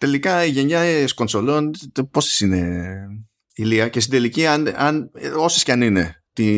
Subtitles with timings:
[0.00, 1.70] τελικά οι γενιάες κονσολών
[2.10, 2.92] πόσες είναι
[3.54, 6.48] ηλία και στην τελική αν, αν, όσες και αν είναι τι,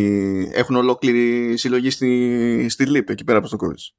[0.53, 3.93] έχουν ολόκληρη συλλογή στη, στη ΛΥΠ εκεί πέρα από το κόβεις.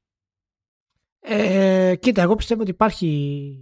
[1.20, 3.58] Ε, κοίτα, εγώ πιστεύω ότι υπάρχει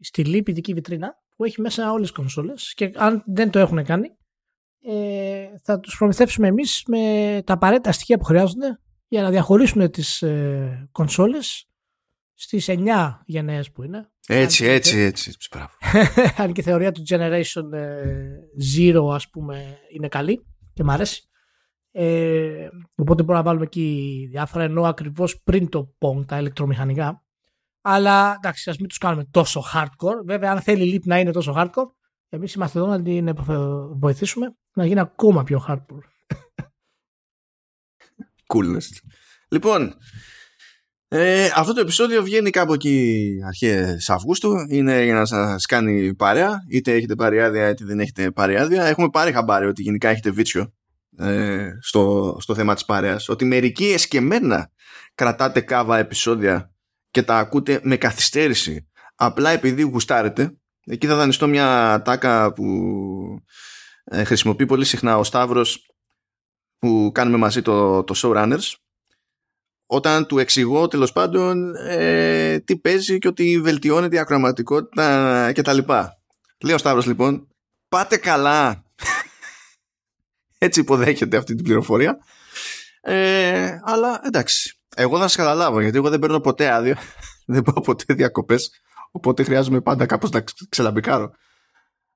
[0.00, 3.84] στη ΛΥΠ ειδική βιτρίνα που έχει μέσα όλες τις κονσόλες και αν δεν το έχουν
[3.84, 4.08] κάνει
[4.84, 8.78] ε, θα τους προμηθεύσουμε εμείς με τα απαραίτητα στοιχεία που χρειάζονται
[9.08, 11.66] για να διαχωρίσουν τις ε, κονσόλες
[12.34, 14.10] στις 9 γενναίες που είναι.
[14.26, 15.32] Έτσι, έτσι, έτσι.
[15.34, 15.48] έτσι
[16.42, 18.06] Αν και η θεωρία του Generation ε,
[18.76, 21.26] Zero ας πούμε είναι καλή και μ' αρέσει.
[21.90, 27.24] Ε, οπότε μπορούμε να βάλουμε εκεί διάφορα ενώ ακριβώς πριν το Pong τα ηλεκτρομηχανικά.
[27.80, 30.24] Αλλά εντάξει, ας μην τους κάνουμε τόσο hardcore.
[30.24, 31.90] Βέβαια, αν θέλει η Leap να είναι τόσο hardcore,
[32.28, 33.34] εμείς είμαστε εδώ να την
[33.98, 36.02] βοηθήσουμε να γίνει ακόμα πιο hardcore.
[38.54, 38.88] Coolness.
[39.48, 39.94] Λοιπόν,
[41.14, 44.54] ε, αυτό το επεισόδιο βγαίνει κάπου εκεί αρχές Αυγούστου.
[44.68, 46.64] Είναι για να σας κάνει παρέα.
[46.68, 48.84] Είτε έχετε πάρει άδεια είτε δεν έχετε πάρει άδεια.
[48.84, 50.72] Έχουμε πάρει χαμπάρι ότι γενικά έχετε βίτσιο
[51.18, 53.28] ε, στο, στο θέμα της παρέας.
[53.28, 54.70] Ότι μερικοί εσκεμμένα
[55.14, 56.72] κρατάτε κάβα επεισόδια
[57.10, 58.88] και τα ακούτε με καθυστέρηση.
[59.14, 60.56] Απλά επειδή γουστάρετε.
[60.86, 62.64] Εκεί θα δανειστώ μια τάκα που
[64.04, 65.86] ε, χρησιμοποιεί πολύ συχνά ο Σταύρος
[66.78, 68.81] που κάνουμε μαζί το, το Showrunners
[69.94, 75.72] όταν του εξηγώ τέλος πάντων ε, τι παίζει και ότι βελτιώνεται η ακροαματικότητα και τα
[75.72, 76.18] λοιπά.
[76.64, 77.48] Λέει ο Σταύρος λοιπόν,
[77.88, 78.84] πάτε καλά.
[80.58, 82.18] Έτσι υποδέχεται αυτή την πληροφορία.
[83.00, 86.96] Ε, αλλά εντάξει, εγώ θα σας καταλάβω γιατί εγώ δεν παίρνω ποτέ άδειο,
[87.54, 88.70] δεν πάω ποτέ διακοπές,
[89.10, 91.32] οπότε χρειάζομαι πάντα κάπως να ξελαμπικάρω.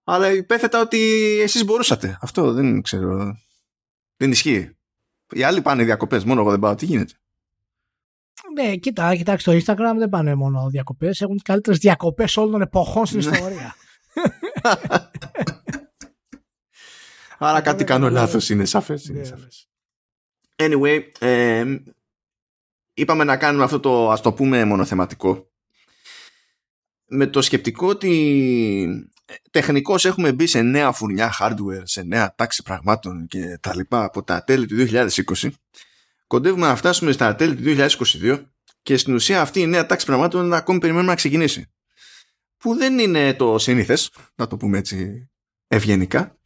[0.04, 0.98] Αλλά υπέθετα ότι
[1.42, 2.18] εσείς μπορούσατε.
[2.20, 3.36] Αυτό δεν ξέρω.
[4.16, 4.76] Δεν ισχύει.
[5.30, 6.74] Οι άλλοι πάνε διακοπές, μόνο εγώ δεν πάω.
[6.74, 7.14] Τι γίνεται;
[8.54, 11.20] Ναι, κοίτα, κοιτάξτε, στο Instagram δεν πάνε μόνο διακοπές.
[11.20, 13.30] Έχουν τις καλύτερες διακοπές όλων των εποχών στην ναι.
[13.30, 13.74] ιστορία.
[17.38, 19.04] Άρα κάτι κάνω λάθος, είναι σαφές.
[19.04, 19.36] Είναι ναι.
[20.56, 21.00] Anyway,
[22.94, 25.50] είπαμε να κάνουμε αυτό το ας το πούμε μονοθεματικό
[27.06, 32.62] με το σκεπτικό ότι ε, τεχνικώς έχουμε μπει σε νέα φουρνιά hardware, σε νέα τάξη
[32.62, 35.48] πραγμάτων και τα λοιπά από τα τέλη του 2020
[36.26, 37.62] κοντεύουμε να φτάσουμε στα τέλη του
[37.98, 38.44] 2022
[38.82, 41.70] και στην ουσία αυτή η νέα τάξη πραγμάτων ακόμη περιμένουμε να ξεκινήσει.
[42.56, 45.28] Που δεν είναι το σύνηθες, να το πούμε έτσι
[45.66, 46.38] ευγενικά.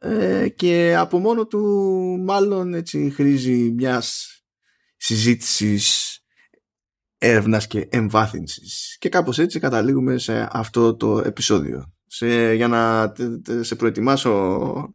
[0.00, 1.60] Ε, και από μόνο του
[2.24, 4.36] μάλλον έτσι χρήζει μιας
[4.96, 6.18] συζήτησης
[7.18, 13.12] έρευνας και εμβάθυνσης και κάπως έτσι καταλήγουμε σε αυτό το επεισόδιο σε, για να
[13.60, 14.94] σε προετοιμάσω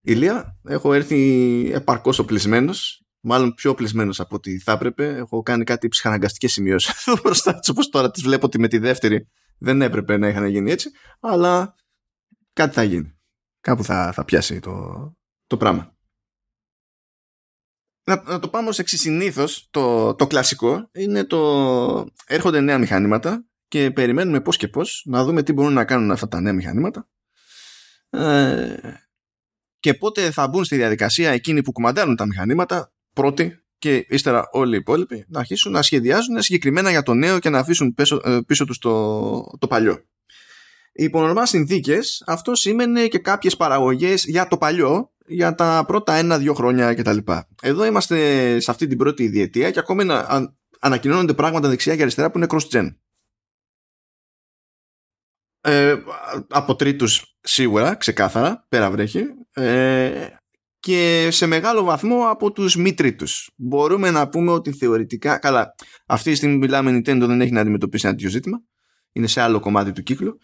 [0.00, 5.16] Ηλία έχω έρθει επαρκώς οπλισμένος μάλλον πιο οπλισμένος από ό,τι θα έπρεπε.
[5.16, 8.78] Έχω κάνει κάτι ψυχαναγκαστικές σημειώσεις εδώ μπροστά τη, όπως τώρα τις βλέπω ότι με τη
[8.78, 9.28] δεύτερη
[9.58, 11.74] δεν έπρεπε να είχαν γίνει έτσι, αλλά
[12.52, 13.18] κάτι θα γίνει.
[13.60, 14.72] Κάπου θα, θα πιάσει το,
[15.46, 15.96] το πράγμα.
[18.04, 23.46] Να, να το πάμε ως εξής συνήθως, το, το κλασικό είναι το έρχονται νέα μηχανήματα
[23.68, 27.08] και περιμένουμε πώς και πώς να δούμε τι μπορούν να κάνουν αυτά τα νέα μηχανήματα
[28.10, 28.76] ε,
[29.78, 34.74] και πότε θα μπουν στη διαδικασία εκείνοι που κουμαντάρουν τα μηχανήματα πρώτοι και ύστερα όλοι
[34.74, 38.38] οι υπόλοιποι να αρχίσουν να σχεδιάζουν συγκεκριμένα για το νέο και να αφήσουν πίσω, ε,
[38.46, 40.04] πίσω τους το, το παλιό.
[40.92, 46.54] Υπό νορμά συνθήκες, αυτό σήμαινε και κάποιες παραγωγές για το παλιό για τα πρώτα ένα-δύο
[46.54, 47.18] χρόνια κτλ.
[47.62, 48.16] Εδώ είμαστε
[48.60, 50.48] σε αυτή την πρώτη διετία και ακόμα να
[50.80, 52.94] ανακοινώνονται πράγματα δεξιά και αριστερά που είναι cross-gen.
[55.60, 55.96] Ε,
[56.48, 59.24] από τρίτους σίγουρα, ξεκάθαρα, πέρα βρέχει.
[59.52, 60.26] Ε,
[60.86, 63.50] και σε μεγάλο βαθμό από τους μη τρίτους.
[63.56, 65.74] Μπορούμε να πούμε ότι θεωρητικά, καλά,
[66.06, 68.62] αυτή τη στιγμή μιλάμε Nintendo δεν έχει να αντιμετωπίσει ένα τέτοιο ζήτημα.
[69.12, 70.38] Είναι σε άλλο κομμάτι του κύκλου,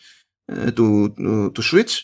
[0.45, 1.13] ε, του,
[1.53, 1.99] του, Switch.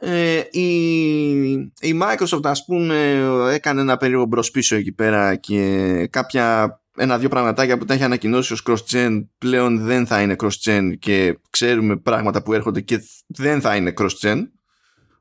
[0.00, 6.74] Ε, η, η Microsoft ας πούμε έκανε ένα περίεργο μπρος πίσω εκεί πέρα και κάποια
[6.96, 11.96] ένα-δύο πραγματάκια που τα έχει ανακοινώσει ως cross-gen πλέον δεν θα είναι cross-gen και ξέρουμε
[11.96, 14.38] πράγματα που έρχονται και δεν θα είναι cross-gen.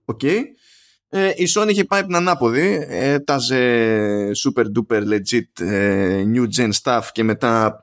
[0.05, 0.41] Okay.
[1.11, 7.01] Ε, η Sony είχε πάει την ανάποδη, έταζε super duper legit ε, new gen stuff
[7.11, 7.79] και μετά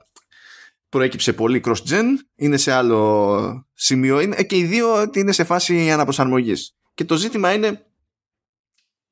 [0.88, 5.90] προέκυψε πολύ cross gen, είναι σε άλλο σημείο είναι, και οι δύο είναι σε φάση
[5.90, 6.76] αναπροσαρμογής.
[6.94, 7.87] Και το ζήτημα είναι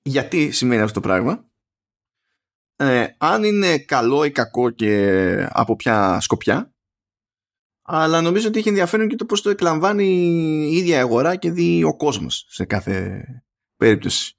[0.03, 1.45] γιατί σημαίνει αυτό το πράγμα,
[2.77, 6.75] ε, αν είναι καλό ή κακό και από ποια σκοπιά,
[7.83, 10.05] αλλά νομίζω ότι έχει ενδιαφέρον και το πώς το εκλαμβάνει
[10.71, 13.25] η ίδια αγορά και δει ο κόσμος σε κάθε
[13.77, 14.37] περίπτωση.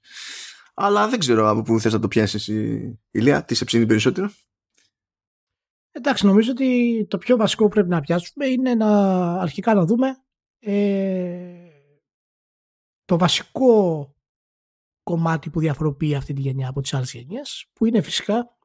[0.74, 4.30] Αλλά δεν ξέρω από πού θες να το πιάσεις η Ηλία, τι σε ψήνει περισσότερο.
[5.90, 8.90] Εντάξει, νομίζω ότι το πιο βασικό που πρέπει να πιάσουμε είναι να
[9.40, 10.16] αρχικά να δούμε
[10.58, 11.70] ε,
[13.04, 14.14] το βασικό
[15.02, 18.56] κομμάτι που διαφοροποιεί αυτή τη γενιά από τις άλλες γενιές που είναι φυσικά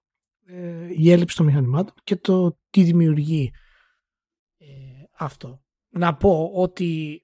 [0.45, 3.51] ε, η έλλειψη των μηχανημάτων και το τι δημιουργεί
[4.57, 4.65] ε,
[5.17, 5.63] αυτό.
[5.89, 7.21] Να πω ότι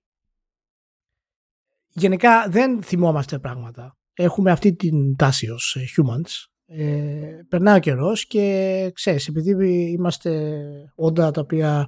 [1.97, 3.97] γενικά δεν θυμόμαστε πράγματα.
[4.13, 6.29] Έχουμε αυτή την τάση ως ε, humans.
[6.65, 10.61] Ε, περνάει ο καιρός και ξέρεις, επειδή είμαστε
[10.95, 11.87] όντα τα οποία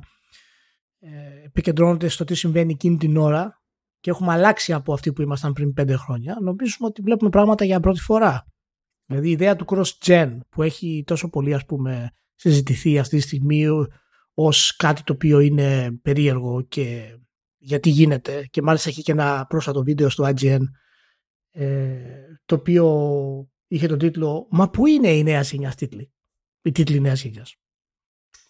[0.99, 1.09] ε,
[1.45, 3.61] επικεντρώνονται στο τι συμβαίνει εκείνη την ώρα
[3.99, 7.79] και έχουμε αλλάξει από αυτή που ήμασταν πριν πέντε χρόνια, νομίζουμε ότι βλέπουμε πράγματα για
[7.79, 8.45] πρώτη φορά.
[9.05, 13.65] Δηλαδή η ιδέα του cross-gen που έχει τόσο πολύ ας πούμε συζητηθεί αυτή τη στιγμή
[14.33, 17.17] ως κάτι το οποίο είναι περίεργο και
[17.59, 20.61] γιατί γίνεται και μάλιστα έχει και ένα πρόσφατο βίντεο στο IGN
[21.51, 21.97] ε,
[22.45, 22.85] το οποίο
[23.67, 26.11] είχε τον τίτλο «Μα πού είναι η νέα γενιά τίτλη»
[26.61, 27.45] η τίτλη νέας γενιά.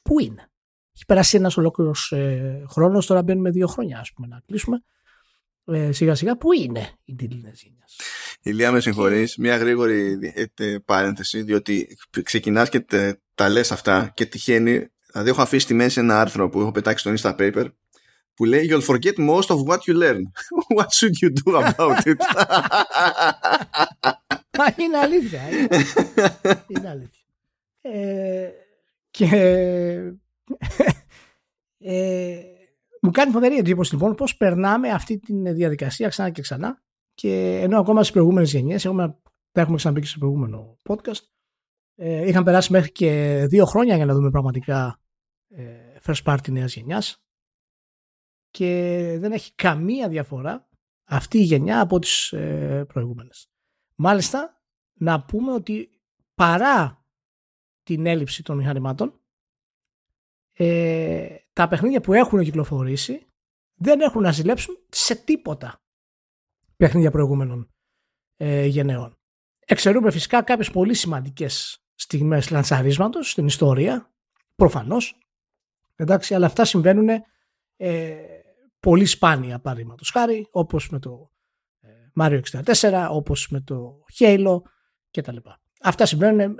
[0.02, 0.52] Πού είναι;
[0.96, 4.84] Έχει περάσει ένας ολόκληρος ε, χρόνος, τώρα μπαίνουμε δύο χρόνια ας πούμε να κλείσουμε
[5.66, 7.86] ε, σιγά σιγά πού είναι η τίτλη νέας γενιά.
[8.42, 10.18] Ηλία με συγχωρείς, μια γρήγορη
[10.56, 12.86] ε, παρένθεση διότι ξεκινάς και
[13.36, 17.16] τα λες αυτά και τυχαίνει Δηλαδή έχω αφήσει στη μέση ένα άρθρο που έχω πετάξει
[17.16, 17.66] στο Instapaper
[18.40, 20.22] που λέει You'll forget most of what you learn.
[20.78, 22.20] What should you do about it?
[24.84, 25.42] είναι αλήθεια.
[26.68, 27.24] Είναι αλήθεια.
[27.82, 28.50] Ε,
[29.12, 29.26] και
[31.78, 32.42] ε,
[33.02, 36.82] μου κάνει φοβερή εντύπωση λοιπόν πώς περνάμε αυτή τη διαδικασία ξανά και ξανά
[37.14, 39.18] και ενώ ακόμα στις προηγούμενες γενιές έχουμε,
[39.52, 41.22] τα έχουμε ξαναπεί και στο προηγούμενο podcast
[41.96, 45.00] ε, είχαν περάσει μέχρι και δύο χρόνια για να δούμε πραγματικά
[45.50, 45.64] ε,
[46.06, 47.24] first party νέας γενιάς
[48.52, 48.68] και
[49.20, 50.68] δεν έχει καμία διαφορά
[51.04, 53.50] αυτή η γενιά από τις ε, προηγούμενες.
[53.96, 54.62] Μάλιστα,
[54.94, 55.90] να πούμε ότι
[56.36, 57.06] παρά
[57.84, 59.20] την έλλειψη των μηχανημάτων,
[60.54, 63.28] ε, τα παιχνίδια που έχουν κυκλοφορήσει
[63.76, 65.82] δεν έχουν να ζηλέψουν σε τίποτα
[66.78, 67.70] παιχνίδια προηγούμενων
[68.36, 69.18] ε, γενεών.
[69.60, 74.14] Εξαιρούμε φυσικά κάποιες πολύ σημαντικές στιγμές λανσαρίσματος στην ιστορία,
[74.56, 75.18] προφανώς,
[75.96, 77.10] εντάξει, αλλά αυτά συμβαίνουν
[77.78, 78.39] ε,
[78.80, 81.32] πολύ σπάνια παραδείγματος χάρη, όπως με το
[81.80, 81.88] ε,
[82.22, 82.40] Mario
[82.82, 84.62] 64, όπως με το Halo
[85.12, 85.38] κτλ.
[85.82, 86.56] Αυτά συμβαίνουν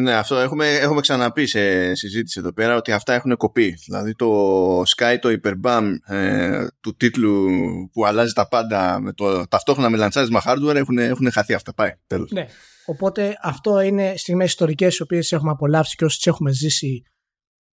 [0.00, 3.76] ναι, αυτό έχουμε, έχουμε ξαναπεί σε συζήτηση εδώ πέρα ότι αυτά έχουν κοπεί.
[3.84, 7.48] Δηλαδή το Sky, το Hyperbam ε, του τίτλου
[7.92, 11.74] που αλλάζει τα πάντα με το ταυτόχρονα με λαντσάρισμα hardware έχουν, έχουν χαθεί αυτά.
[11.74, 12.30] Πάει, τέλος.
[12.30, 12.46] Ναι.
[12.86, 17.02] Οπότε αυτό είναι στιγμές ιστορικές οι οποίες έχουμε απολαύσει και όσοι τις έχουμε ζήσει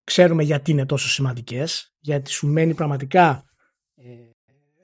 [0.04, 1.94] ξέρουμε γιατί είναι τόσο σημαντικές.
[2.00, 3.51] Γιατί σου μένει πραγματικά ε,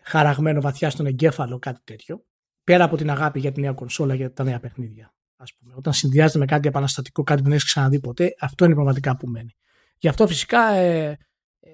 [0.03, 2.25] χαραγμένο βαθιά στον εγκέφαλο κάτι τέτοιο.
[2.63, 5.73] Πέρα από την αγάπη για τη νέα κονσόλα, για τα νέα παιχνίδια ας πούμε.
[5.77, 9.27] Όταν συνδυάζεται με κάτι επαναστατικό, κάτι που δεν έχεις ξαναδεί ποτέ, αυτό είναι πραγματικά που
[9.27, 9.55] μένει.
[9.97, 11.07] Γι' αυτό φυσικά ε,
[11.59, 11.69] ε,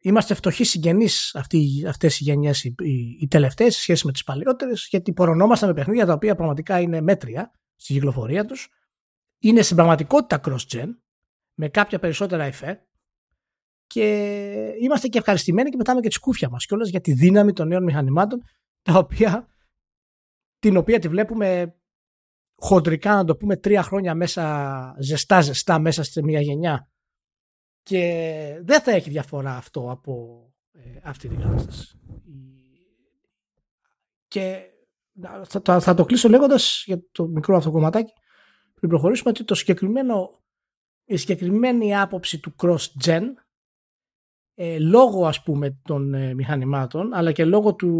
[0.00, 1.34] είμαστε φτωχοί συγγενείς
[1.86, 5.74] αυτές οι γενιές, οι, οι, οι τελευταίες, σε σχέση με τις παλιότερε, γιατί πορωνόμαστε με
[5.74, 8.68] παιχνίδια τα οποία πραγματικά είναι μέτρια στη κυκλοφορία τους.
[9.38, 10.88] Είναι στην πραγματικότητα cross-gen,
[11.54, 12.87] με κάποια περισσότερα εφέ
[13.88, 14.06] και
[14.80, 17.84] είμαστε και ευχαριστημένοι και πετάμε και τη σκούφια μας κιόλας για τη δύναμη των νέων
[17.84, 18.42] μηχανημάτων
[18.82, 19.48] τα οποία,
[20.58, 21.76] την οποία τη βλέπουμε
[22.54, 26.88] χοντρικά να το πούμε τρία χρόνια μέσα ζεστά ζεστά μέσα σε μια γενιά
[27.82, 30.42] και δεν θα έχει διαφορά αυτό από
[30.72, 32.00] ε, αυτή την κατάσταση.
[34.28, 34.62] Και
[35.62, 38.12] θα, θα, το κλείσω λέγοντας για το μικρό αυτό κομματάκι
[38.74, 40.42] πριν προχωρήσουμε ότι το συγκεκριμένο,
[41.04, 43.22] η συγκεκριμένη άποψη του cross-gen
[44.60, 47.92] ε, λόγω ας πούμε των ε, μηχανημάτων αλλά και λόγω του,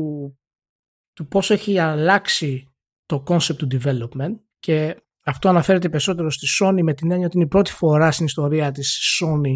[1.13, 2.69] του πώς έχει αλλάξει
[3.07, 7.45] το concept του development και αυτό αναφέρεται περισσότερο στη Sony με την έννοια ότι είναι
[7.45, 9.55] η πρώτη φορά στην ιστορία της Sony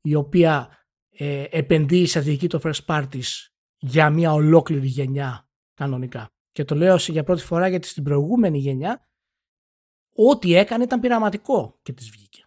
[0.00, 0.68] η οποία
[1.10, 3.30] ε, επενδύει σε δική το first parties
[3.78, 6.28] για μια ολόκληρη γενιά κανονικά.
[6.50, 9.08] Και το λέω για πρώτη φορά γιατί στην προηγούμενη γενιά
[10.14, 12.41] ό,τι έκανε ήταν πειραματικό και της βγήκε.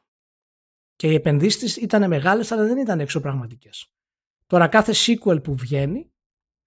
[0.96, 3.94] Και οι επενδύσεις ήταν μεγάλες αλλά δεν ήταν εξωπραγματικές.
[4.46, 6.14] Τώρα κάθε sequel που βγαίνει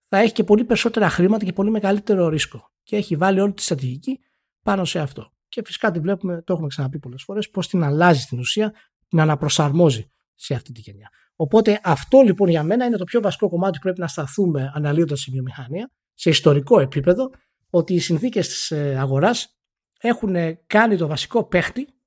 [0.05, 2.73] θα έχει και πολύ περισσότερα χρήματα και πολύ μεγαλύτερο ρίσκο.
[2.83, 4.21] Και έχει βάλει όλη τη στρατηγική
[4.63, 5.33] πάνω σε αυτό.
[5.49, 8.75] Και φυσικά τη βλέπουμε, το έχουμε ξαναπεί πολλές φορές, πώς την αλλάζει στην ουσία,
[9.09, 11.09] την αναπροσαρμόζει σε αυτή τη γενιά.
[11.37, 15.23] Οπότε αυτό λοιπόν για μένα είναι το πιο βασικό κομμάτι που πρέπει να σταθούμε αναλύοντας
[15.25, 17.31] τη βιομηχανία σε ιστορικό επίπεδο,
[17.71, 19.59] ότι οι συνθήκες της ε, αγοράς
[20.01, 21.98] έχουν κάνει το βασικό παίχτη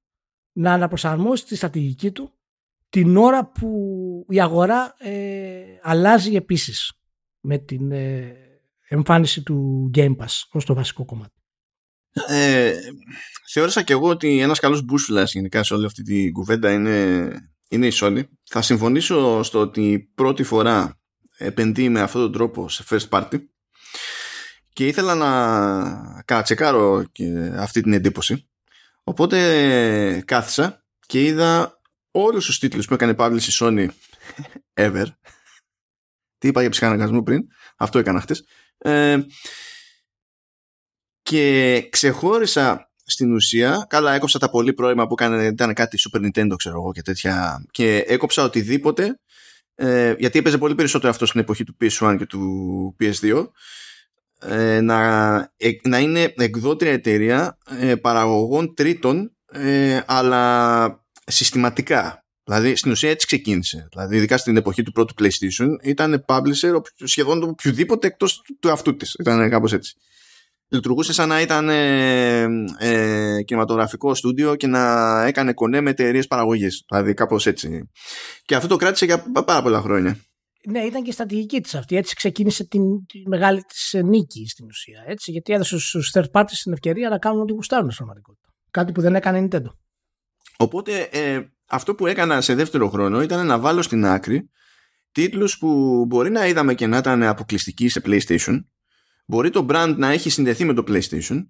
[0.51, 2.34] να αναπροσαρμόσει τη στρατηγική του
[2.89, 6.91] την ώρα που η αγορά ε, αλλάζει επίσης
[7.39, 8.36] με την ε,
[8.88, 11.34] εμφάνιση του Game Pass ως το βασικό κομμάτι.
[12.27, 12.74] Ε,
[13.51, 17.31] θεώρησα και εγώ ότι ένας καλός μπούσουλας γενικά σε όλη αυτή την κουβέντα είναι,
[17.70, 18.24] είναι η Sony.
[18.43, 21.00] Θα συμφωνήσω στο ότι πρώτη φορά
[21.38, 23.39] επενδύει με αυτόν τον τρόπο σε first party
[24.74, 28.50] και ήθελα να κατσεκάρω και αυτή την εντύπωση
[29.03, 31.81] οπότε κάθισα και είδα
[32.12, 33.88] όλους τους τίτλους που έκανε publish η Sony
[34.74, 35.05] ever.
[36.38, 37.41] Τι είπα για ψυχαναγκασμό πριν
[37.77, 38.46] αυτό έκανα χτες.
[38.77, 39.17] Ε,
[41.22, 46.53] και ξεχώρισα στην ουσία, καλά έκοψα τα πολύ πρώιμα που έκανε, ήταν κάτι Super Nintendo
[46.58, 49.20] ξέρω εγώ και τέτοια και έκοψα οτιδήποτε
[49.75, 53.48] ε, γιατί έπαιζε πολύ περισσότερο αυτό στην εποχή του PS1 και του PS2
[54.42, 62.92] ε, να, ε, να είναι εκδότρια εταιρεία ε, παραγωγών τρίτων ε, αλλά συστηματικά δηλαδή στην
[62.92, 68.42] ουσία έτσι ξεκίνησε δηλαδή ειδικά στην εποχή του πρώτου PlayStation ήταν publisher σχεδόν οποιοδήποτε εκτός
[68.60, 69.96] του αυτού της ήταν κάπως έτσι
[70.72, 72.42] λειτουργούσε σαν να ήταν ε,
[72.78, 76.84] ε, κινηματογραφικό στούντιο και να έκανε κονέ με εταιρείες παραγωγής.
[76.90, 77.90] Δηλαδή κάπως έτσι.
[78.46, 80.18] Και αυτό το κράτησε για πάρα πολλά χρόνια.
[80.68, 81.96] Ναι, ήταν και η στρατηγική της αυτή.
[81.96, 85.03] Έτσι ξεκίνησε την, τη μεγάλη της νίκη στην ουσία.
[85.08, 88.53] Έτσι, γιατί έδωσε στους third parties την ευκαιρία να κάνουν ό,τι γουστάρουν στην πραγματικότητα.
[88.72, 89.75] Κάτι που δεν έκανε η Nintendo.
[90.58, 94.50] Οπότε ε, αυτό που έκανα σε δεύτερο χρόνο ήταν να βάλω στην άκρη
[95.12, 98.60] τίτλους που μπορεί να είδαμε και να ήταν αποκλειστικοί σε PlayStation
[99.32, 101.48] Μπορεί το brand να έχει συνδεθεί με το PlayStation.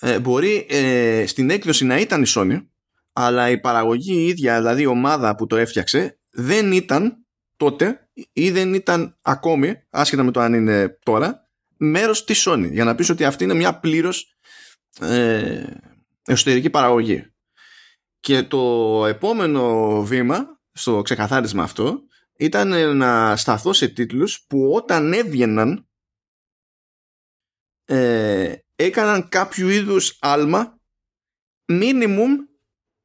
[0.00, 2.66] Ε, μπορεί ε, στην έκδοση να ήταν η Sony,
[3.12, 7.26] αλλά η παραγωγή η ίδια, δηλαδή η ομάδα που το έφτιαξε, δεν ήταν
[7.60, 12.68] τότε ή δεν ήταν ακόμη, άσχετα με το αν είναι τώρα, μέρος της Sony.
[12.70, 14.36] Για να πεις ότι αυτή είναι μια πλήρως
[15.00, 15.64] ε,
[16.24, 17.32] εσωτερική παραγωγή.
[18.20, 22.02] Και το επόμενο βήμα στο ξεκαθάρισμα αυτό
[22.36, 25.88] ήταν να σταθώ σε τίτλους που όταν έβγαιναν
[27.84, 30.80] ε, έκαναν κάποιο είδους άλμα
[31.72, 32.28] minimum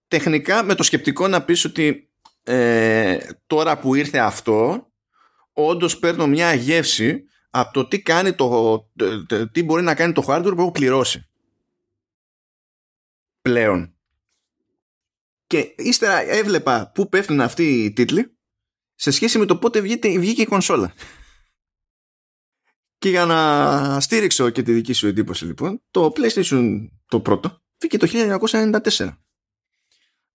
[0.08, 2.10] τεχνικά με το σκεπτικό να πεις ότι
[2.48, 4.88] ε, τώρα που ήρθε αυτό
[5.54, 8.92] όντως παίρνω μια γεύση από το τι, κάνει το,
[9.52, 11.30] τι μπορεί να κάνει το hardware που έχω πληρώσει.
[13.42, 13.96] Πλέον.
[15.48, 18.38] Και ύστερα έβλεπα πού πέφτουν αυτοί οι τίτλοι
[18.96, 20.94] σε σχέση με το πότε βγήκε, βγήκε η κονσόλα.
[22.98, 27.98] Και για να στήριξω και τη δική σου εντύπωση λοιπόν, το PlayStation το πρώτο βγήκε
[27.98, 28.08] το
[28.96, 29.18] 1994.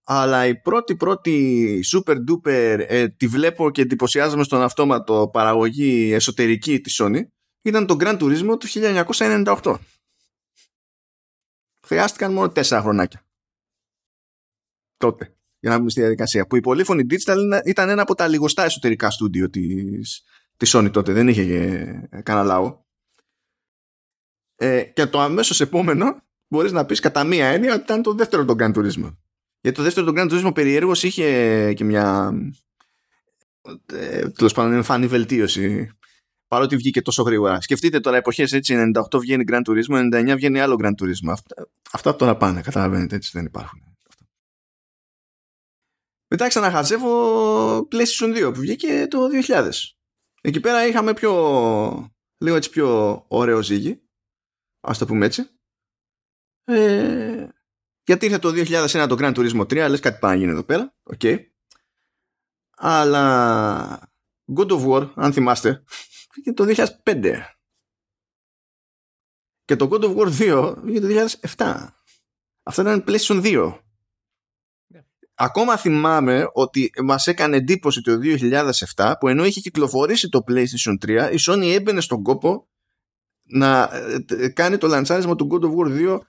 [0.04, 6.80] Αλλά η πρώτη πρώτη super duper ε, τη βλέπω και εντυπωσιάζομαι στον αυτόματο παραγωγή εσωτερική
[6.80, 7.20] της Sony
[7.62, 9.76] ήταν το Grand Turismo του 1998.
[11.86, 13.24] Χρειάστηκαν μόνο τέσσερα χρονάκια.
[14.96, 15.34] Τότε.
[15.58, 16.46] Για να μπούμε στη διαδικασία.
[16.46, 20.22] Που η πολύφωνη Digital ήταν ένα από τα λιγοστά εσωτερικά στούντιο της,
[20.56, 21.42] της Sony τότε, δεν είχε
[22.10, 22.84] ε, κανένα λαό.
[24.56, 28.44] Ε, και το αμέσως επόμενο μπορείς να πεις κατά μία έννοια ότι ήταν το δεύτερο
[28.44, 29.16] τον Grand Turismo.
[29.60, 32.32] Γιατί το δεύτερο τον Grand Turismo περιέργως είχε και μια
[33.86, 35.90] ε, τέλος πάντων εμφανή βελτίωση
[36.50, 37.60] παρότι βγήκε τόσο γρήγορα.
[37.60, 41.30] Σκεφτείτε τώρα εποχές έτσι 98 βγαίνει Grand Turismo, 99 βγαίνει άλλο Grand Turismo.
[41.30, 43.82] Αυτά, αυτά τώρα πάνε, καταλαβαίνετε, έτσι δεν υπάρχουν.
[46.30, 49.70] Μετά ξαναχαζεύω PlayStation 2 που βγήκε το 2000.
[50.40, 51.32] Εκεί πέρα είχαμε πιο,
[52.38, 54.02] λίγο έτσι πιο ωραίο ζύγι,
[54.80, 55.50] ας το πούμε έτσι.
[56.64, 57.48] Ε,
[58.10, 60.94] γιατί ήρθε το 2001 το Gran Turismo 3, λες κάτι πάει να γίνει εδώ πέρα,
[61.02, 61.20] OK.
[61.22, 61.38] Okay.
[62.76, 64.12] Αλλά
[64.56, 65.84] God of War, αν θυμάστε,
[66.32, 66.64] βγήκε το
[67.04, 67.34] 2005.
[69.64, 71.86] Και το God of War 2 βγήκε το 2007.
[72.62, 73.78] Αυτό ήταν PlayStation 2
[75.34, 78.18] ακόμα θυμάμαι ότι μας έκανε εντύπωση το
[78.96, 82.68] 2007 που ενώ είχε κυκλοφορήσει το PlayStation 3 η Sony έμπαινε στον κόπο
[83.42, 83.90] να
[84.28, 86.20] ε, κάνει το λανσάρισμα του God of War 2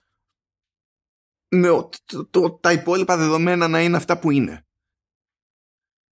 [1.54, 1.90] με
[2.30, 4.66] το, τα υπόλοιπα δεδομένα να είναι αυτά που είναι.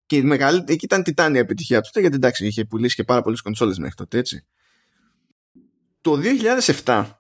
[0.05, 3.41] Και η μεγάλη, εκεί ήταν τιτάνια επιτυχία του, γιατί εντάξει είχε πουλήσει και πάρα πολλές
[3.41, 4.46] κονσόλες μέχρι τότε έτσι.
[6.01, 6.19] Το
[6.84, 7.12] 2007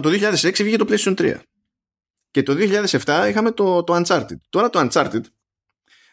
[0.00, 1.40] το 2006 βγήκε το PlayStation 3
[2.30, 4.36] και το 2007 είχαμε το, το Uncharted.
[4.48, 5.22] Τώρα το Uncharted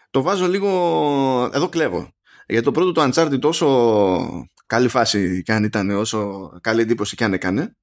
[0.09, 1.49] το βάζω λίγο...
[1.53, 2.11] Εδώ κλέβω.
[2.47, 7.23] Γιατί το πρώτο το Uncharted τόσο καλή φάση και αν ήταν, όσο καλή εντύπωση και
[7.23, 7.77] αν έκανε,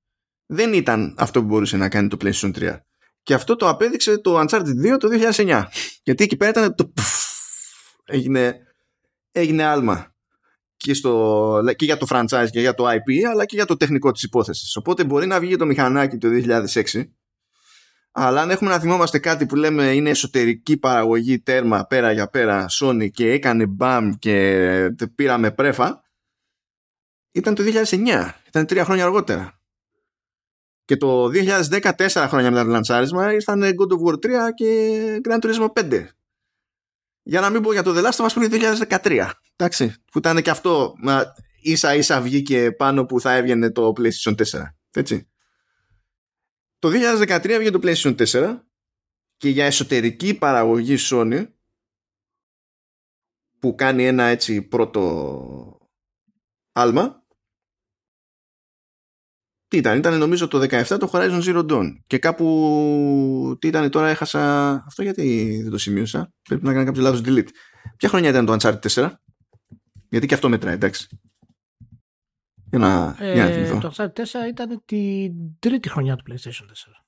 [0.47, 2.77] δεν ήταν αυτό που μπορούσε να κάνει το PlayStation 3.
[3.23, 5.65] Και αυτό το απέδειξε το Uncharted 2 το 2009.
[6.03, 6.93] Γιατί εκεί πέρα ήταν το
[8.05, 8.59] έγινε,
[9.33, 10.15] έγινε άλμα.
[10.77, 14.13] Και, στο, και για το franchise και για το IP αλλά και για το τεχνικό
[14.13, 14.77] της υπόθεσης.
[14.77, 16.29] Οπότε μπορεί να βγει το μηχανάκι το
[16.73, 17.05] 2006
[18.19, 22.67] αλλά αν έχουμε να θυμόμαστε κάτι που λέμε είναι εσωτερική παραγωγή τέρμα πέρα για πέρα
[22.81, 26.05] Sony και έκανε μπαμ και πήραμε πρέφα
[27.33, 28.31] ήταν το 2009.
[28.49, 29.56] Ήταν τρία χρόνια αργότερα.
[30.87, 35.69] Και το 2014 χρόνια μετά το λανσάρισμα ήρθαν God of War 3 και Grand Turismo
[35.73, 36.07] 5.
[37.23, 39.31] Για να μην πω για το The Last of Us που είναι 2013.
[39.57, 40.95] Εντάξει, που ήταν και αυτό
[41.61, 44.63] ίσα ίσα βγήκε πάνω που θα έβγαινε το PlayStation 4.
[44.91, 45.29] Έτσι.
[46.79, 48.61] Το 2013 βγήκε το PlayStation 4
[49.37, 51.47] και για εσωτερική παραγωγή Sony
[53.59, 55.91] που κάνει ένα έτσι πρώτο
[56.73, 57.26] άλμα
[59.69, 61.87] τι ήταν, ήταν νομίζω το 17 το Horizon Zero Dawn.
[62.07, 66.33] Και κάπου τι ήταν τώρα έχασα αυτό γιατί δεν το σημείωσα.
[66.49, 67.49] Πρέπει να κάνω κάποιο λάθος delete.
[67.97, 69.13] Ποια χρονιά ήταν το Uncharted 4
[70.09, 71.19] γιατί και αυτό μετράει εντάξει.
[72.71, 77.07] Για να, ε, για να το Uncharted 4 ήταν την τρίτη χρονιά του PlayStation 4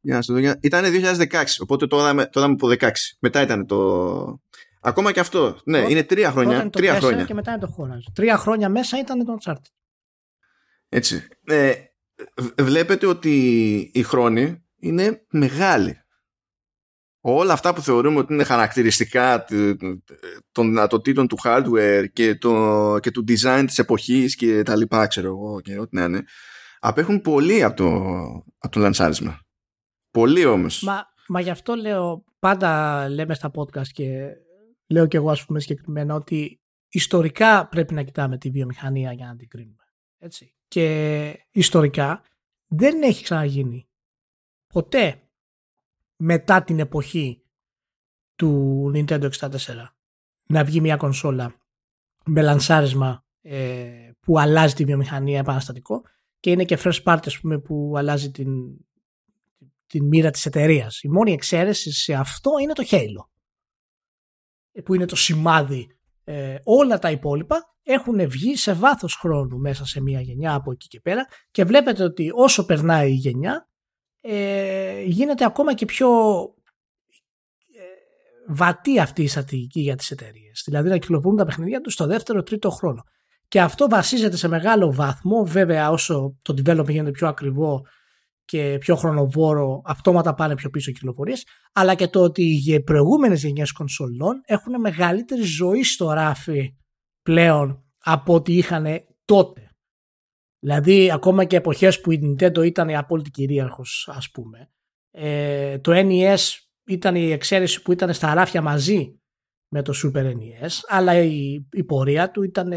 [0.00, 3.66] για να σου δω, ήταν 2016 οπότε το είδαμε, το είδαμε από 16 μετά ήταν
[3.66, 4.40] το
[4.80, 7.24] ακόμα και αυτό ναι είναι τρία χρόνια, τρία χρόνια.
[7.24, 8.12] και μετά είναι το Horizon.
[8.12, 9.79] Τρία χρόνια μέσα ήταν το Uncharted
[10.90, 11.28] έτσι.
[11.44, 11.74] Ε,
[12.58, 13.30] βλέπετε ότι
[13.94, 15.98] οι χρόνοι είναι μεγάλοι.
[17.22, 19.44] Όλα αυτά που θεωρούμε ότι είναι χαρακτηριστικά
[20.52, 25.26] των δυνατοτήτων του hardware και, το, και του design της εποχής και τα λοιπά, ξέρω
[25.26, 26.24] εγώ, και ό,τι να είναι,
[26.78, 27.88] απέχουν πολύ από το,
[28.58, 29.40] από το λανσάρισμα.
[30.10, 30.82] Πολύ όμως.
[30.82, 34.28] Μα, μα γι' αυτό λέω, πάντα λέμε στα podcast και
[34.88, 39.36] λέω και εγώ ας πούμε συγκεκριμένα ότι ιστορικά πρέπει να κοιτάμε τη βιομηχανία για να
[39.36, 39.84] την κρίνουμε.
[40.18, 42.22] Έτσι και ιστορικά
[42.66, 43.88] δεν έχει ξαναγίνει
[44.66, 45.28] ποτέ
[46.16, 47.42] μετά την εποχή
[48.34, 49.58] του Nintendo 64
[50.46, 51.54] να βγει μια κονσόλα
[52.24, 56.02] με λανσάρισμα ε, που αλλάζει τη βιομηχανία επαναστατικό
[56.40, 58.50] και είναι και first party πούμε, που αλλάζει την,
[59.86, 61.02] την μοίρα της εταιρείας.
[61.02, 63.28] Η μόνη εξαίρεση σε αυτό είναι το Halo
[64.84, 70.00] που είναι το σημάδι ε, όλα τα υπόλοιπα έχουν βγει σε βάθος χρόνου μέσα σε
[70.00, 73.68] μια γενιά από εκεί και πέρα και βλέπετε ότι όσο περνάει η γενιά
[74.20, 76.08] ε, γίνεται ακόμα και πιο
[77.76, 80.62] ε, βατή αυτή η στρατηγική για τις εταιρείες.
[80.64, 83.02] Δηλαδή να κυκλοφορούν τα παιχνίδια τους στο δεύτερο τρίτο χρόνο.
[83.48, 87.82] Και αυτό βασίζεται σε μεγάλο βαθμό, βέβαια όσο το development γίνεται πιο ακριβό
[88.44, 93.42] και πιο χρονοβόρο, αυτόματα πάνε πιο πίσω οι κυκλοφορίες, αλλά και το ότι οι προηγούμενες
[93.44, 96.74] γενιές κονσολών έχουν μεγαλύτερη ζωή στο ράφι
[97.22, 98.86] πλέον από ό,τι είχαν
[99.24, 99.70] τότε.
[100.58, 104.70] Δηλαδή, ακόμα και εποχές που η Nintendo ήταν η απόλυτη κυρίαρχος, ας πούμε,
[105.10, 106.38] ε, το NES
[106.86, 109.20] ήταν η εξαίρεση που ήταν στα ράφια μαζί
[109.68, 112.72] με το Super NES, αλλά η, η πορεία του ήταν,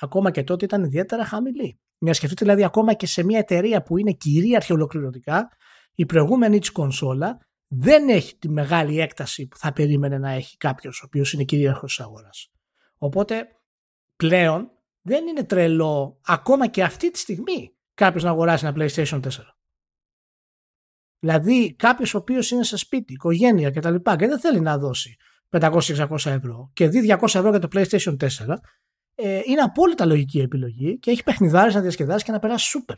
[0.00, 1.78] ακόμα και τότε ήταν ιδιαίτερα χαμηλή.
[1.98, 5.48] Μια σκεφτείτε δηλαδή ακόμα και σε μια εταιρεία που είναι κυρίαρχη ολοκληρωτικά,
[5.94, 11.00] η προηγούμενη της κονσόλα δεν έχει τη μεγάλη έκταση που θα περίμενε να έχει κάποιος
[11.00, 12.50] ο οποίος είναι κυρίαρχος της αγοράς.
[12.98, 13.46] Οπότε
[14.16, 14.70] πλέον
[15.02, 19.28] δεν είναι τρελό ακόμα και αυτή τη στιγμή κάποιος να αγοράσει ένα PlayStation 4.
[21.18, 23.94] Δηλαδή κάποιος ο οποίος είναι σε σπίτι, οικογένεια κτλ.
[23.94, 25.16] Και, και δεν θέλει να δώσει
[25.50, 28.28] 500-600 ευρώ και δει 200 ευρώ για το PlayStation 4,
[29.14, 32.96] ε, είναι απόλυτα λογική επιλογή και έχει παιχνιδάρεις να διασκεδάσει και να περάσει σούπερ.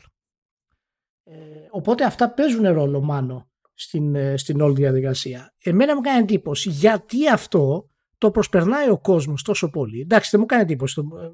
[1.23, 1.35] Ε,
[1.69, 5.53] οπότε αυτά παίζουν ρόλο μάλλον στην, ε, στην όλη διαδικασία.
[5.63, 9.99] Εμένα μου κάνει εντύπωση γιατί αυτό το προσπερνάει ο κόσμος τόσο πολύ.
[9.99, 11.01] Εντάξει, δεν μου κάνει εντύπωση.
[11.01, 11.27] Ε,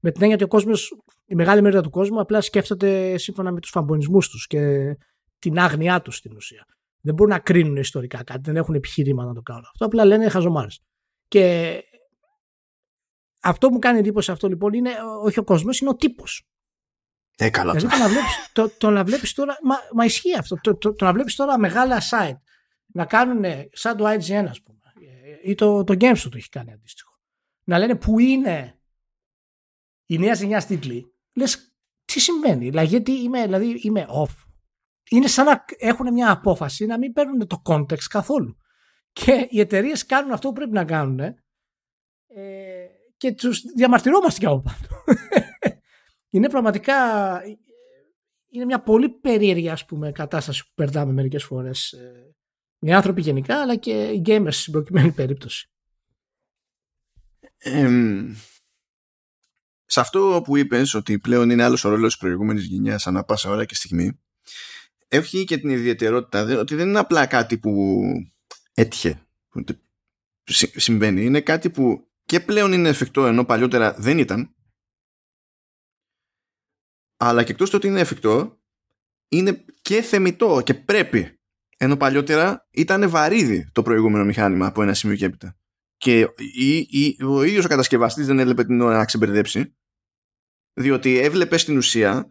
[0.00, 3.60] με την έννοια ότι ο κόσμος, η μεγάλη μερίδα του κόσμου, απλά σκέφτεται σύμφωνα με
[3.60, 4.94] τους φαμπονισμούς τους και
[5.38, 6.64] την άγνοιά τους στην ουσία.
[7.00, 9.84] Δεν μπορούν να κρίνουν ιστορικά κάτι, δεν έχουν επιχειρήματα να το κάνουν αυτό.
[9.84, 10.80] Απλά λένε χαζομάρες.
[11.28, 11.74] Και
[13.40, 14.90] αυτό που μου κάνει εντύπωση αυτό λοιπόν είναι
[15.24, 16.48] όχι ο κόσμος, είναι ο τύπος.
[17.36, 17.72] Ε, καλά.
[17.72, 20.94] Δηλαδή το να βλέπεις, το, το να βλέπεις τώρα, μα, μα ισχύει αυτό, το, το,
[20.94, 22.38] το να βλέπεις τώρα μεγάλα site
[22.86, 24.77] να κάνουν σαν το IGN ας πούμε
[25.42, 27.18] ή το, το Games το έχει κάνει αντίστοιχο.
[27.64, 28.80] Να λένε που είναι
[30.06, 31.12] η νέα γενιά τίτλοι.
[31.34, 31.72] Λες
[32.04, 34.34] τι συμβαίνει, δηλαδή, γιατί είμαι, δηλαδή, είμαι off.
[35.10, 38.56] Είναι σαν να έχουν μια απόφαση να μην παίρνουν το context καθόλου.
[39.12, 44.62] Και οι εταιρείες κάνουν αυτό που πρέπει να κάνουν ε, και τους διαμαρτυρόμαστε κι από
[44.62, 45.04] πάνω.
[46.30, 46.94] είναι πραγματικά
[48.50, 52.36] είναι μια πολύ περίεργη ας πούμε, κατάσταση που περνάμε μερικές φορές ε,
[52.78, 55.70] οι άνθρωποι γενικά, αλλά και οι gamers στην προκειμένη περίπτωση.
[59.84, 63.50] σε αυτό που είπες ότι πλέον είναι άλλος ο ρόλος της προηγούμενης γενιάς ανά πάσα
[63.50, 64.20] ώρα και στιγμή
[65.08, 68.00] έχει και την ιδιαιτερότητα ότι δεν είναι απλά κάτι που
[68.74, 69.64] έτυχε που
[70.76, 74.54] συμβαίνει είναι κάτι που και πλέον είναι εφικτό ενώ παλιότερα δεν ήταν
[77.16, 78.60] αλλά και εκτός το ότι είναι εφικτό
[79.28, 81.37] είναι και θεμητό και πρέπει
[81.80, 85.56] ενώ παλιότερα ήταν βαρύδι το προηγούμενο μηχάνημα από ένα σημείο και έπειτα.
[85.96, 86.28] Και
[87.28, 89.76] ο ίδιος ο κατασκευαστής δεν έλεπε την ώρα να ξεμπερδέψει,
[90.72, 92.26] διότι έβλεπε στην ουσία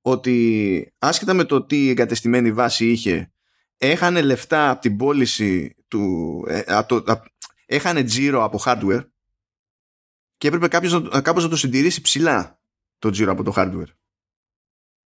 [0.00, 3.32] ότι άσχετα με το τι εγκατεστημένη βάση είχε
[3.76, 6.44] έχανε λεφτά από την πώληση του...
[6.48, 6.62] Ε,
[7.66, 9.06] έχανε τζίρο από hardware
[10.36, 12.60] και έπρεπε κάποιος, κάπως να το συντηρήσει ψηλά
[12.98, 13.92] το τζίρο από το hardware.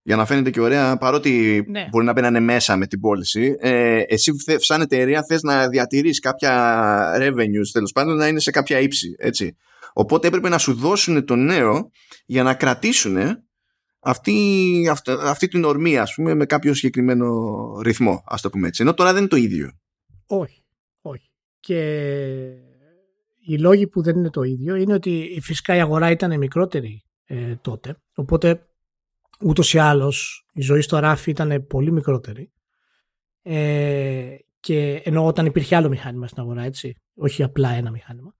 [0.08, 1.88] Για να φαίνεται και ωραία, παρότι ναι.
[1.92, 6.52] μπορεί να μπαίνανε μέσα με την πώληση, ε, εσύ σαν εταιρεία θες να διατηρείς κάποια
[7.20, 9.56] revenues, τέλος πάντων να είναι σε κάποια ύψη, έτσι.
[9.94, 11.92] Οπότε έπρεπε να σου δώσουν το νέο
[12.26, 13.18] για να κρατήσουν
[14.00, 17.30] αυτή, αυτή, αυτή την ορμή, ας πούμε, με κάποιο συγκεκριμένο
[17.82, 18.82] ρυθμό, ας το πούμε έτσι.
[18.82, 19.72] Ενώ τώρα δεν είναι το ίδιο.
[20.28, 20.64] Όχι,
[21.02, 21.30] όχι.
[21.60, 21.80] Και
[23.46, 27.56] οι λόγοι που δεν είναι το ίδιο είναι ότι φυσικά η αγορά ήταν μικρότερη ε,
[27.62, 28.62] τότε, οπότε
[29.40, 32.52] ούτως ή άλλως η ζωή στο ράφι ήταν πολύ μικρότερη
[33.42, 38.36] ε, και ενώ όταν υπήρχε άλλο μηχάνημα στην αγορά, έτσι, όχι απλά ένα μηχάνημα.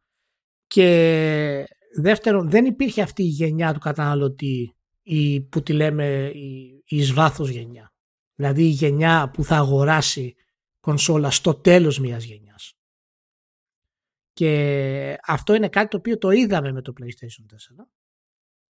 [0.68, 1.68] Και
[2.00, 7.14] δεύτερον, δεν υπήρχε αυτή η γενιά του καταναλωτή η, που τη λέμε η, η εις
[7.50, 7.94] γενιά.
[8.36, 10.36] Δηλαδή η γενιά που θα αγοράσει
[10.80, 12.78] κονσόλα στο τέλος μιας γενιάς.
[14.34, 17.86] Και αυτό είναι κάτι το οποίο το είδαμε με το PlayStation 4.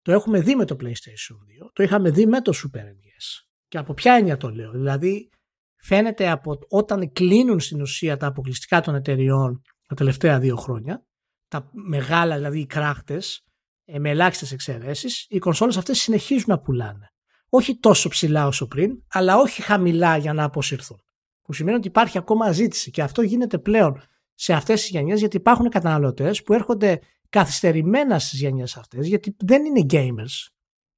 [0.07, 1.69] Το έχουμε δει με το PlayStation 2.
[1.73, 3.45] Το είχαμε δει με το Super NES.
[3.67, 4.71] Και από ποια έννοια το λέω.
[4.71, 5.29] Δηλαδή
[5.75, 11.05] φαίνεται από όταν κλείνουν στην ουσία τα αποκλειστικά των εταιριών τα τελευταία δύο χρόνια,
[11.47, 13.45] τα μεγάλα δηλαδή οι κράχτες,
[13.85, 17.11] ε, με ελάχιστες εξαιρέσεις, οι κονσόλες αυτές συνεχίζουν να πουλάνε.
[17.49, 21.01] Όχι τόσο ψηλά όσο πριν, αλλά όχι χαμηλά για να αποσυρθούν.
[21.41, 24.01] Που σημαίνει ότι υπάρχει ακόμα ζήτηση και αυτό γίνεται πλέον
[24.33, 29.65] σε αυτές τις γενιές γιατί υπάρχουν καταναλωτές που έρχονται καθυστερημένα στις γενιές αυτές γιατί δεν
[29.65, 30.47] είναι gamers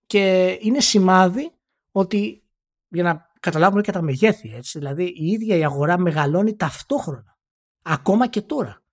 [0.05, 1.51] και είναι σημάδι
[1.91, 2.43] ότι
[2.87, 7.37] για να καταλάβουμε και τα μεγέθη έτσι, δηλαδή η ίδια η αγορά μεγαλώνει ταυτόχρονα
[7.81, 8.83] ακόμα και τώρα.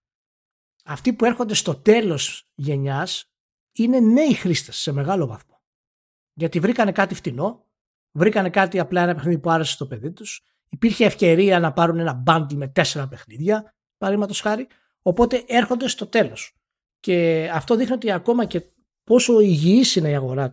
[0.84, 3.30] Αυτοί που έρχονται στο τέλος γενιάς
[3.72, 5.60] είναι νέοι χρήστες σε μεγάλο βαθμό.
[6.32, 7.66] Γιατί βρήκανε κάτι φτηνό,
[8.12, 12.22] βρήκανε κάτι απλά ένα παιχνίδι που άρεσε στο παιδί τους, υπήρχε ευκαιρία να πάρουν ένα
[12.26, 14.66] bundle με τέσσερα παιχνίδια, παραδείγματος χάρη,
[15.02, 16.56] οπότε έρχονται στο τέλος.
[17.00, 18.62] Και αυτό δείχνει ότι ακόμα και
[19.04, 20.52] πόσο υγιής είναι η αγορά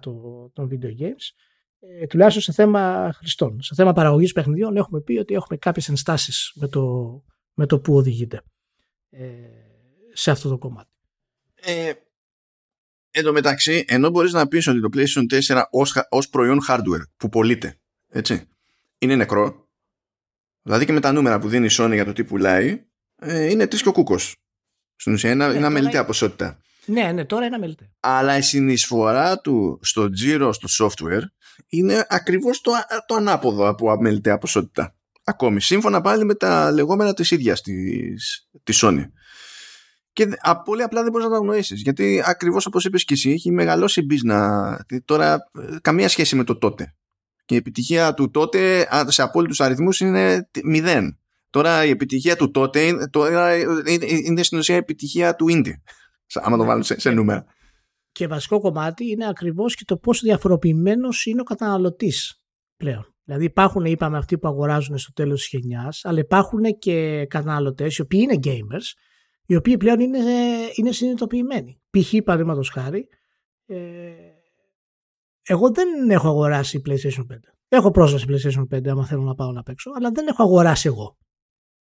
[0.54, 1.32] των video games,
[1.80, 3.62] ε, τουλάχιστον σε θέμα χρηστών.
[3.62, 7.96] Σε θέμα παραγωγής παιχνιδιών έχουμε πει ότι έχουμε κάποιες ενστάσεις με το, με το που
[7.96, 8.42] οδηγείται
[9.10, 9.28] ε,
[10.14, 10.92] σε αυτό το κομμάτι.
[11.56, 11.92] Ε,
[13.16, 15.62] Εν τω μεταξύ, ενώ μπορείς να πεις ότι το PlayStation 4
[16.10, 18.48] ως προϊόν hardware που πωλείται, έτσι,
[18.98, 19.70] είναι νεκρό,
[20.62, 23.68] δηλαδή και με τα νούμερα που δίνει η Sony για το τι πουλάει, ε, είναι
[23.68, 24.43] τρεις και ο κούκος.
[25.04, 26.58] Στην ουσία είναι, ναι, είναι αμεληταία ποσότητα.
[26.86, 27.88] Ναι, ναι, τώρα είναι αμεληταία.
[28.00, 31.22] Αλλά η συνεισφορά του στο Giro, στο software,
[31.68, 32.72] είναι ακριβώς το,
[33.06, 34.96] το ανάποδο από αμεληταία ποσότητα.
[35.24, 37.62] Ακόμη, σύμφωνα πάλι με τα λεγόμενα της ίδιας
[38.63, 39.06] τη Sony.
[40.13, 40.28] Και
[40.66, 41.76] πολύ απλά δεν μπορείς να τα γνωρίσει.
[41.76, 44.86] Γιατί ακριβώς όπως είπες και εσύ, έχει μεγαλώσει η μπίζνα.
[45.06, 46.96] Τώρα ε, καμία σχέση με το τότε.
[47.46, 51.18] Και η επιτυχία του τότε σε απόλυτους αριθμούς είναι μηδέν.
[51.54, 53.58] Τώρα η επιτυχία του τότε τώρα
[54.26, 55.74] είναι στην ουσία η επιτυχία του indie.
[56.34, 57.46] Άμα το βάλω σε, σε νούμερα.
[58.12, 62.44] Και βασικό κομμάτι είναι ακριβώς και το πόσο διαφοροποιημένος είναι ο καταναλωτής
[62.78, 63.16] πλέον.
[63.24, 68.02] Δηλαδή υπάρχουν, είπαμε, αυτοί που αγοράζουν στο τέλος της γενιάς, αλλά υπάρχουν και καταναλωτές οι
[68.02, 68.86] οποίοι είναι gamers
[69.46, 70.20] οι οποίοι πλέον είναι,
[70.76, 71.82] είναι συνειδητοποιημένοι.
[71.89, 72.13] Π.χ.
[72.24, 73.08] παραδείγματος χάρη,
[73.66, 73.78] ε,
[75.42, 77.38] εγώ δεν έχω αγοράσει PlayStation 5.
[77.68, 81.18] Έχω πρόσβαση PlayStation 5 άμα θέλω να πάω να παίξω, αλλά δεν έχω αγοράσει εγώ.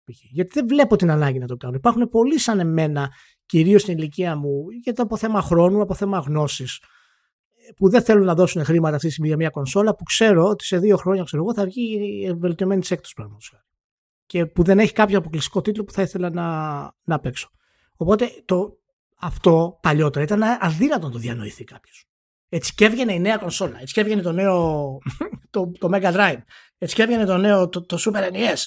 [0.05, 1.75] Γιατί δεν βλέπω την ανάγκη να το κάνω.
[1.75, 3.09] Υπάρχουν πολλοί σαν εμένα,
[3.45, 6.79] κυρίως στην ηλικία μου, γιατί από θέμα χρόνου, από θέμα γνώσης,
[7.75, 10.65] που δεν θέλουν να δώσουν χρήματα αυτή τη στιγμή για μια κονσόλα που ξέρω ότι
[10.65, 13.45] σε δύο χρόνια ξέρω εγώ, θα βγει βελτιωμένη της έκτο πράγματο
[14.25, 16.47] και που δεν έχει κάποιο αποκλειστικό τίτλο που θα ήθελα να,
[17.03, 17.49] να παίξω.
[17.95, 18.77] Οπότε το,
[19.19, 22.05] αυτό παλιότερα ήταν αδύνατο να το διανοηθεί κάποιος.
[22.49, 24.97] Έτσι και έβγαινε η νέα κονσόλα, έτσι και έβγαινε το νέο
[25.49, 26.41] το, το Mega Drive,
[26.77, 28.65] έτσι και έβγαινε το νέο το, το Super NES.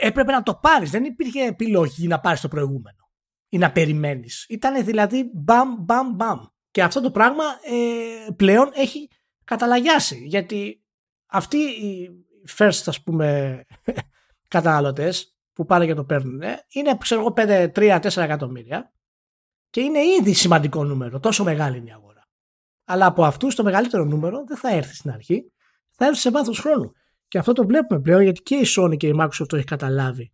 [0.00, 0.90] Έπρεπε να το πάρεις.
[0.90, 3.10] Δεν υπήρχε επιλογή να πάρεις το προηγούμενο
[3.48, 4.46] ή να περιμένεις.
[4.48, 6.40] Ήταν δηλαδή μπαμ, μπαμ, μπαμ.
[6.70, 9.08] Και αυτό το πράγμα ε, πλέον έχει
[9.44, 10.22] καταλαγιάσει.
[10.26, 10.84] Γιατί
[11.26, 12.10] αυτοί οι
[12.56, 13.60] first, ας πούμε,
[14.54, 18.92] καταναλωτές που πάνε και το παίρνουν είναι ξέρω εγώ 5-3-4 εκατομμύρια
[19.70, 21.20] και είναι ήδη σημαντικό νούμερο.
[21.20, 22.28] Τόσο μεγάλη είναι η αγορά.
[22.84, 25.52] Αλλά από αυτούς το μεγαλύτερο νούμερο δεν θα έρθει στην αρχή,
[25.90, 26.92] θα έρθει σε βάθος χρόνου.
[27.30, 30.32] Και αυτό το βλέπουμε πλέον γιατί και η Sony και η Microsoft το έχει καταλάβει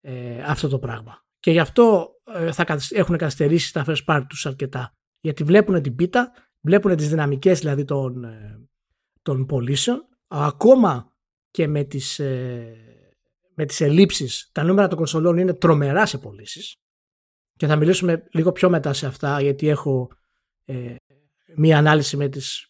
[0.00, 1.24] ε, αυτό το πράγμα.
[1.38, 4.96] Και γι' αυτό ε, θα έχουν καθυστερήσει τα first party τους αρκετά.
[5.20, 8.68] Γιατί βλέπουν την πίτα, βλέπουν τις δυναμικές δηλαδή των, ε,
[9.22, 11.12] των πωλήσεων, ακόμα
[11.50, 12.76] και με τις ε,
[13.54, 16.76] με τις ελλείψεις, τα νούμερα των κονσολών είναι τρομερά σε πωλήσεις.
[17.56, 20.08] Και θα μιλήσουμε λίγο πιο μετά σε αυτά, γιατί έχω
[20.64, 20.94] ε,
[21.56, 22.69] μία ανάλυση με τις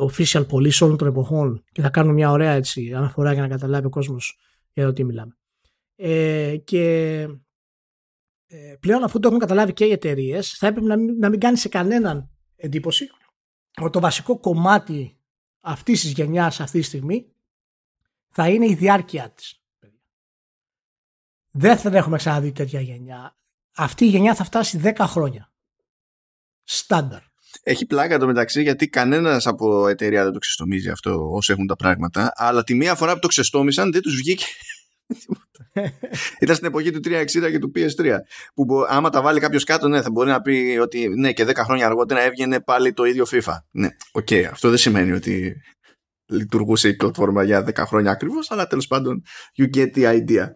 [0.00, 3.86] official πωλήσει όλων των εποχών και θα κάνω μια ωραία έτσι, αναφορά για να καταλάβει
[3.86, 4.38] ο κόσμος
[4.72, 5.36] για το τι μιλάμε.
[5.96, 7.20] Ε, και
[8.46, 11.40] ε, πλέον αφού το έχουν καταλάβει και οι εταιρείες, θα έπρεπε να μην, να μην
[11.40, 13.10] κάνει σε κανέναν εντύπωση
[13.80, 15.18] ότι το βασικό κομμάτι
[15.60, 17.32] αυτής της γενιάς αυτή τη στιγμή
[18.28, 19.62] θα είναι η διάρκεια της.
[21.50, 23.36] Δεν θα έχουμε ξαναδεί τέτοια γενιά.
[23.76, 25.52] Αυτή η γενιά θα φτάσει 10 χρόνια.
[26.62, 27.22] Στάνταρ.
[27.62, 31.76] Έχει πλάκα το μεταξύ γιατί κανένας από εταιρεία δεν το ξεστομίζει αυτό όσο έχουν τα
[31.76, 32.32] πράγματα.
[32.34, 34.44] Αλλά τη μία φορά που το ξεστόμισαν δεν τους βγήκε.
[36.40, 38.16] Ήταν στην εποχή του 360 και του PS3.
[38.54, 41.54] Που άμα τα βάλει κάποιος κάτω, ναι, θα μπορεί να πει ότι ναι, και 10
[41.54, 43.56] χρόνια αργότερα έβγαινε πάλι το ίδιο FIFA.
[43.70, 44.26] Ναι, OK.
[44.30, 45.62] Okay, αυτό δεν σημαίνει ότι
[46.26, 49.22] λειτουργούσε η πλατφόρμα για 10 χρόνια ακριβώς, αλλά τέλος πάντων,
[49.56, 50.52] you get the idea.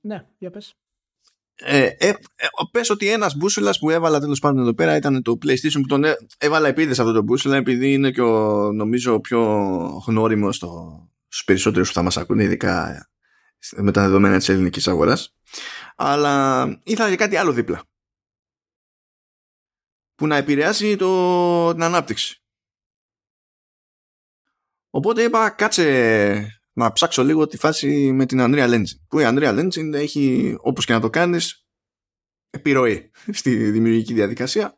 [0.00, 0.76] Ναι, για πες.
[1.64, 2.14] Ε, ε, ε,
[2.70, 6.04] πες ότι ένας μπούσουλας που έβαλα τέλος πάντων εδώ πέρα ήταν το PlayStation που τον
[6.38, 9.40] έβαλα επίτηδες αυτό το μπούσουλα επειδή είναι και ο νομίζω πιο
[10.06, 13.06] γνώριμος στο, στους περισσότερους που θα μας ακούνε ειδικά
[13.76, 15.34] με τα δεδομένα της ελληνικής αγοράς.
[15.96, 17.84] Αλλά ήθελα και κάτι άλλο δίπλα.
[20.14, 22.42] Που να επηρεάσει το, την ανάπτυξη.
[24.90, 28.98] Οπότε είπα κάτσε να ψάξω λίγο τη φάση με την Unreal Engine.
[29.08, 31.66] Που η Unreal Engine έχει, όπως και να το κάνεις,
[32.50, 34.76] επιρροή στη δημιουργική διαδικασία.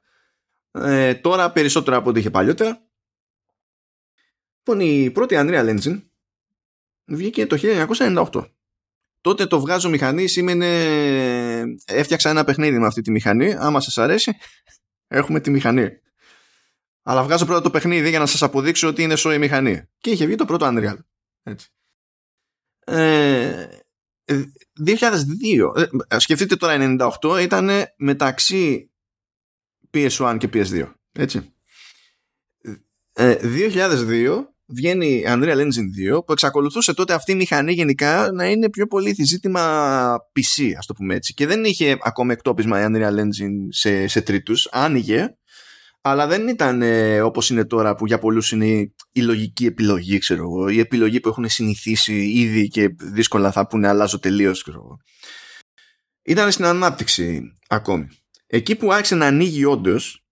[0.71, 2.89] Ε, τώρα περισσότερο από ό,τι είχε παλιότερα.
[4.59, 6.03] Λοιπόν, η πρώτη Unreal Engine
[7.05, 7.59] βγήκε το
[8.33, 8.49] 1998.
[9.21, 10.67] Τότε το βγάζω μηχανή σήμαινε
[11.85, 13.55] έφτιαξα ένα παιχνίδι με αυτή τη μηχανή.
[13.55, 14.37] Άμα σας αρέσει,
[15.19, 15.89] έχουμε τη μηχανή.
[17.03, 19.89] Αλλά βγάζω πρώτα το παιχνίδι για να σας αποδείξω ότι είναι σοή μηχανή.
[19.99, 20.97] Και είχε βγει το πρώτο Unreal.
[21.43, 21.73] Έτσι.
[22.87, 24.33] 2002
[25.77, 28.91] ε, ε, σκεφτείτε τώρα 98 ήταν μεταξύ
[29.95, 31.55] PS1 και PS2 έτσι.
[33.17, 33.39] 2002 ε,
[34.67, 39.25] βγαίνει Unreal Engine 2 που εξακολουθούσε τότε αυτή η μηχανή γενικά να είναι πιο πολύ
[39.25, 41.35] ζήτημα PC ας το πούμε έτσι.
[41.35, 45.37] Και δεν είχε ακόμα εκτόπισμα η Unreal Engine σε, σε τρίτους άνοιγε
[46.07, 50.43] αλλά δεν ήταν ε, όπως είναι τώρα που για πολλούς είναι η λογική επιλογή, ξέρω
[50.43, 55.01] εγώ, η επιλογή που έχουν συνηθίσει ήδη και δύσκολα θα πούνε αλλάζω τελείως, ξέρω εγώ.
[56.23, 58.09] Ήταν στην ανάπτυξη ακόμη.
[58.47, 60.25] Εκεί που άρχισε να ανοίγει όντως.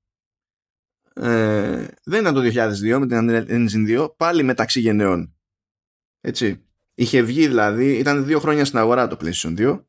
[1.15, 5.37] Ε, δεν ήταν το 2002 με την Engine 2, πάλι μεταξύ γενναιών.
[6.21, 6.67] Έτσι.
[6.95, 9.85] Είχε βγει δηλαδή, ήταν δύο χρόνια στην αγορά το PlayStation 2.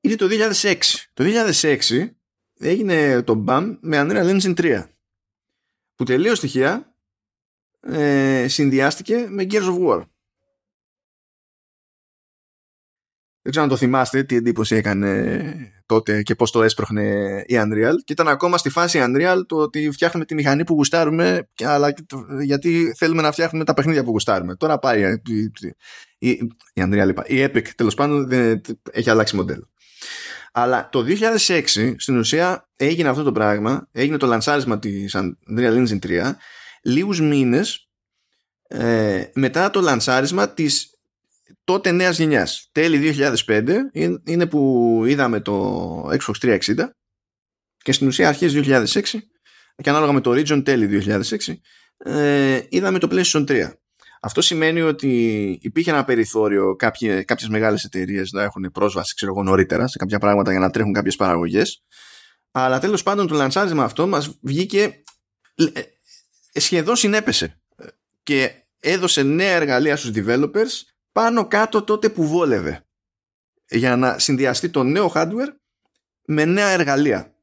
[0.00, 0.76] Ήταν το 2006.
[1.12, 1.24] Το
[1.60, 2.19] 2006
[2.60, 4.84] έγινε το BAM με Unreal Engine 3
[5.94, 6.94] που τελείως στοιχεία
[7.80, 10.02] ε, συνδυάστηκε με Gears of War.
[13.42, 17.02] Δεν ξέρω αν το θυμάστε τι εντύπωση έκανε τότε και πώς το έσπροχνε
[17.46, 21.48] η Unreal και ήταν ακόμα στη φάση Unreal το ότι φτιάχνουμε τη μηχανή που γουστάρουμε
[21.64, 21.94] αλλά
[22.42, 24.56] γιατί θέλουμε να φτιάχνουμε τα παιχνίδια που γουστάρουμε.
[24.56, 25.50] Τώρα πάει η,
[26.18, 26.30] η,
[26.72, 29.69] η Unreal, η Epic τέλος πάντων δεν, έχει αλλάξει μοντέλο.
[30.52, 31.04] Αλλά το
[31.46, 35.16] 2006 στην ουσία έγινε αυτό το πράγμα, έγινε το λανσάρισμα της
[35.56, 36.32] Unreal Engine 3
[36.82, 37.88] λίγους μήνες
[38.68, 40.94] ε, μετά το λανσάρισμα της
[41.64, 42.68] τότε νέας γενιάς.
[42.72, 43.14] Τέλη
[43.46, 43.76] 2005
[44.24, 46.74] είναι που είδαμε το Xbox 360
[47.76, 49.02] και στην ουσία αρχές 2006
[49.76, 51.54] και ανάλογα με το Region τέλη 2006
[52.04, 53.70] ε, είδαμε το PlayStation 3.
[54.20, 59.42] Αυτό σημαίνει ότι υπήρχε ένα περιθώριο κάποιε, κάποιες μεγάλες εταιρείες να έχουν πρόσβαση ξέρω εγώ,
[59.42, 61.84] νωρίτερα σε κάποια πράγματα για να τρέχουν κάποιες παραγωγές
[62.50, 65.02] αλλά τέλος πάντων το λανσάρισμα αυτό μας βγήκε
[65.54, 65.80] ε,
[66.52, 67.60] σχεδόν συνέπεσε
[68.22, 70.70] και έδωσε νέα εργαλεία στους developers
[71.12, 72.84] πάνω κάτω τότε που βόλευε
[73.68, 75.54] για να συνδυαστεί το νέο hardware
[76.24, 77.34] με νέα εργαλεία.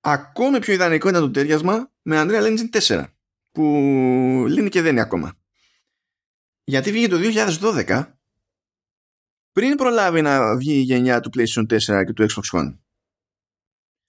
[0.00, 3.04] Ακόμη πιο ιδανικό ήταν το τέριασμα με Unreal Engine 4
[3.52, 3.62] που
[4.48, 5.38] λύνει και δεν είναι ακόμα.
[6.64, 7.18] Γιατί βγήκε το
[7.86, 8.04] 2012
[9.52, 12.76] πριν προλάβει να βγει η γενιά του PlayStation 4 και του Xbox One.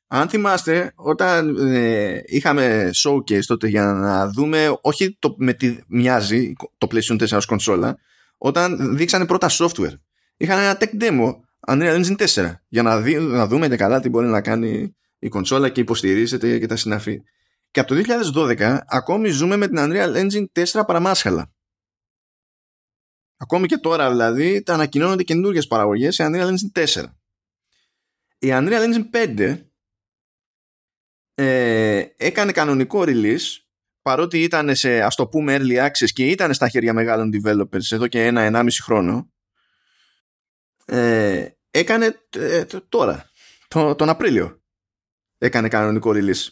[0.07, 6.53] Αν θυμάστε, όταν ε, είχαμε showcase τότε για να δούμε, όχι το, με τι μοιάζει
[6.77, 7.97] το PlayStation 4 ως κονσόλα,
[8.37, 9.93] όταν δείξανε πρώτα software.
[10.37, 11.33] Είχαν ένα tech demo
[11.67, 15.29] Unreal Engine 4 για να, δει, να δούμε και καλά τι μπορεί να κάνει η
[15.29, 17.21] κονσόλα και υποστηρίζεται και τα συναφή.
[17.71, 21.53] Και από το 2012 ακόμη ζούμε με την Unreal Engine 4 παραμάσχαλα.
[23.37, 27.03] Ακόμη και τώρα δηλαδή τα ανακοινώνονται καινούργιες παραγωγές σε Unreal Engine 4.
[28.37, 29.63] Η Unreal Engine 5
[31.33, 33.57] ε, έκανε κανονικό release
[34.01, 38.07] παρότι ήταν σε ας το πούμε early access και ήταν στα χέρια μεγάλων developers εδώ
[38.07, 39.31] και ένα-ενάμιση χρόνο
[40.85, 43.29] ε, έκανε ε, τώρα
[43.71, 44.61] τον Απρίλιο
[45.37, 46.47] έκανε κανονικό release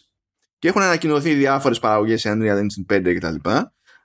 [0.58, 3.50] και έχουν ανακοινωθεί διάφορες παραγωγές σε Unreal Engine 5 κτλ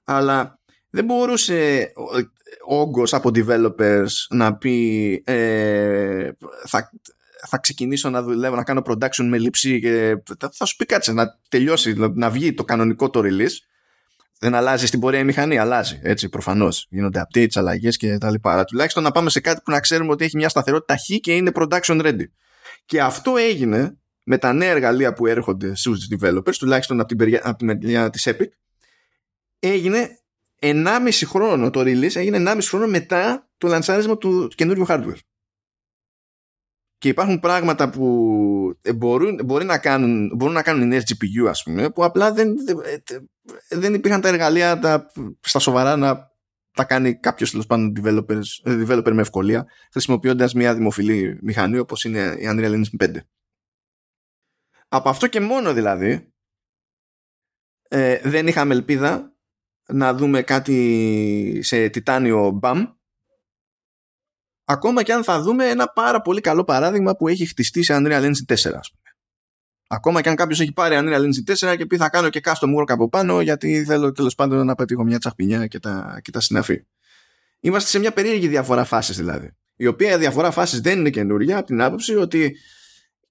[0.04, 1.92] αλλά δεν μπορούσε
[2.68, 6.30] ο όγκος από developers να πει ε,
[6.66, 6.90] θα,
[7.48, 10.18] θα ξεκινήσω να δουλεύω, να κάνω production με λήψη και
[10.54, 13.58] θα σου πει κάτσε να τελειώσει, να βγει το κανονικό το release
[14.44, 16.00] δεν αλλάζει στην πορεία η μηχανή, αλλάζει.
[16.04, 16.88] Έτσι, προφανώς.
[16.90, 18.52] Γίνονται updates, αλλαγές και τα λοιπά.
[18.52, 21.36] Αλλά τουλάχιστον να πάμε σε κάτι που να ξέρουμε ότι έχει μια σταθερότητα χ και
[21.36, 22.26] είναι production ready.
[22.86, 27.58] Και αυτό έγινε με τα νέα εργαλεία που έρχονται στους developers, τουλάχιστον από την, από
[27.58, 28.48] την μεριά της Epic,
[29.60, 30.20] έγινε
[30.60, 35.18] 1,5 χρόνο το release, έγινε 1,5 χρόνο μετά το λανσάρισμα του καινούριου hardware.
[36.98, 41.64] Και υπάρχουν πράγματα που μπορούν, μπορεί να κάνουν, μπορούν να κάνουν οι νέες GPU ας
[41.64, 42.56] πούμε που απλά δεν,
[43.70, 46.32] δεν υπήρχαν τα εργαλεία τα, στα σοβαρά να
[46.72, 47.94] τα κάνει κάποιος τέλος πάντων
[48.66, 53.16] developer με ευκολία χρησιμοποιώντας μια δημοφιλή μηχανή όπως είναι η Unreal Engine 5.
[54.94, 56.34] Από αυτό και μόνο δηλαδή
[57.90, 59.36] ε, δεν είχαμε ελπίδα
[59.88, 62.94] να δούμε κάτι σε τιτάνιο BAM
[64.64, 68.22] ακόμα και αν θα δούμε ένα πάρα πολύ καλό παράδειγμα που έχει χτιστεί σε Unreal
[68.22, 69.16] Engine 4 ας πούμε.
[69.88, 72.80] Ακόμα και αν κάποιος έχει πάρει Unreal Engine 4 και πει θα κάνω και custom
[72.80, 76.40] work από πάνω γιατί θέλω τέλος πάντων να πετύχω μια τσαχπινιά και τα, και τα
[76.40, 76.86] συναφή.
[77.60, 79.58] Είμαστε σε μια περίεργη διαφορά φάσης δηλαδή.
[79.76, 82.58] Η οποία διαφορά φάσης δεν είναι καινούργια από την άποψη ότι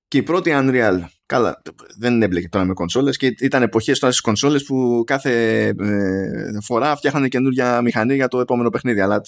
[0.08, 1.62] και η πρώτη Unreal Καλά,
[1.98, 6.96] δεν έμπλεκε τώρα με κονσόλες και ήταν εποχές τώρα στις κονσόλες που κάθε ε, φορά
[6.96, 9.00] φτιάχνανε καινούργια μηχανή για το επόμενο παιχνίδι.
[9.00, 9.22] Αλλά,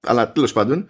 [0.00, 0.88] αλλά τέλος πάντων,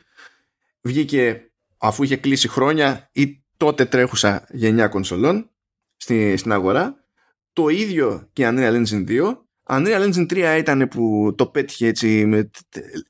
[0.80, 5.50] βγήκε αφού είχε κλείσει χρόνια ή τότε τρέχουσα γενιά κονσολών
[5.96, 7.04] στη, στην αγορά.
[7.52, 9.36] Το ίδιο και Unreal Engine 2.
[9.68, 12.50] Unreal Engine 3 ήταν που το πέτυχε έτσι, με,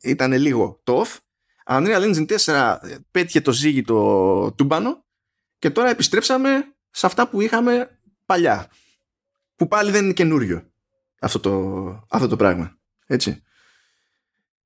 [0.03, 1.17] ήταν λίγο tough.
[1.67, 2.77] Unreal Engine 4
[3.11, 5.05] πέτυχε το ζύγι το τούμπανο
[5.59, 8.71] και τώρα επιστρέψαμε σε αυτά που είχαμε παλιά.
[9.57, 10.71] Που πάλι δεν είναι καινούριο
[11.21, 11.53] αυτό το,
[12.11, 12.79] αυτό το πράγμα.
[13.07, 13.43] Έτσι.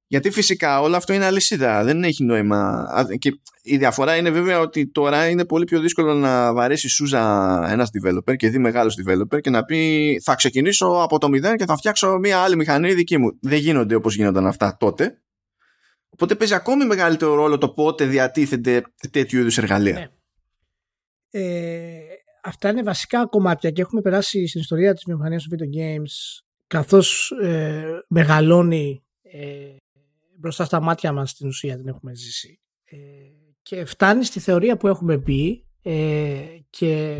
[0.07, 2.87] Γιατί φυσικά όλο αυτό είναι αλυσίδα, δεν έχει νόημα.
[3.19, 7.23] Και η διαφορά είναι βέβαια ότι τώρα είναι πολύ πιο δύσκολο να βαρέσει σούζα
[7.71, 11.64] ένας developer και δει μεγάλος developer και να πει θα ξεκινήσω από το μηδέν και
[11.64, 13.38] θα φτιάξω μια άλλη μηχανή δική μου.
[13.40, 15.21] Δεν γίνονται όπως γίνονταν αυτά τότε.
[16.09, 19.95] Οπότε παίζει ακόμη μεγαλύτερο ρόλο το πότε διατίθενται τέτοιου είδους εργαλεία.
[19.95, 20.09] Ναι.
[21.31, 22.10] Ε,
[22.42, 27.31] αυτά είναι βασικά κομμάτια και έχουμε περάσει στην ιστορία της βιομηχανίας του video games καθώς
[27.42, 29.76] ε, μεγαλώνει ε,
[30.37, 32.61] μπροστά στα μάτια μας στην ουσία την έχουμε ζήσει.
[32.85, 32.96] Ε,
[33.62, 37.16] και φτάνει στη θεωρία που έχουμε πει ε, και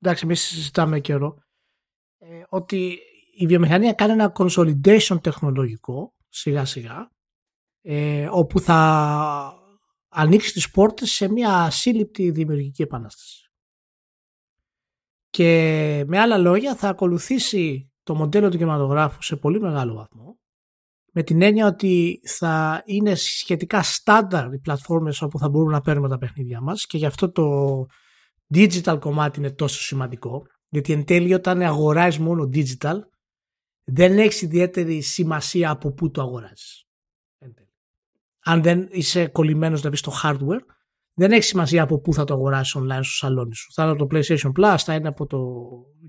[0.00, 1.38] εντάξει εμείς συζητάμε καιρό
[2.18, 2.98] ε, ότι
[3.36, 7.10] η βιομηχανία κάνει ένα consolidation τεχνολογικό σιγά σιγά
[7.82, 9.54] ε, όπου θα
[10.08, 13.49] ανοίξει τις πόρτες σε μια ασύλληπτη δημιουργική επανάσταση.
[15.30, 20.38] Και με άλλα λόγια θα ακολουθήσει το μοντέλο του κινηματογράφου σε πολύ μεγάλο βαθμό
[21.12, 26.08] με την έννοια ότι θα είναι σχετικά στάνταρ οι πλατφόρμες όπου θα μπορούμε να παίρνουμε
[26.08, 27.86] τα παιχνίδια μας και γι' αυτό το
[28.54, 32.96] digital κομμάτι είναι τόσο σημαντικό γιατί εν τέλει όταν αγοράζεις μόνο digital
[33.84, 36.84] δεν έχεις ιδιαίτερη σημασία από πού το αγοράζεις.
[38.44, 40.64] Αν δεν είσαι κολλημένος δηλαδή στο hardware
[41.14, 43.72] δεν έχει σημασία από πού θα το αγοράσει online στο σαλόνι σου.
[43.72, 45.38] Θα είναι από το PlayStation Plus, θα είναι από το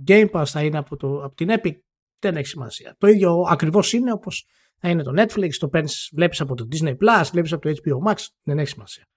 [0.08, 1.74] Game Pass, θα είναι από, το, από την Epic.
[2.20, 2.96] Δεν έχει σημασία.
[2.98, 4.46] Το ίδιο ακριβώς είναι όπως
[4.78, 8.12] θα είναι το Netflix, το παίρνεις, βλέπεις από το Disney Plus, βλέπεις από το HBO
[8.12, 9.08] Max, δεν έχει σημασία.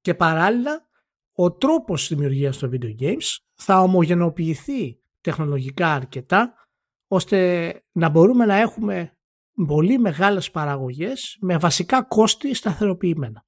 [0.00, 0.88] Και παράλληλα,
[1.32, 6.54] ο τρόπος δημιουργίας των video games θα ομογενοποιηθεί τεχνολογικά αρκετά,
[7.08, 9.12] ώστε να μπορούμε να έχουμε
[9.66, 13.46] πολύ μεγάλες παραγωγές με βασικά κόστη σταθεροποιημένα.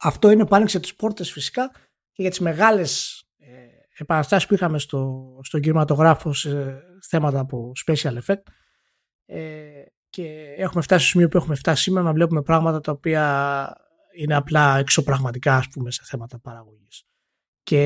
[0.00, 1.70] Αυτό είναι που άνοιξε τις πόρτες φυσικά
[2.12, 3.48] και για τις μεγάλες ε,
[3.98, 8.42] επαναστάσεις που είχαμε στο, στο κινηματογράφο σε θέματα από special effect
[9.26, 13.72] ε, και έχουμε φτάσει στο σημείο που έχουμε φτάσει σήμερα να βλέπουμε πράγματα τα οποία
[14.16, 17.04] είναι απλά εξωπραγματικά ας πούμε σε θέματα παραγωγής.
[17.62, 17.78] Και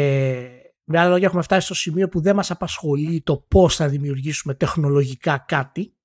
[0.85, 4.55] με άλλα λόγια έχουμε φτάσει στο σημείο που δεν μας απασχολεί το πώς θα δημιουργήσουμε
[4.55, 5.97] τεχνολογικά κάτι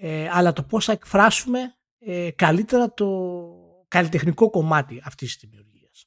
[0.00, 1.58] ε, αλλά το πώς θα εκφράσουμε
[1.98, 3.06] ε, καλύτερα το
[3.90, 6.06] καλλιτεχνικό κομμάτι αυτής της δημιουργίας.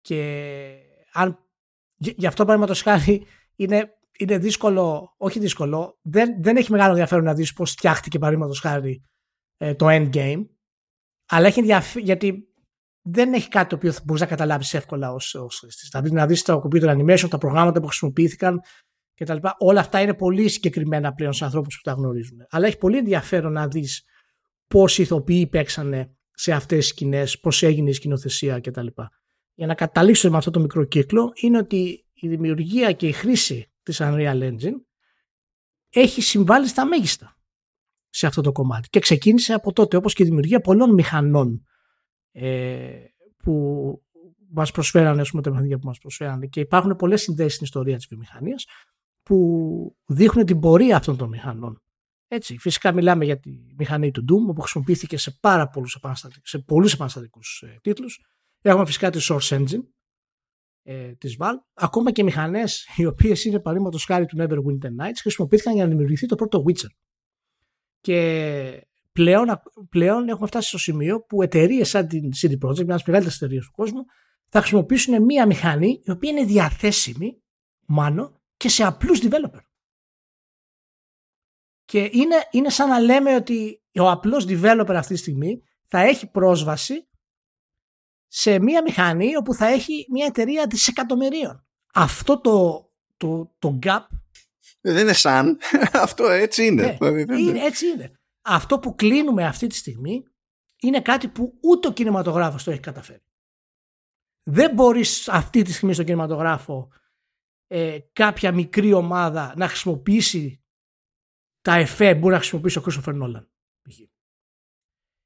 [0.00, 0.20] Και
[1.12, 1.38] αν,
[1.96, 7.34] γι' αυτό παραδείγματος χάρη είναι είναι δύσκολο, όχι δύσκολο, δεν, δεν έχει μεγάλο ενδιαφέρον να
[7.34, 9.02] δεις πώς φτιάχτηκε παραδείγματος χάρη
[9.56, 10.46] ε, το endgame,
[11.28, 12.44] αλλά έχει ενδιαφέρον γιατί
[13.02, 15.88] δεν έχει κάτι το οποίο θα μπορείς να καταλάβεις εύκολα ως, ως χρήστης.
[15.88, 18.60] Δηλαδή να δεις το computer animation, τα προγράμματα που χρησιμοποιήθηκαν
[19.14, 19.36] κτλ.
[19.58, 22.46] Όλα αυτά είναι πολύ συγκεκριμένα πλέον σε ανθρώπους που τα γνωρίζουν.
[22.50, 24.04] Αλλά έχει πολύ ενδιαφέρον να δεις
[24.66, 28.86] πώς οι ηθοποιοί παίξανε σε αυτές τις σκηνές, πώς έγινε η σκηνοθεσία κτλ.
[29.54, 33.72] Για να καταλήξω με αυτό το μικρό κύκλο είναι ότι η δημιουργία και η χρήση
[33.82, 34.80] της Unreal Engine
[35.90, 37.38] έχει συμβάλει στα μέγιστα
[38.08, 38.88] σε αυτό το κομμάτι.
[38.88, 41.66] Και ξεκίνησε από τότε, όπως και η δημιουργία πολλών μηχανών
[42.32, 43.04] ε,
[43.36, 43.54] που
[44.48, 46.48] μας προσφέραν, ας πούμε, τα παιχνίδια που μας προσφέραν.
[46.48, 48.66] Και υπάρχουν πολλές συνδέσεις στην ιστορία της βιομηχανίας
[49.22, 51.82] που δείχνουν την πορεία αυτών των μηχανών.
[52.32, 56.58] Έτσι, φυσικά μιλάμε για τη μηχανή του Doom, που χρησιμοποιήθηκε σε πάρα πολλούς επαναστατικού, σε
[56.58, 58.24] πολλούς επαναστατικούς ε, τίτλους.
[58.60, 59.82] Έχουμε φυσικά τη Source Engine
[60.82, 61.62] ε, της Valve.
[61.74, 66.26] Ακόμα και μηχανές οι οποίες είναι παραδείγματο χάρη του Neverwinter Nights χρησιμοποιήθηκαν για να δημιουργηθεί
[66.26, 66.90] το πρώτο Witcher.
[68.00, 69.46] Και πλέον,
[69.88, 73.34] πλέον έχουμε φτάσει στο σημείο που εταιρείες σαν την CD Projekt, μιας από τι μεγαλύτερε
[73.34, 74.04] εταιρείε του κόσμου,
[74.48, 77.42] θα χρησιμοποιήσουν μία μηχανή η οποία είναι διαθέσιμη
[77.86, 79.60] μάλλον και σε απλούς developer.
[81.90, 86.30] Και είναι, είναι σαν να λέμε ότι ο απλός developer αυτή τη στιγμή θα έχει
[86.30, 87.08] πρόσβαση
[88.26, 91.66] σε μία μηχανή όπου θα έχει μία εταιρεία δισεκατομμυρίων.
[91.94, 94.00] Αυτό το, το, το gap
[94.80, 95.58] δεν είναι σαν.
[96.04, 96.82] Αυτό έτσι είναι.
[97.00, 97.64] Ναι, δηλαδή, είναι.
[97.64, 98.20] Έτσι είναι.
[98.42, 100.22] Αυτό που κλείνουμε αυτή τη στιγμή
[100.80, 103.22] είναι κάτι που ούτε ο κινηματογράφος το έχει καταφέρει.
[104.42, 106.88] Δεν μπορείς αυτή τη στιγμή στο κινηματογράφο
[107.66, 110.59] ε, κάποια μικρή ομάδα να χρησιμοποιήσει
[111.60, 113.46] τα εφέ που μπορεί να χρησιμοποιήσει ο Christopher Nolan.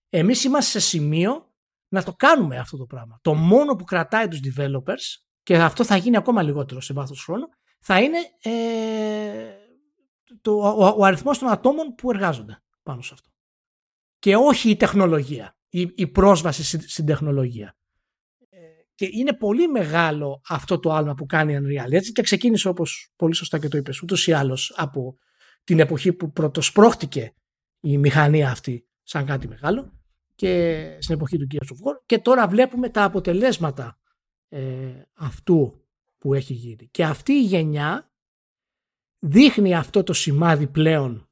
[0.08, 1.54] Εμείς είμαστε σε σημείο
[1.88, 3.18] να το κάνουμε αυτό το πράγμα.
[3.22, 7.46] Το μόνο που κρατάει τους developers και αυτό θα γίνει ακόμα λιγότερο σε βάθος χρόνου
[7.78, 9.54] θα είναι ε,
[10.40, 13.28] το, ο, ο αριθμός των ατόμων που εργάζονται πάνω σε αυτό.
[14.18, 17.76] Και όχι η τεχνολογία, η, η πρόσβαση στην τεχνολογία.
[18.94, 21.92] Και είναι πολύ μεγάλο αυτό το άλμα που κάνει η Unreal.
[21.92, 25.18] Έτσι και ξεκίνησε όπως πολύ σωστά και το είπες ούτως ή άλλως από
[25.64, 27.34] την εποχή που πρωτοσπρώχτηκε
[27.80, 29.92] η μηχανή αυτή σαν κάτι μεγάλο
[30.34, 33.98] και στην εποχή του Gears of War και τώρα βλέπουμε τα αποτελέσματα
[34.48, 35.84] ε, αυτού
[36.18, 36.88] που έχει γίνει.
[36.90, 38.12] Και αυτή η γενιά
[39.18, 41.28] δείχνει αυτό το σημάδι πλέον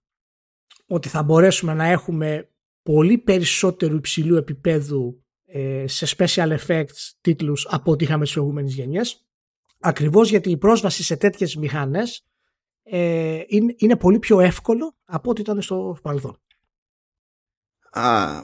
[0.87, 2.51] ότι θα μπορέσουμε να έχουμε
[2.83, 9.27] πολύ περισσότερο υψηλού επίπεδου ε, σε special effects τίτλους από ό,τι είχαμε στις προηγούμενες γενιές
[9.79, 12.27] ακριβώς γιατί η πρόσβαση σε τέτοιες μηχανές
[12.83, 16.41] ε, είναι, είναι πολύ πιο εύκολο από ό,τι ήταν στο παρελθόν.
[17.91, 18.43] Α,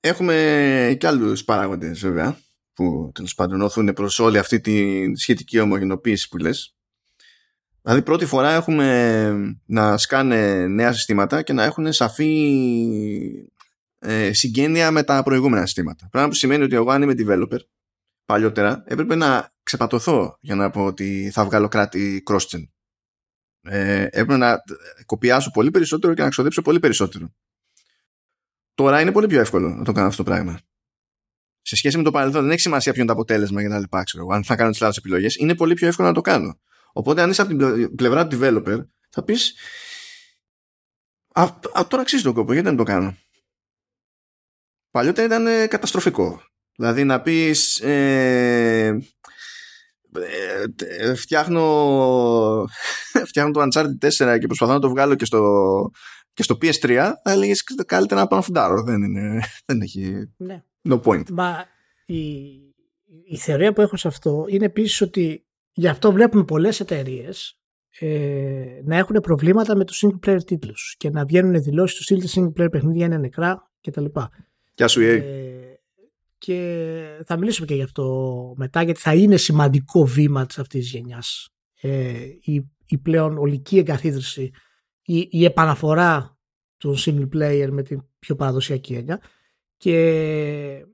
[0.00, 2.38] έχουμε και άλλους παράγοντες βέβαια
[2.74, 6.76] που τέλος πάντων οθούν προς όλη αυτή τη σχετική ομογενοποίηση που λες.
[7.82, 13.48] Δηλαδή πρώτη φορά έχουμε να σκάνε νέα συστήματα και να έχουν σαφή
[13.98, 16.08] ε, συγγένεια με τα προηγούμενα συστήματα.
[16.10, 17.58] Πράγμα που σημαίνει ότι εγώ αν είμαι developer
[18.24, 22.62] παλιότερα έπρεπε να ξεπατωθώ για να πω ότι θα βγάλω κράτη cross-gen.
[23.60, 24.62] Ε, έπρεπε να
[25.06, 27.34] κοπιάσω πολύ περισσότερο και να ξοδέψω πολύ περισσότερο.
[28.74, 30.60] Τώρα είναι πολύ πιο εύκολο να το κάνω αυτό το πράγμα.
[31.62, 34.02] Σε σχέση με το παρελθόν, δεν έχει σημασία ποιο είναι το αποτέλεσμα για να λοιπά.
[34.02, 36.60] Ξέρω, αν θα κάνω τις λάθος επιλογές, είναι πολύ πιο εύκολο να το κάνω.
[36.92, 39.54] Οπότε, αν είσαι από την πλευρά του developer, θα πεις.
[41.88, 43.16] τώρα αξίζει τον κόπο, γιατί δεν το κάνω;
[44.90, 46.42] Παλιότερα ήταν ε, καταστροφικό.
[46.76, 48.98] Δηλαδή να πεις ε,
[50.98, 52.66] ε, φτιάχνω,
[53.28, 55.90] φτιάχνω το Uncharted 4 και προσπαθώ να το βγάλω και στο,
[56.32, 56.88] και στο PS3
[57.22, 58.82] θα έλεγες καλύτερα να πάω να φουντάρω.
[58.82, 60.64] Δεν, είναι, δεν έχει ναι.
[60.88, 61.30] no point.
[61.30, 61.64] Μα
[62.06, 62.16] η,
[63.24, 67.56] η θεωρία που έχω σε αυτό είναι επίσης ότι γι' αυτό βλέπουμε πολλές εταιρείες
[67.98, 72.28] ε, να έχουν προβλήματα με τους single player τίτλους και να βγαίνουν δηλώσεις του στυλ
[72.34, 74.04] single player παιχνίδια είναι νεκρά κτλ.
[74.74, 75.71] Γεια σου, ε,
[76.44, 80.90] και θα μιλήσουμε και γι' αυτό μετά, γιατί θα είναι σημαντικό βήμα της αυτής της
[80.90, 81.48] γενιάς.
[81.80, 84.50] Ε, η, η πλέον ολική εγκαθίδρυση,
[85.02, 86.38] η, η επαναφορά
[86.76, 89.20] του single player με την πιο παραδοσιακή έννοια
[89.76, 90.86] και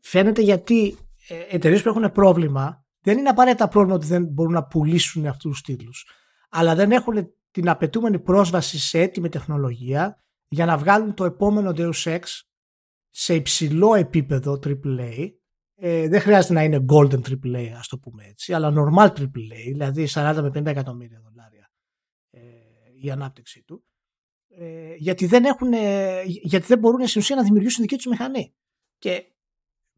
[0.00, 0.96] φαίνεται γιατί
[1.28, 5.50] ε, εταιρείες που έχουν πρόβλημα δεν είναι απαραίτητα πρόβλημα ότι δεν μπορούν να πουλήσουν αυτούς
[5.50, 6.06] τους τίτλους
[6.48, 12.02] αλλά δεν έχουν την απαιτούμενη πρόσβαση σε έτοιμη τεχνολογία για να βγάλουν το επόμενο Deus
[12.04, 12.20] Ex
[13.18, 15.30] σε υψηλό επίπεδο AAA.
[15.78, 19.26] Ε, δεν χρειάζεται να είναι golden AAA, ας το πούμε έτσι, αλλά normal AAA,
[19.72, 21.70] δηλαδή 40 με 50 εκατομμύρια δολάρια
[22.30, 22.40] ε,
[23.02, 23.84] η ανάπτυξή του.
[24.48, 28.54] Ε, γιατί, δεν έχουν, ε, γιατί δεν μπορούν στην ουσία να δημιουργήσουν δική τους μηχανή.
[28.98, 29.24] Και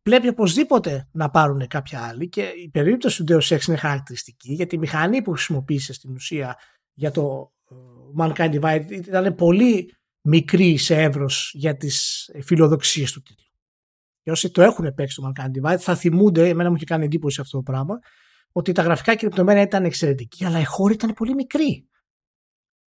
[0.02, 4.74] πρέπει οπωσδήποτε να πάρουν κάποια άλλη και η περίπτωση του Deus Ex είναι χαρακτηριστική γιατί
[4.74, 6.58] η μηχανή που χρησιμοποίησε στην ουσία
[6.92, 7.74] για το ε,
[8.18, 13.46] Mankind Divide ήταν πολύ μικρή σε εύρο για τις φιλοδοξίες του τίτλου.
[14.22, 17.40] Και όσοι το έχουν παίξει το Mankind Divide θα θυμούνται, εμένα μου είχε κάνει εντύπωση
[17.40, 17.98] αυτό το πράγμα,
[18.52, 21.88] ότι τα γραφικά και λεπτομέρεια ήταν εξαιρετική, αλλά η χώρη ήταν πολύ μικρή.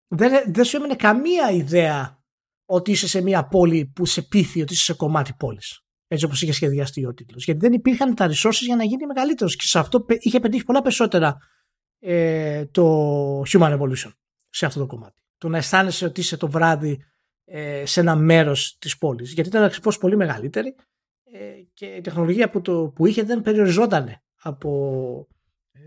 [0.08, 2.24] Δεν, δεν σου έμενε καμία ιδέα
[2.66, 5.82] ότι είσαι σε μια πόλη που σε πείθει ότι είσαι σε κομμάτι πόλης.
[6.08, 7.44] Έτσι όπως είχε σχεδιαστεί ο τίτλος.
[7.44, 9.56] Γιατί δεν υπήρχαν τα resources για να γίνει μεγαλύτερος.
[9.56, 11.38] Και σε αυτό είχε πετύχει πολλά περισσότερα
[12.00, 14.12] ε, το Human Evolution
[14.50, 15.22] σε αυτό το κομμάτι.
[15.38, 17.04] το να αισθάνεσαι ότι είσαι το βράδυ
[17.54, 19.34] ε, σε ένα μέρος της πόλης.
[19.34, 20.76] Γιατί ήταν ακριβώς πολύ μεγαλύτερη
[21.24, 21.40] ε,
[21.74, 25.28] και η τεχνολογία που, το, που είχε δεν περιοριζόταν από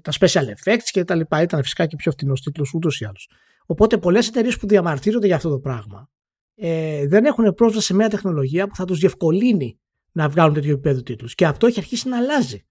[0.03, 1.43] τα special effects και τα λοιπά.
[1.43, 3.31] Ήταν φυσικά και πιο φθηνός τίτλος ούτως ή άλλως.
[3.67, 6.11] Οπότε πολλές εταιρείες που διαμαρτύρονται για αυτό το πράγμα
[6.55, 9.79] ε, δεν έχουν πρόσβαση σε μια τεχνολογία που θα τους διευκολύνει
[10.13, 11.35] να βγάλουν τέτοιο επίπεδο τίτλους.
[11.35, 12.67] Και αυτό έχει αρχίσει να αλλάζει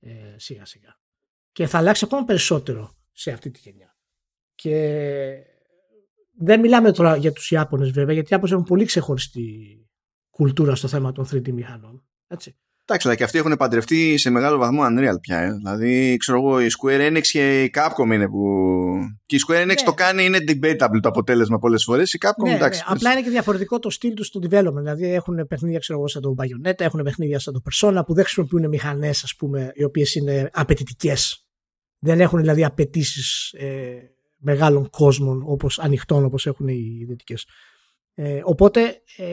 [0.00, 0.98] ε, σιγά σιγά.
[1.52, 3.96] Και θα αλλάξει ακόμα περισσότερο σε αυτή τη γενιά.
[4.54, 5.53] Και
[6.38, 9.78] δεν μιλάμε τώρα για τους Ιάπωνες βέβαια, γιατί οι Ιάπωνες έχουν πολύ ξεχωριστή
[10.30, 12.04] κουλτούρα στο θέμα των 3D μηχανών.
[12.26, 12.56] Έτσι.
[12.86, 15.38] Εντάξει, αλλά και αυτοί έχουν παντρευτεί σε μεγάλο βαθμό Unreal πια.
[15.38, 15.52] Ε.
[15.52, 18.44] Δηλαδή, ξέρω εγώ, η Square Enix και η Capcom είναι που.
[19.26, 19.74] Και η Square Enix ναι.
[19.84, 22.12] το κάνει, είναι debatable το αποτέλεσμα πολλές φορές.
[22.12, 22.82] Η Capcom, ναι, εντάξει.
[22.88, 22.94] Ναι.
[22.94, 24.74] Απλά είναι και διαφορετικό το στυλ τους στο development.
[24.74, 28.24] Δηλαδή, έχουν παιχνίδια, ξέρω εγώ, σαν το Bayonetta, έχουν παιχνίδια σαν το Persona που δεν
[28.24, 31.48] χρησιμοποιούν μηχανές, ας πούμε, οι οποίες είναι απαιτητικές.
[31.98, 34.13] Δεν έχουν δηλαδή απαιτήσεις ε,
[34.44, 37.46] μεγάλων κόσμων, όπως, ανοιχτών όπως έχουν οι δυτικές.
[38.14, 39.26] Ε, οπότε, ε,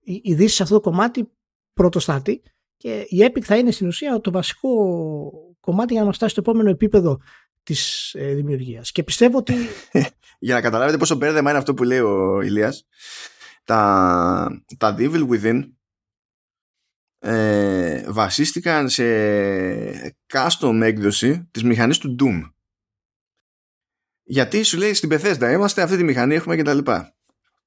[0.00, 1.30] η, η Δύση σε αυτό το κομμάτι
[1.72, 2.42] πρωτοστάτη
[2.76, 4.70] και η Epic θα είναι στην ουσία το βασικό
[5.60, 7.20] κομμάτι για να μας φτάσει στο επόμενο επίπεδο
[7.62, 8.92] της ε, δημιουργίας.
[8.92, 9.54] Και πιστεύω ότι...
[10.38, 12.86] για να καταλάβετε πόσο μπέρδεμα είναι αυτό που λέει ο Ηλίας,
[13.64, 15.62] τα, τα Devil Within
[17.18, 19.04] ε, βασίστηκαν σε
[20.32, 22.50] custom έκδοση της μηχανής του Doom.
[24.30, 27.14] Γιατί σου λέει στην Bethesda είμαστε, αυτή τη μηχανή έχουμε και τα λοιπά.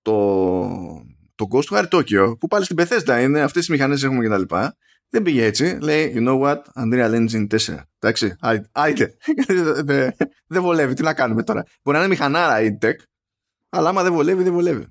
[0.02, 0.16] Το,
[1.36, 4.78] το Ghostwire Tokyo, που πάλι στην Bethesda είναι, αυτές τις μηχανές έχουμε και τα λοιπά,
[5.10, 5.78] δεν πήγε έτσι.
[5.82, 7.78] Λέει, you know what, Unreal Engine 4.
[8.00, 8.36] Εντάξει,
[8.72, 9.16] άιτε.
[10.54, 11.66] δεν βολεύει, τι να κάνουμε τώρα.
[11.84, 12.96] Μπορεί να είναι μηχανάρα η tech,
[13.70, 14.86] αλλά άμα δεν βολεύει, δεν βολεύει.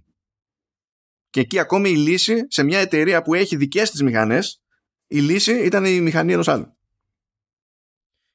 [1.30, 4.62] Και εκεί ακόμη η λύση σε μια εταιρεία που έχει δικές της μηχανές,
[5.06, 6.76] η λύση ήταν η μηχανή ενός άλλου.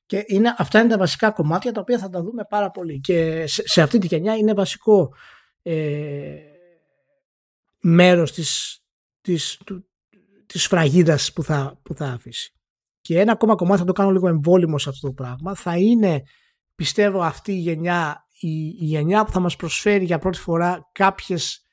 [0.05, 2.99] Και είναι, αυτά είναι τα βασικά κομμάτια τα οποία θα τα δούμε πάρα πολύ.
[2.99, 5.13] Και σε, αυτή τη γενιά είναι βασικό
[5.61, 6.35] ε,
[7.81, 8.79] μέρος της,
[9.21, 9.89] της, του,
[10.45, 12.53] της φραγίδας που θα, που θα αφήσει.
[13.01, 16.23] Και ένα ακόμα κομμάτι θα το κάνω λίγο εμβόλυμο σε αυτό το πράγμα θα είναι
[16.75, 21.65] πιστεύω αυτή η γενιά η, η γενιά που θα μας προσφέρει για πρώτη φορά κάποιες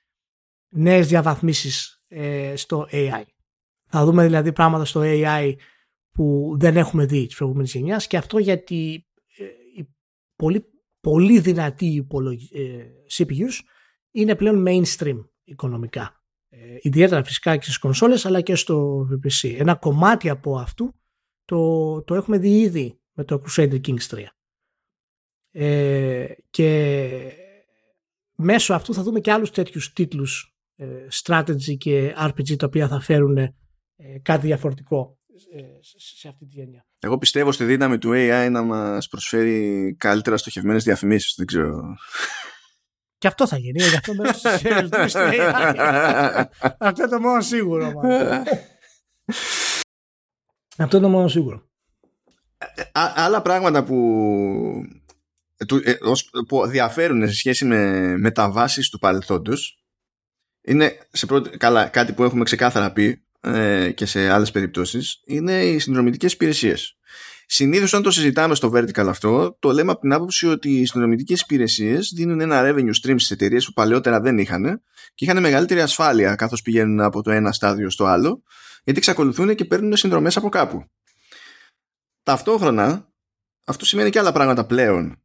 [0.69, 3.23] νέες διαβαθμίσεις ε, στο AI.
[3.89, 5.55] Θα δούμε δηλαδή πράγματα στο AI
[6.13, 9.07] που δεν έχουμε δει της προηγούμενης γενιάς και αυτό γιατί
[9.39, 9.45] ε,
[9.77, 9.89] οι
[10.37, 10.65] πολύ,
[11.01, 12.07] πολύ δυνατοί
[12.53, 12.85] ε,
[13.17, 13.61] CPUs
[14.11, 16.25] είναι πλέον mainstream οικονομικά.
[16.49, 19.55] Ε, ιδιαίτερα φυσικά και στις κονσόλες αλλά και στο PC.
[19.59, 20.95] Ένα κομμάτι από αυτού
[21.45, 24.25] το, το έχουμε δει ήδη με το Crusader Kings 3.
[25.55, 27.33] Ε, και
[28.37, 33.01] μέσω αυτού θα δούμε και άλλους τέτοιους τίτλους ε, strategy και RPG τα οποία θα
[33.01, 33.55] φέρουν ε,
[34.23, 35.22] κάτι διαφορετικό ε,
[35.97, 36.87] σε αυτή τη γενιά.
[36.99, 41.35] Εγώ πιστεύω στη δύναμη του AI να μας προσφέρει καλύτερα στοχευμένες διαφημίσεις.
[41.37, 41.97] Δεν ξέρω.
[43.19, 43.83] Και αυτό θα γίνει.
[43.83, 44.31] Γι' αυτό μένω
[46.79, 47.93] Αυτό είναι το μόνο σίγουρο.
[50.77, 51.71] αυτό είναι το μόνο σίγουρο.
[52.93, 53.97] Άλλα πράγματα που,
[55.85, 55.95] ε,
[56.49, 59.85] που διαφέρουν σε σχέση με μεταβάσεις του παρελθόντος
[60.63, 65.65] είναι σε πρώτη, καλά, κάτι που έχουμε ξεκάθαρα πει ε, και σε άλλες περιπτώσεις είναι
[65.65, 66.97] οι συνδρομητικές υπηρεσίες.
[67.47, 71.41] Συνήθως, όταν το συζητάμε στο vertical αυτό, το λέμε από την άποψη ότι οι συνδρομητικές
[71.41, 74.83] υπηρεσίες δίνουν ένα revenue stream στις εταιρείες που παλαιότερα δεν είχαν
[75.15, 78.43] και είχαν μεγαλύτερη ασφάλεια καθώς πηγαίνουν από το ένα στάδιο στο άλλο,
[78.85, 80.85] γιατί εξακολουθούν και παίρνουν συνδρομές από κάπου.
[82.23, 83.13] Ταυτόχρονα,
[83.65, 85.23] αυτό σημαίνει και άλλα πράγματα πλέον.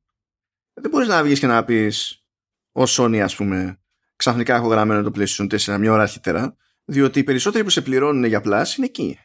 [0.74, 2.24] Δεν μπορείς να βγεις και να πεις,
[2.72, 3.80] ω Sony, ας πούμε,
[4.16, 6.56] ξαφνικά έχω γραμμένο το PlayStation 4 μια ώρα αρχίτερα,
[6.88, 9.20] διότι οι περισσότεροι που σε πληρώνουν για Plus είναι εκεί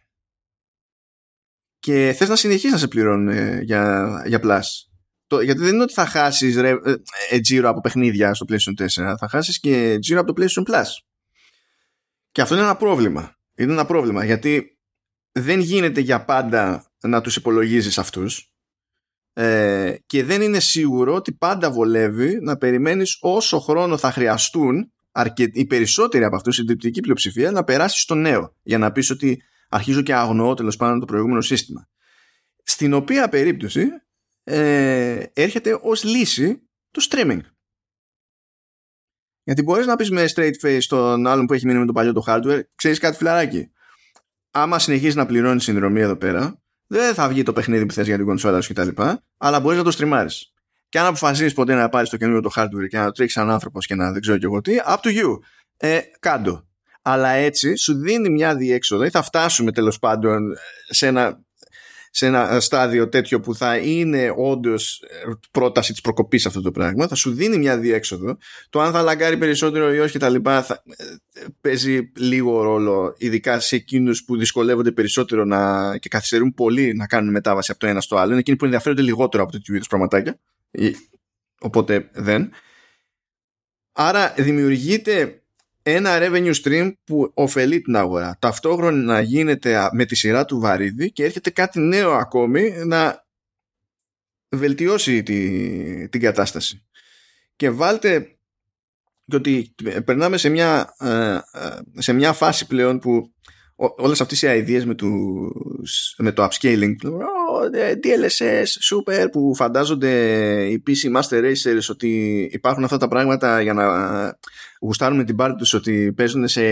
[1.83, 4.63] και θες να συνεχίσεις να σε πληρώνουν ε, για, για Plus.
[5.27, 6.95] Το, γιατί δεν είναι ότι θα χάσεις ρε, ε,
[7.31, 10.87] ε, τζίρο από παιχνίδια στο PlayStation 4, θα χάσεις και τζίρο από το PlayStation Plus.
[12.33, 13.37] Και αυτό είναι ένα πρόβλημα.
[13.57, 14.79] Είναι ένα πρόβλημα γιατί
[15.33, 18.53] δεν γίνεται για πάντα να τους υπολογίζεις αυτούς
[19.33, 25.49] ε, και δεν είναι σίγουρο ότι πάντα βολεύει να περιμένεις όσο χρόνο θα χρειαστούν αρκε...
[25.53, 29.43] οι περισσότεροι από αυτούς, η συντριπτική πλειοψηφία, να περάσει στο νέο για να πεις ότι
[29.69, 31.89] αρχίζω και αγνοώ τέλος πάντων το προηγούμενο σύστημα.
[32.63, 33.89] Στην οποία περίπτωση
[34.45, 37.41] ε, έρχεται ως λύση το streaming.
[39.43, 42.13] Γιατί μπορείς να πεις με straight face στον άλλον που έχει μείνει με το παλιό
[42.13, 43.71] το hardware, ξέρεις κάτι φιλαράκι;
[44.51, 48.17] Άμα συνεχίζεις να πληρώνεις συνδρομή εδώ πέρα, δεν θα βγει το παιχνίδι που θες για
[48.17, 49.03] την κονσόλα σου κτλ.
[49.37, 50.52] Αλλά μπορείς να το στριμάρεις.
[50.93, 53.51] Και αν αποφασίσει ποτέ να πάρεις το καινούριο το hardware και να το τρέξεις σαν
[53.51, 55.39] άνθρωπος και να δεν ξέρω και εγώ τι, up to you.
[55.77, 56.67] Ε, κάντο
[57.03, 60.57] αλλά έτσι σου δίνει μια διέξοδο ή θα φτάσουμε τέλος πάντων
[60.89, 61.41] σε ένα
[62.15, 65.03] σε ένα στάδιο τέτοιο που θα είναι όντως
[65.51, 68.37] πρόταση της προκοπής αυτό το πράγμα, θα σου δίνει μια διέξοδο.
[68.71, 70.35] Το αν θα λαγκάρει περισσότερο ή όχι κτλ.
[70.43, 70.83] Θα
[71.61, 77.31] παίζει λίγο ρόλο, ειδικά σε εκείνους που δυσκολεύονται περισσότερο να, και καθυστερούν πολύ να κάνουν
[77.31, 78.31] μετάβαση από το ένα στο άλλο.
[78.31, 80.39] Είναι εκείνοι που ενδιαφέρονται λιγότερο από τέτοιου είδους πραγματάκια.
[81.61, 82.53] Οπότε δεν.
[83.93, 85.43] Άρα δημιουργείται
[85.83, 88.37] ένα revenue stream που ωφελεί την αγορά.
[88.39, 93.27] Ταυτόχρονα να γίνεται με τη σειρά του βαρύδι και έρχεται κάτι νέο ακόμη να
[94.49, 96.85] βελτιώσει τη, την κατάσταση.
[97.57, 98.37] Και βάλτε
[99.25, 101.41] και ότι περνάμε σε μια, ε, ε,
[101.99, 103.33] σε μια φάση πλέον που
[103.77, 106.95] όλες αυτές οι ideas με, τους, με το upscaling
[107.73, 110.11] ε, DLSS, super που φαντάζονται
[110.67, 113.85] οι PC Master Racers ότι υπάρχουν αυτά τα πράγματα για να
[114.81, 116.63] γουστάρουμε την πάρτη τους ότι παίζουν σε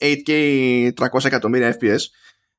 [0.00, 0.30] 8K
[1.00, 2.00] 300 εκατομμύρια FPS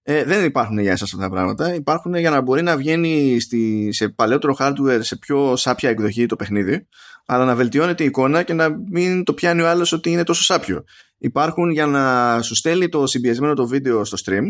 [0.06, 1.74] ε, δεν υπάρχουν για εσάς αυτά τα πράγματα.
[1.74, 6.36] Υπάρχουν για να μπορεί να βγαίνει στη, σε παλαιότερο hardware σε πιο σάπια εκδοχή το
[6.36, 6.88] παιχνίδι
[7.26, 10.44] αλλά να βελτιώνεται η εικόνα και να μην το πιάνει ο άλλος ότι είναι τόσο
[10.44, 10.84] σάπιο
[11.24, 14.48] υπάρχουν για να σου στέλνει το συμπιεσμένο το βίντεο στο stream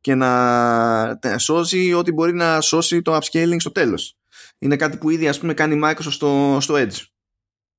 [0.00, 4.16] και να σώζει ό,τι μπορεί να σώσει το upscaling στο τέλος.
[4.58, 7.04] Είναι κάτι που ήδη ας πούμε κάνει Microsoft στο, στο Edge.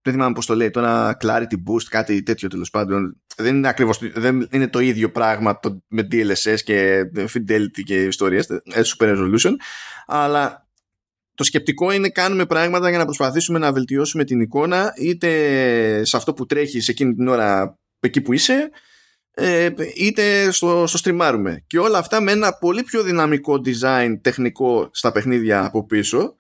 [0.02, 3.22] Δεν θυμάμαι πώς το λέει τώρα, Clarity Boost, κάτι τέτοιο τέλος πάντων.
[3.36, 8.50] Δεν είναι ακριβώς, δεν είναι το ίδιο πράγμα το, με DLSS και Fidelity και ιστορίες,
[8.50, 8.62] ε,
[8.98, 9.52] Super Resolution,
[10.06, 10.68] αλλά
[11.34, 16.34] το σκεπτικό είναι κάνουμε πράγματα για να προσπαθήσουμε να βελτιώσουμε την εικόνα είτε σε αυτό
[16.34, 18.70] που τρέχει σε εκείνη την ώρα εκεί που είσαι
[19.40, 24.90] ε, είτε στο, στο στριμάρουμε και όλα αυτά με ένα πολύ πιο δυναμικό design τεχνικό
[24.94, 26.36] στα παιχνίδια από πίσω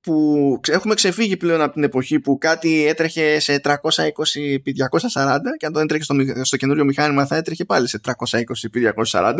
[0.00, 3.76] που έχουμε ξεφύγει πλέον από την εποχή που κάτι έτρεχε σε 320
[4.54, 4.74] επί
[5.12, 8.92] 240 και αν το έτρεχε στο, στο καινούριο μηχάνημα θα έτρεχε πάλι σε 320 επί
[9.06, 9.34] 240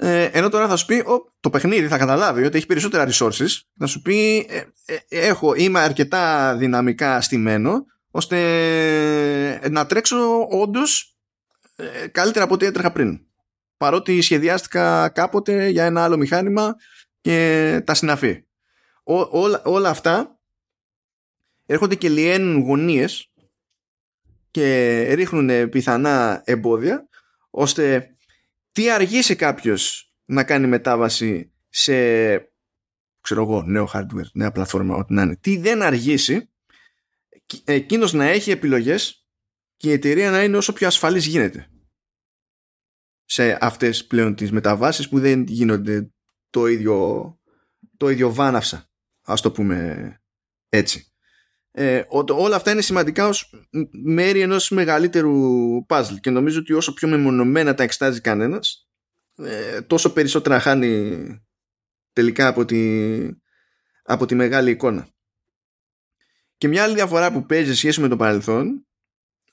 [0.00, 1.04] ε, ενώ τώρα θα σου πει
[1.40, 4.62] το παιχνίδι θα καταλάβει ότι έχει περισσότερα resources θα σου πει ε,
[4.94, 7.86] ε, έχω, είμαι αρκετά δυναμικά στημένο
[8.18, 11.18] ώστε να τρέξω όντως
[11.76, 13.20] ε, καλύτερα από ό,τι έτρεχα πριν.
[13.76, 16.76] Παρότι σχεδιάστηκα κάποτε για ένα άλλο μηχάνημα
[17.20, 18.44] και τα συναφή.
[19.02, 20.38] όλα, όλα αυτά
[21.66, 23.32] έρχονται και λιένουν γωνίες
[24.50, 27.08] και ρίχνουν πιθανά εμπόδια
[27.50, 28.16] ώστε
[28.72, 31.94] τι αργήσει κάποιος να κάνει μετάβαση σε
[33.20, 35.36] ξέρω εγώ, νέο hardware, νέα πλατφόρμα, ό,τι να είναι.
[35.36, 36.50] Τι δεν αργήσει
[37.64, 39.26] εκείνος να έχει επιλογές
[39.76, 41.70] και η εταιρεία να είναι όσο πιο ασφαλής γίνεται.
[43.24, 46.12] Σε αυτές πλέον τις μεταβάσεις που δεν γίνονται
[46.50, 47.38] το ίδιο,
[47.96, 48.90] το ίδιο βάναυσα
[49.22, 50.20] ας το πούμε
[50.68, 51.12] έτσι.
[51.70, 53.54] Ε, όλα αυτά είναι σημαντικά ως
[54.04, 55.34] μέρη ενός μεγαλύτερου
[55.88, 58.88] puzzle και νομίζω ότι όσο πιο μεμονωμένα τα εξτάζει κανένας
[59.36, 61.16] ε, τόσο περισσότερα χάνει
[62.12, 63.18] τελικά από τη,
[64.02, 65.08] από τη μεγάλη εικόνα
[66.58, 68.86] και μια άλλη διαφορά που παίζει σχέση με το παρελθόν,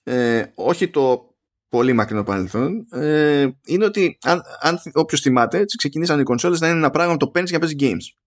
[0.04, 1.36] ε, όχι το
[1.70, 6.68] πολύ μακρινό παρελθόν, ε, είναι ότι αν, αν όποιος θυμάται, έτσι ξεκινήσαν οι κονσόλες να
[6.68, 8.20] είναι ένα πράγμα που το παίρνεις για να παίζεις games.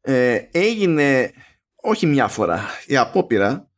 [0.00, 1.32] Ε, έγινε
[1.74, 3.70] όχι μια φορά η απόπειρα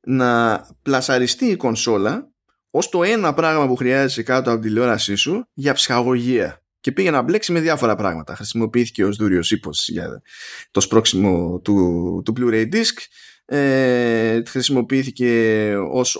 [0.00, 2.32] να πλασαριστεί η κονσόλα
[2.70, 7.10] ως το ένα πράγμα που χρειάζεσαι κάτω από τη τηλεόρασή σου για ψυχαγωγία και πήγε
[7.10, 8.34] να μπλέξει με διάφορα πράγματα.
[8.34, 10.22] Χρησιμοποιήθηκε ως δούριος ύπος για
[10.70, 12.96] το σπρώξιμο του, του Blu-ray disc.
[13.44, 16.18] Ε, χρησιμοποιήθηκε ως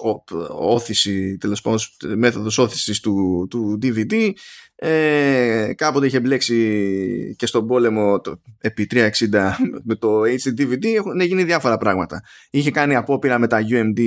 [0.58, 1.80] όθηση, τέλος πάντων
[2.16, 4.30] μέθοδος όθησης του, του DVD.
[4.74, 9.08] Ε, κάποτε είχε μπλέξει και στον πόλεμο το, επί 360
[9.88, 14.00] με το HD DVD έχουν γίνει διάφορα πράγματα είχε κάνει απόπειρα με τα UMD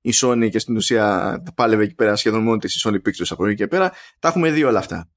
[0.00, 3.46] η Sony και στην ουσία πάλευε εκεί πέρα σχεδόν μόνη της η Sony Pictures από
[3.46, 5.08] εκεί και πέρα τα έχουμε δει όλα αυτά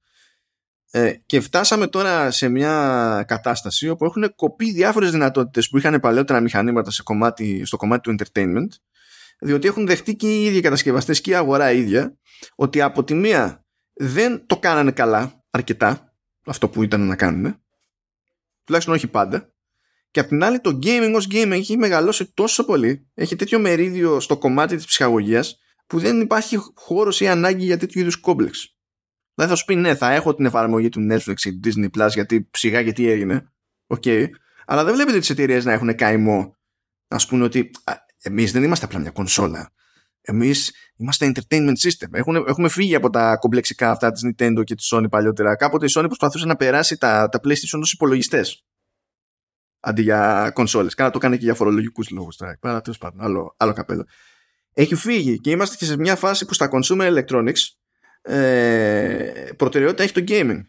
[0.94, 6.40] ε, και φτάσαμε τώρα σε μια κατάσταση όπου έχουν κοπεί διάφορες δυνατότητες που είχαν παλαιότερα
[6.40, 8.68] μηχανήματα σε κομμάτι, στο κομμάτι του entertainment
[9.40, 12.18] διότι έχουν δεχτεί και οι ίδιοι κατασκευαστές και η αγορά ίδια
[12.56, 16.14] ότι από τη μία δεν το κάνανε καλά αρκετά
[16.46, 17.56] αυτό που ήταν να κάνουν
[18.64, 19.54] τουλάχιστον όχι πάντα
[20.12, 24.20] και απ' την άλλη το gaming ως gaming έχει μεγαλώσει τόσο πολύ έχει τέτοιο μερίδιο
[24.20, 28.76] στο κομμάτι της ψυχαγωγίας που δεν υπάρχει χώρος ή ανάγκη για τέτοιου είδους κόμπλεξ.
[29.36, 32.48] Δηλαδή θα σου πει ναι, θα έχω την εφαρμογή του Netflix ή Disney Plus γιατί
[32.52, 33.52] ψυχά γιατί έγινε.
[33.88, 34.02] Οκ.
[34.06, 34.28] Okay.
[34.66, 36.58] Αλλά δεν βλέπετε τις εταιρείες να έχουν καημό.
[37.08, 37.72] Να σου πούνε ότι
[38.22, 39.72] εμείς δεν είμαστε απλά μια κονσόλα.
[40.22, 42.08] Εμείς είμαστε entertainment system.
[42.12, 45.56] Έχουμε, έχουμε φύγει από τα κομπλεξικά αυτά της Nintendo και της Sony παλιότερα.
[45.56, 48.66] Κάποτε η Sony προσπαθούσε να περάσει τα, τα PlayStation ως υπολογιστές.
[49.80, 50.94] Αντί για κονσόλες.
[50.94, 52.58] Κάνα το κάνει και για φορολογικούς λόγους τώρα.
[52.60, 53.22] Πάρα τέλος πάντων.
[53.22, 54.06] Άλλο, άλλο καπέλο.
[54.74, 57.60] Έχει φύγει και είμαστε και σε μια φάση που στα consumer electronics
[58.22, 60.62] ε, προτεραιότητα έχει το gaming.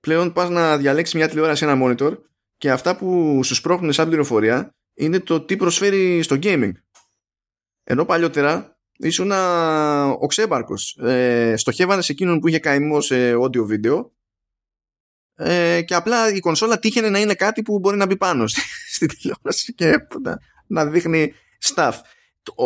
[0.00, 2.18] πλέον πας να διαλέξεις μια τηλεόραση ένα monitor
[2.56, 6.72] και αυτά που σου σπρώχνουν σαν πληροφορία είναι το τι προσφέρει στο gaming.
[7.84, 9.32] Ενώ παλιότερα ήσουν
[10.20, 10.96] ο ξέμπαρκος.
[10.96, 14.04] Ε, στοχεύανε σε εκείνον που είχε καημό σε audio video
[15.34, 18.44] ε, και απλά η κονσόλα τύχαινε να είναι κάτι που μπορεί να μπει πάνω
[18.94, 21.32] στην τηλεόραση και να, να δείχνει
[21.62, 21.92] stuff.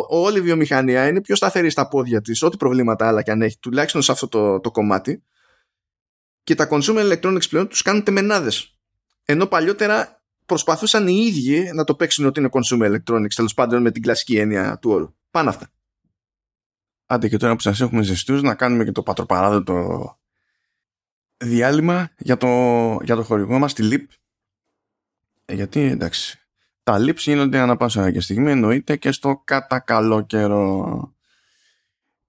[0.08, 3.58] Όλη η βιομηχανία είναι πιο σταθερή στα πόδια της, ό,τι προβλήματα άλλα και αν έχει,
[3.58, 5.22] τουλάχιστον σε αυτό το, το κομμάτι.
[6.42, 8.76] Και τα consumer electronics πλέον τους κάνουν τεμενάδες.
[9.24, 13.90] Ενώ παλιότερα προσπαθούσαν οι ίδιοι να το παίξουν ότι είναι consumer electronics, τέλος πάντων με
[13.90, 15.14] την κλασική έννοια του όρου.
[15.30, 15.70] Πάνω αυτά.
[17.06, 20.16] Άντε και τώρα που σας έχουμε ζεστούς να κάνουμε και το πατροπαράδοτο
[21.36, 22.48] διάλειμμα για το,
[23.02, 24.06] για το χορηγό μας τη LIP.
[25.44, 26.41] Ε, γιατί εντάξει,
[26.82, 31.14] τα LIPs γίνονται ανά πάσα και στιγμή εννοείται και στο κατά καλό καιρό.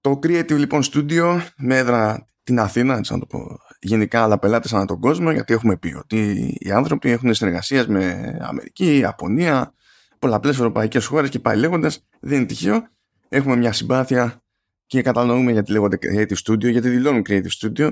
[0.00, 4.72] Το Creative λοιπόν Studio με έδρα την Αθήνα, έτσι να το πω γενικά, αλλά πελάτες
[4.72, 9.74] ανά τον κόσμο, γιατί έχουμε πει ότι οι άνθρωποι έχουν συνεργασίες με Αμερική, Ιαπωνία,
[10.18, 12.06] πολλαπλές ευρωπαϊκές χώρες και πάει λέγοντας.
[12.20, 12.88] Δεν είναι τυχαίο.
[13.28, 14.42] Έχουμε μια συμπάθεια
[14.86, 17.90] και κατανοούμε γιατί λέγονται Creative Studio, γιατί δηλώνουν Creative Studio.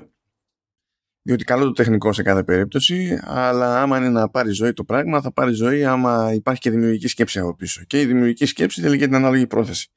[1.23, 5.21] Διότι καλό το τεχνικό σε κάθε περίπτωση, αλλά άμα είναι να πάρει ζωή το πράγμα,
[5.21, 7.83] θα πάρει ζωή άμα υπάρχει και δημιουργική σκέψη από πίσω.
[7.87, 9.91] Και η δημιουργική σκέψη θέλει και την ανάλογη πρόθεση.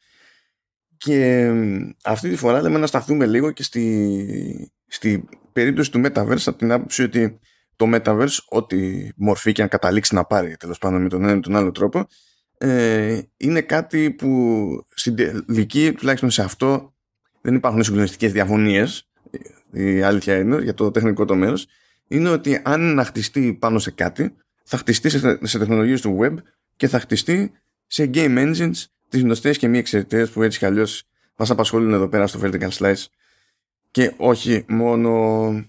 [0.97, 1.51] Και
[2.03, 6.71] αυτή τη φορά λέμε να σταθούμε λίγο και στη, στη περίπτωση του Metaverse από την
[6.71, 7.39] άποψη ότι
[7.75, 11.39] το Metaverse, ό,τι μορφή και αν καταλήξει να πάρει τέλος πάντων με τον ένα ή
[11.39, 12.07] τον άλλο τρόπο,
[12.57, 16.93] ε, είναι κάτι που στην τελική, τουλάχιστον σε αυτό,
[17.41, 19.09] δεν υπάρχουν συγκλονιστικές διαφωνίες.
[19.75, 21.67] Η αλήθεια είναι για το τεχνικό το μέρος.
[22.07, 26.17] Είναι ότι αν είναι να χτιστεί πάνω σε κάτι, θα χτιστεί σε, σε τεχνολογίες του
[26.21, 26.35] web
[26.75, 27.51] και θα χτιστεί
[27.87, 31.03] σε game engines τις γνωστές και μη εξαιρετές που έτσι κι αλλιώς
[31.35, 33.05] μας απασχολούν εδώ πέρα στο Vertical Slice
[33.91, 35.65] και όχι μόνο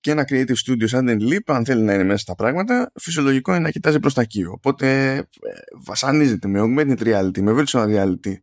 [0.00, 3.52] και ένα creative studio σαν την Leap αν θέλει να είναι μέσα στα πράγματα φυσιολογικό
[3.52, 5.24] είναι να κοιτάζει προς τα εκεί οπότε ε,
[5.84, 8.34] βασανίζεται με augmented reality, με virtual reality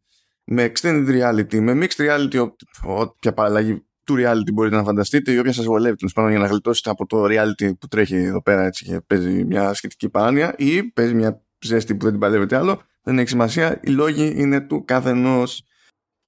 [0.44, 2.50] με extended reality, με mixed reality
[2.84, 6.48] όποια παραλλαγή του reality μπορείτε να φανταστείτε ή όποια σας βολεύει τέλος πάντων για να
[6.48, 10.84] γλιτώσετε από το reality που τρέχει εδώ πέρα έτσι και παίζει μια σχετική παράνοια ή
[10.84, 14.86] παίζει μια ζέστη που δεν την παλεύετε άλλο δεν έχει σημασία, οι λόγοι είναι του
[14.86, 15.66] καθενός.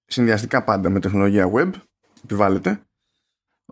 [0.06, 1.72] Συνδυαστικά πάντα με τεχνολογία web
[2.24, 2.84] επιβάλλεται.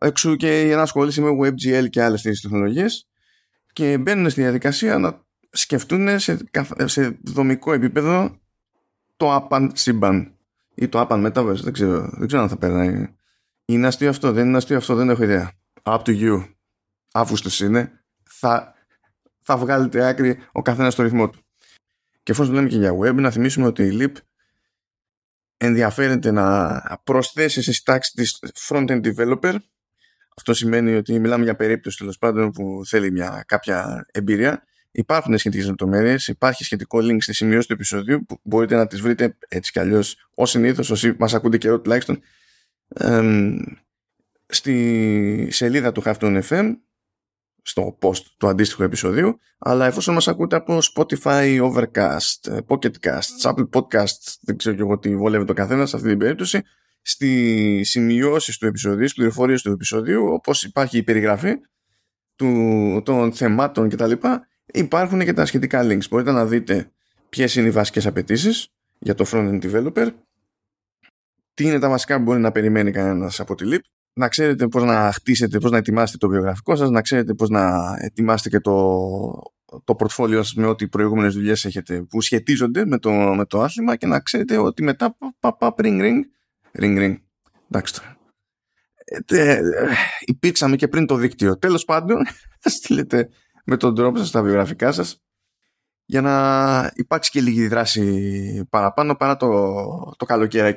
[0.01, 3.09] Εξού και η ενασχόληση με WebGL και άλλες τέτοιες τεχνολογίες
[3.73, 6.39] και μπαίνουν στη διαδικασία να σκεφτούν σε,
[6.85, 8.39] σε δομικό επίπεδο
[9.17, 10.35] το Apan σύμπαν
[10.75, 13.15] ή το Apan Metaverse, δεν ξέρω, δεν ξέρω αν θα περνάει.
[13.69, 15.51] Είναι αστείο αυτό, δεν είναι αστείο αυτό, δεν έχω ιδέα.
[15.83, 16.53] Up to you.
[17.11, 18.03] Άφουστος είναι.
[18.29, 18.73] Θα,
[19.41, 21.39] θα βγάλετε άκρη ο καθένας στο ρυθμό του.
[22.23, 24.13] Και εφόσον λέμε και για web, να θυμίσουμε ότι η Leap
[25.57, 29.55] ενδιαφέρεται να προσθέσει σε στάξη της front-end developer.
[30.37, 34.63] Αυτό σημαίνει ότι μιλάμε για περίπτωση τέλος πάντων που θέλει μια κάποια εμπειρία.
[34.91, 39.37] Υπάρχουν σχετικές λεπτομέρειες, υπάρχει σχετικό link στη σημειώση του επεισοδίου που μπορείτε να τις βρείτε
[39.47, 42.21] έτσι κι αλλιώς ως συνήθως, όσοι μας ακούτε καιρό τουλάχιστον,
[44.45, 46.75] στη σελίδα του Halftone FM
[47.61, 53.69] στο post του αντίστοιχου επεισοδίου αλλά εφόσον μας ακούτε από Spotify, Overcast, Pocket Casts, Apple
[53.69, 56.61] Podcasts δεν ξέρω και εγώ τι βολεύει το καθένας σε αυτή την περίπτωση
[57.01, 61.55] στη σημειώσεις του επεισοδίου, στις πληροφορίες του επεισοδίου όπως υπάρχει η περιγραφή
[62.35, 64.11] του, των θεμάτων κτλ
[64.73, 66.07] υπάρχουν και τα σχετικά links.
[66.09, 66.91] Μπορείτε να δείτε
[67.29, 68.67] ποιες είναι οι βασικές απαιτήσεις
[68.99, 70.09] για το front-end developer
[71.57, 73.79] τι είναι τα βασικά που μπορεί να περιμένει κανένας από τη LIP
[74.13, 77.95] να ξέρετε πώς να χτίσετε, πώς να ετοιμάσετε το βιογραφικό σας, να ξέρετε πώς να
[77.99, 78.73] ετοιμάσετε και το,
[79.83, 83.95] το πορτφόλιο σας με ό,τι προηγούμενες δουλειές έχετε που σχετίζονται με το, με το άθλημα
[83.95, 86.19] και να ξέρετε ότι μετά πα, πα, ring ring,
[86.79, 87.15] ring ring,
[87.69, 88.17] εντάξει τώρα.
[89.25, 89.61] Ε,
[90.25, 91.57] υπήρξαμε και πριν το δίκτυο.
[91.57, 92.25] Τέλος πάντων,
[92.77, 93.29] στείλετε
[93.65, 95.21] με τον τρόπο σας τα βιογραφικά σας
[96.05, 99.47] για να υπάρξει και λίγη δράση παραπάνω παρά το,
[100.17, 100.67] το καλοκαίρι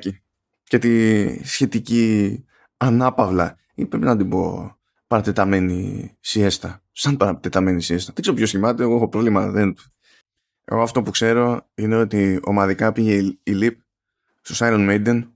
[0.71, 2.45] και τη σχετική
[2.77, 4.75] ανάπαυλα ή πρέπει να την πω
[5.07, 6.83] παρατεταμένη σιέστα.
[6.91, 8.11] Σαν παρατεταμένη σιέστα.
[8.13, 9.49] Δεν ξέρω ποιος θυμάται, εγώ έχω πρόβλημα.
[9.49, 9.75] Δεν...
[10.65, 13.75] Εγώ αυτό που ξέρω είναι ότι ομαδικά πήγε η Leap
[14.41, 15.31] στους Iron Maiden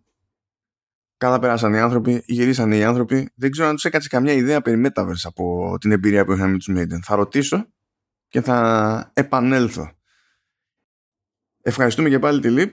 [1.18, 3.30] Καλά περάσαν οι άνθρωποι, γυρίσαν οι άνθρωποι.
[3.36, 6.58] Δεν ξέρω αν τους έκατσε καμιά ιδέα περί Metaverse από την εμπειρία που είχαμε με
[6.58, 7.00] τους Maiden.
[7.02, 7.68] Θα ρωτήσω
[8.28, 9.92] και θα επανέλθω.
[11.62, 12.72] Ευχαριστούμε και πάλι τη Leap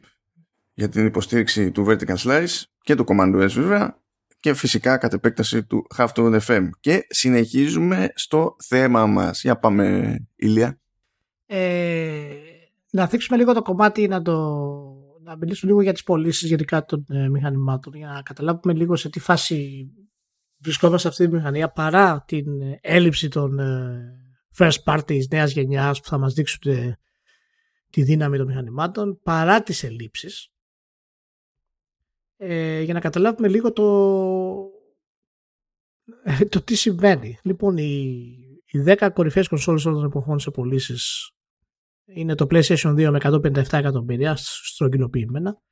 [0.75, 4.03] για την υποστήριξη του Vertical Slice και του Command S βέβαια
[4.41, 6.69] και φυσικά κατ' επέκταση του Have to FM.
[6.81, 9.43] Και συνεχίζουμε στο θέμα μας.
[9.43, 10.81] Για πάμε, Ηλία.
[11.47, 12.25] Ε,
[12.91, 14.35] να θίξουμε λίγο το κομμάτι, να, το,
[15.23, 19.09] να μιλήσουμε λίγο για τις πωλήσεις γενικά των ε, μηχανημάτων, για να καταλάβουμε λίγο σε
[19.09, 19.91] τι φάση
[20.59, 22.47] βρισκόμαστε σε αυτή τη μηχανία παρά την
[22.81, 23.59] έλλειψη των
[24.57, 26.61] first parties νέας γενιάς που θα μας δείξουν
[27.91, 30.52] τη δύναμη των μηχανημάτων παρά τις ελλείψεις
[32.45, 33.85] ε, για να καταλάβουμε λίγο το,
[36.25, 37.39] ε, το τι συμβαίνει.
[37.43, 41.31] Λοιπόν, οι, οι 10 κορυφαίες κονσόλες όλων των εποχών σε πωλήσεις
[42.05, 45.63] είναι το PlayStation 2 με 157 εκατομμύρια στρογγυλοποιημένα,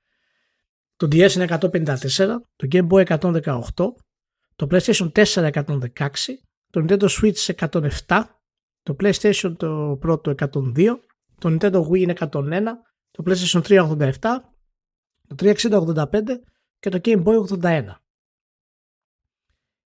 [0.96, 1.98] το DS είναι 154,
[2.56, 3.62] το Game Boy 118,
[4.56, 5.80] το PlayStation 4 116,
[6.70, 7.68] το Nintendo Switch
[8.06, 8.22] 107,
[8.82, 10.96] το PlayStation το πρώτο 102,
[11.38, 12.28] το Nintendo Wii είναι 101,
[13.10, 14.18] το PlayStation 3 87,
[15.26, 16.20] το 360 85
[16.80, 17.94] και το Game Boy 81.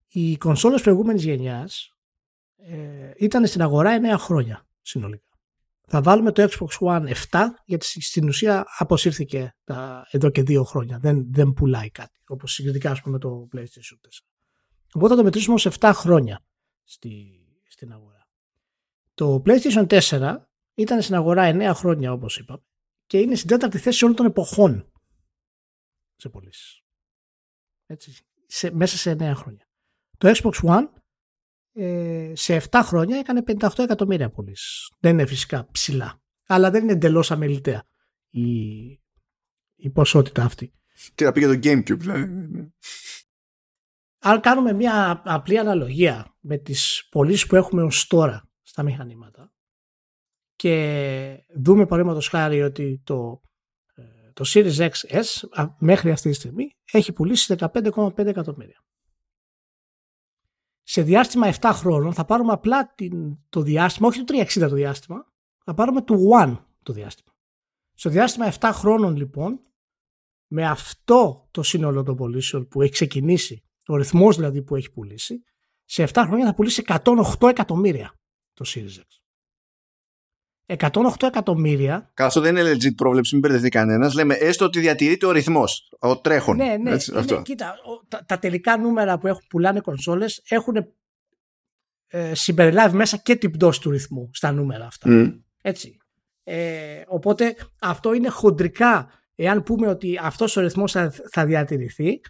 [0.09, 1.95] Οι κονσόλες προηγούμενης γενιάς
[2.57, 5.39] ε, ήταν στην αγορά 9 χρόνια συνολικά.
[5.87, 10.99] Θα βάλουμε το Xbox One 7 γιατί στην ουσία αποσύρθηκε τα, εδώ και δύο χρόνια.
[10.99, 13.65] Δεν, δεν πουλάει κάτι όπως συγκριτικά ας πούμε το PlayStation 4.
[14.95, 16.45] Οπότε θα το μετρήσουμε ως 7 χρόνια
[16.85, 18.29] στη, στην αγορά.
[19.15, 20.37] Το PlayStation 4
[20.75, 22.63] ήταν στην αγορά 9 χρόνια όπως είπαμε
[23.07, 24.93] και είναι στην τέταρτη θέση όλων των εποχών
[26.17, 26.84] σε πωλήσεις.
[27.87, 29.67] Έτσι, σε, μέσα σε 9 χρόνια.
[30.19, 30.89] Το Xbox One
[31.73, 34.91] ε, σε 7 χρόνια έκανε 58 εκατομμύρια πωλήσεις.
[34.99, 36.23] Δεν είναι φυσικά ψηλά.
[36.47, 37.85] Αλλά δεν είναι εντελώς αμεληταία
[38.31, 38.87] η,
[39.75, 40.73] η ποσότητα αυτή.
[41.15, 42.29] Τι να πήγε το Gamecube, δηλαδή.
[44.19, 49.53] Αν κάνουμε μια απλή αναλογία με τις πωλήσεις που έχουμε ως τώρα στα μηχανήματα
[50.57, 53.41] και δούμε παραδείγματος χάρη ότι το
[54.35, 58.85] το Series XS μέχρι αυτή τη στιγμή έχει πουλήσει 15,5 εκατομμύρια.
[60.83, 65.33] Σε διάστημα 7 χρόνων θα πάρουμε απλά την, το διάστημα, όχι το 360 το διάστημα,
[65.65, 67.35] θα πάρουμε το One το διάστημα.
[67.95, 69.61] Στο διάστημα 7 χρόνων λοιπόν,
[70.47, 75.43] με αυτό το σύνολο των πωλήσεων που έχει ξεκινήσει, ο ρυθμός δηλαδή που έχει πουλήσει,
[75.85, 78.15] σε 7 χρόνια θα πουλήσει 108 εκατομμύρια
[78.53, 79.24] το Series X.
[80.67, 82.11] 108 εκατομμύρια.
[82.15, 84.15] Καθώς δεν είναι legit πρόβλεψη, μην μπερδευτεί κανένας.
[84.15, 86.57] Λέμε έστω ότι διατηρείται ο ρυθμός, ο τρέχον.
[86.57, 86.91] Ναι, ναι.
[86.91, 87.43] Έτσι, αυτό.
[87.43, 87.75] κοίτα,
[88.09, 90.77] τα, τα, τελικά νούμερα που έχουν πουλάνε κονσόλες έχουν
[92.07, 95.09] ε, συμπεριλάβει μέσα και την πτώση του ρυθμού στα νούμερα αυτά.
[95.11, 95.41] Mm.
[95.63, 95.97] Έτσι.
[96.45, 99.09] Ε, οπότε αυτό είναι χοντρικά.
[99.37, 102.21] Εάν πούμε ότι αυτός ο ρυθμός θα, θα διατηρηθεί,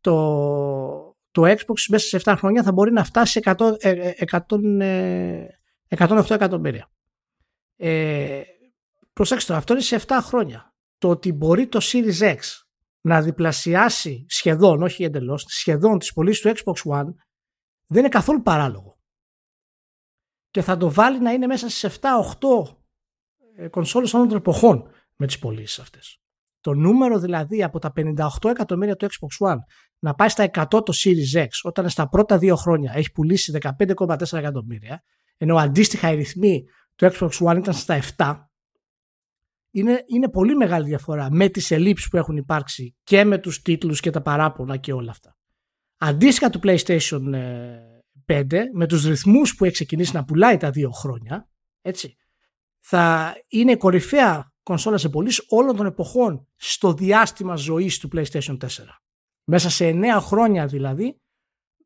[0.00, 3.72] το, το Xbox μέσα σε 7 χρόνια θα μπορεί να φτάσει σε 100,
[4.30, 4.48] 100,
[5.96, 6.90] 108 εκατομμύρια.
[7.82, 8.42] Ε,
[9.12, 10.74] προσέξτε αυτό είναι σε 7 χρόνια.
[10.98, 12.38] Το ότι μπορεί το Series X
[13.00, 17.14] να διπλασιάσει σχεδόν, όχι εντελώς, σχεδόν τις πωλήσεις του Xbox One
[17.86, 18.98] δεν είναι καθόλου παράλογο.
[20.50, 22.08] Και θα το βάλει να είναι μέσα στις 7-8
[23.56, 26.20] ε, κονσόλες όλων των εποχών με τις πωλήσεις αυτές.
[26.60, 29.58] Το νούμερο δηλαδή από τα 58 εκατομμύρια του Xbox One
[29.98, 34.38] να πάει στα 100 το Series X όταν στα πρώτα δύο χρόνια έχει πουλήσει 15,4
[34.38, 35.02] εκατομμύρια
[35.36, 36.64] ενώ αντίστοιχα οι ρυθμοί
[37.00, 38.44] το Xbox One ήταν στα 7
[39.70, 44.00] είναι, είναι πολύ μεγάλη διαφορά με τις ελλείψεις που έχουν υπάρξει και με τους τίτλους
[44.00, 45.36] και τα παράπονα και όλα αυτά.
[45.96, 47.34] Αντίστοιχα του PlayStation
[48.26, 51.48] 5 ε, με τους ρυθμούς που έχει ξεκινήσει να πουλάει τα δύο χρόνια
[51.82, 52.16] έτσι,
[52.80, 58.66] θα είναι κορυφαία κονσόλα σε πωλήσεις όλων των εποχών στο διάστημα ζωής του PlayStation 4.
[59.44, 61.20] Μέσα σε 9 χρόνια δηλαδή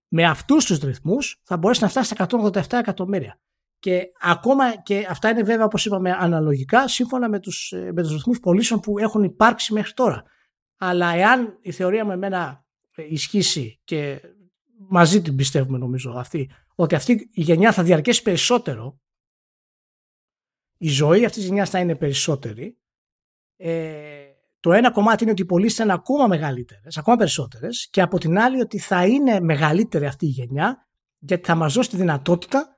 [0.08, 3.40] με αυτούς τους ρυθμούς θα μπορέσει να φτάσει στα 187 εκατομμύρια.
[3.84, 8.12] Και ακόμα και αυτά είναι βέβαια όπως είπαμε αναλογικά σύμφωνα με τους, ε, με τους
[8.12, 10.24] ρυθμούς πωλήσεων που έχουν υπάρξει μέχρι τώρα.
[10.76, 12.64] Αλλά εάν η θεωρία με εμένα
[13.08, 14.20] ισχύσει και
[14.88, 19.00] μαζί την πιστεύουμε νομίζω αυτή, ότι αυτή η γενιά θα διαρκέσει περισσότερο,
[20.78, 22.78] η ζωή αυτής της γενιάς θα είναι περισσότερη,
[23.56, 24.00] ε,
[24.60, 28.18] το ένα κομμάτι είναι ότι οι πωλήσεις θα είναι ακόμα μεγαλύτερες, ακόμα περισσότερες και από
[28.18, 32.73] την άλλη ότι θα είναι μεγαλύτερη αυτή η γενιά γιατί θα μας δώσει τη δυνατότητα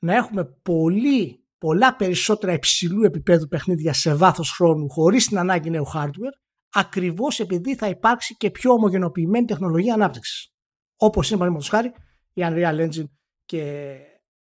[0.00, 5.86] να έχουμε πολύ, πολλά περισσότερα υψηλού επίπεδου παιχνίδια σε βάθος χρόνου χωρίς την ανάγκη νέου
[5.94, 6.40] hardware
[6.72, 10.52] ακριβώς επειδή θα υπάρξει και πιο ομογενοποιημένη τεχνολογία ανάπτυξης.
[10.96, 11.92] Όπως είναι παραδείγματος χάρη
[12.32, 13.08] η Unreal Engine
[13.44, 13.94] και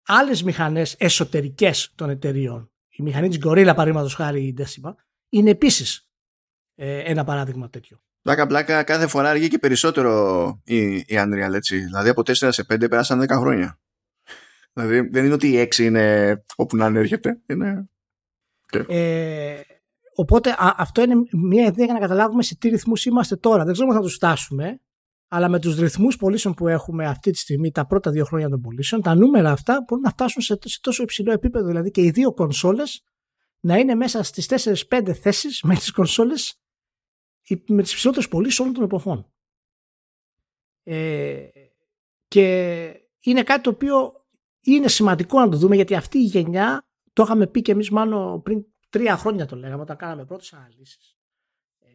[0.07, 2.73] άλλες μηχανές εσωτερικές των εταιριών.
[2.89, 4.95] Η μηχανή της Gorilla παραδείγματος χάρη η Decima
[5.29, 6.09] είναι επίσης
[6.75, 8.03] ε, ένα παράδειγμα τέτοιο.
[8.23, 11.79] Πλάκα πλάκα κάθε φορά αργεί και περισσότερο η, η Unreal έτσι.
[11.79, 13.81] Δηλαδή από 4 σε 5 πέρασαν 10 χρόνια.
[14.73, 17.41] Δηλαδή δεν είναι ότι η 6 είναι όπου να ανέρχεται.
[17.47, 17.89] Είναι...
[18.89, 19.61] Ε,
[20.15, 23.65] οπότε αυτό είναι μια ιδέα για να καταλάβουμε σε τι ρυθμούς είμαστε τώρα.
[23.65, 24.81] Δεν ξέρουμε αν θα τους φτάσουμε,
[25.29, 28.61] αλλά με τους ρυθμούς πωλήσεων που έχουμε αυτή τη στιγμή, τα πρώτα δύο χρόνια των
[28.61, 31.67] πωλήσεων, τα νούμερα αυτά μπορούν να φτάσουν σε, σε τόσο υψηλό επίπεδο.
[31.67, 33.03] Δηλαδή και οι δύο κονσόλες
[33.61, 34.49] να είναι μέσα στις
[34.89, 36.63] 4-5 θέσεις με τις κονσόλες
[37.67, 39.33] με τις υψηλότερες πωλήσεις όλων των εποχών.
[40.83, 41.49] Ε,
[42.29, 42.87] Και
[43.21, 44.22] είναι κάτι το οποίο
[44.63, 48.43] είναι σημαντικό να το δούμε γιατί αυτή η γενιά, το είχαμε πει και εμείς μάλλον
[48.43, 51.17] πριν τρία χρόνια το λέγαμε όταν κάναμε πρώτες αναλύσεις
[51.79, 51.89] ε,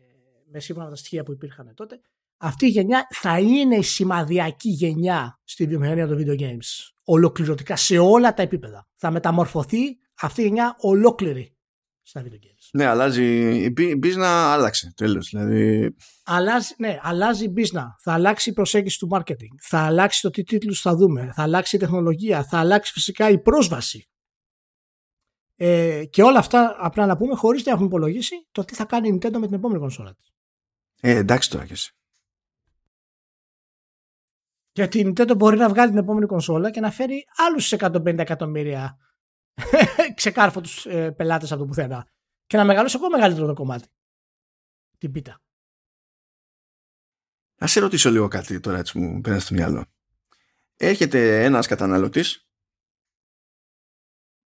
[0.52, 2.02] με σύμφωνα με τα στοιχεία που υπήρχαν τότε,
[2.38, 6.92] αυτή η γενιά θα είναι η σημαδιακή γενιά στη βιομηχανία των video games.
[7.04, 8.88] Ολοκληρωτικά σε όλα τα επίπεδα.
[8.96, 11.57] Θα μεταμορφωθεί αυτή η γενιά ολόκληρη
[12.08, 12.70] στα video games.
[12.74, 13.26] Ναι, αλλάζει.
[13.78, 15.30] Η μπίζνα άλλαξε τέλος.
[15.30, 15.96] Δηλαδή...
[16.24, 17.96] Αλλάζει, ναι, αλλάζει η μπίζνα.
[18.00, 19.56] Θα αλλάξει η προσέγγιση του marketing.
[19.62, 21.32] Θα αλλάξει το τι τίτλους θα δούμε.
[21.36, 22.44] Θα αλλάξει η τεχνολογία.
[22.44, 24.10] Θα αλλάξει φυσικά η πρόσβαση.
[25.56, 29.08] Ε, και όλα αυτά απλά να πούμε χωρίς να έχουμε υπολογίσει το τι θα κάνει
[29.08, 30.34] η Nintendo με την επόμενη κονσόλα της.
[31.02, 31.92] Ε, εντάξει τώρα και εσύ.
[34.72, 38.98] Γιατί η Nintendo μπορεί να βγάλει την επόμενη κονσόλα και να φέρει άλλους 150 εκατομμύρια
[40.16, 42.08] ξεκάρφωτους ε, πελάτες από το πουθενά
[42.46, 43.88] και να μεγαλώσει ακόμα μεγαλύτερο το κομμάτι.
[44.98, 45.42] Την πίτα.
[47.64, 49.86] Α σε ρωτήσω λίγο κάτι τώρα έτσι μου πέρασε στο μυαλό.
[50.76, 52.48] Έρχεται ένας καταναλωτής;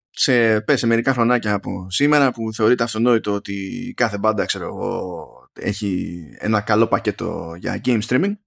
[0.09, 5.49] Σε, πες, σε μερικά χρονάκια από σήμερα που θεωρείται αυτονόητο ότι κάθε μπάντα ξέρω εγώ
[5.53, 8.37] έχει ένα καλό πακέτο για game streaming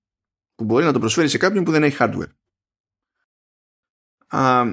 [0.54, 2.32] που μπορεί να το προσφέρει σε κάποιον που δεν έχει hardware.
[4.26, 4.64] Α,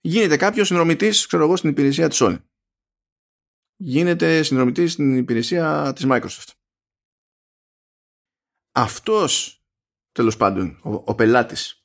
[0.00, 2.38] γίνεται κάποιος συνδρομητής, ξέρω εγώ, στην υπηρεσία της Sony.
[3.76, 6.52] Γίνεται συνδρομητής στην υπηρεσία της Microsoft.
[8.72, 9.62] Αυτός,
[10.12, 11.84] τέλος πάντων, ο, ο πελάτης,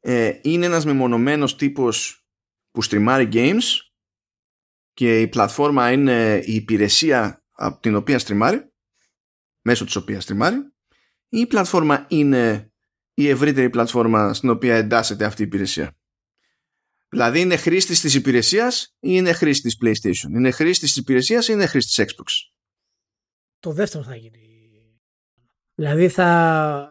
[0.00, 2.26] ε, είναι ένας μεμονωμένος τύπος
[2.70, 3.62] που στριμάρει games
[4.92, 8.72] και η πλατφόρμα είναι η υπηρεσία από την οποία στριμάρει,
[9.64, 10.56] μέσω της οποίας στριμάρει,
[11.28, 12.72] ή η πλατφόρμα είναι
[13.14, 15.96] η ευρύτερη πλατφόρμα στην οποία εντάσσεται αυτή η υπηρεσία.
[17.12, 21.52] Δηλαδή είναι χρήστη της υπηρεσίας ή είναι χρήστη της PlayStation; Είναι χρήστη της υπηρεσίας ή
[21.54, 22.24] είναι χρήστη της Xbox;
[23.58, 24.38] Το δεύτερο θα γίνει.
[25.74, 26.86] Δηλαδή θα.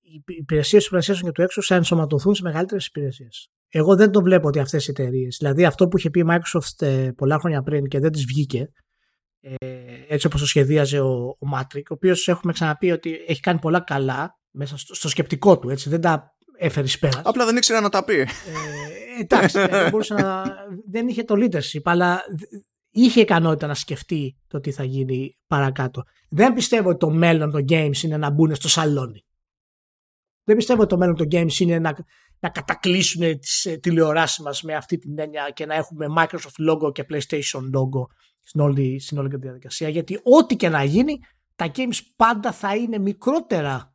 [0.00, 3.50] Οι υπηρεσίες του PlayStation και του Xbox θα ενσωματωθούν σε μεγαλύτερες υπηρεσίες.
[3.68, 5.28] Εγώ δεν το βλέπω ότι αυτές οι εταιρείε.
[5.38, 8.70] Δηλαδή αυτό που είχε πει η Microsoft ε, πολλά χρόνια πριν και δεν τη βγήκε.
[9.40, 9.56] Ε,
[10.08, 13.80] έτσι όπως το σχεδίαζε ο, ο Matrix, ο οποίος έχουμε ξαναπεί ότι έχει κάνει πολλά
[13.80, 15.70] καλά μέσα στο, στο σκεπτικό του.
[15.70, 17.20] Έτσι, δεν τα έφερε πέρας.
[17.24, 18.14] Απλά δεν ήξερα να τα πει.
[18.14, 18.26] Ε,
[19.20, 20.44] εντάξει, δεν, μπορούσε να,
[20.90, 22.22] δεν είχε το leadership, αλλά
[22.90, 26.02] είχε ικανότητα να σκεφτεί το τι θα γίνει παρακάτω.
[26.28, 29.24] Δεν πιστεύω ότι το μέλλον των games είναι να μπουν στο σαλόνι.
[30.44, 31.94] Δεν πιστεύω ότι το μέλλον των games είναι να,
[32.40, 36.92] να κατακλείσουν τις ε, τηλεοράσεις μας με αυτή την έννοια και να έχουμε Microsoft logo
[36.92, 38.06] και PlayStation logo
[38.42, 39.88] στην όλη, στην όλη διαδικασία.
[39.88, 41.18] Γιατί ό,τι και να γίνει,
[41.56, 43.94] τα games πάντα θα είναι μικρότερα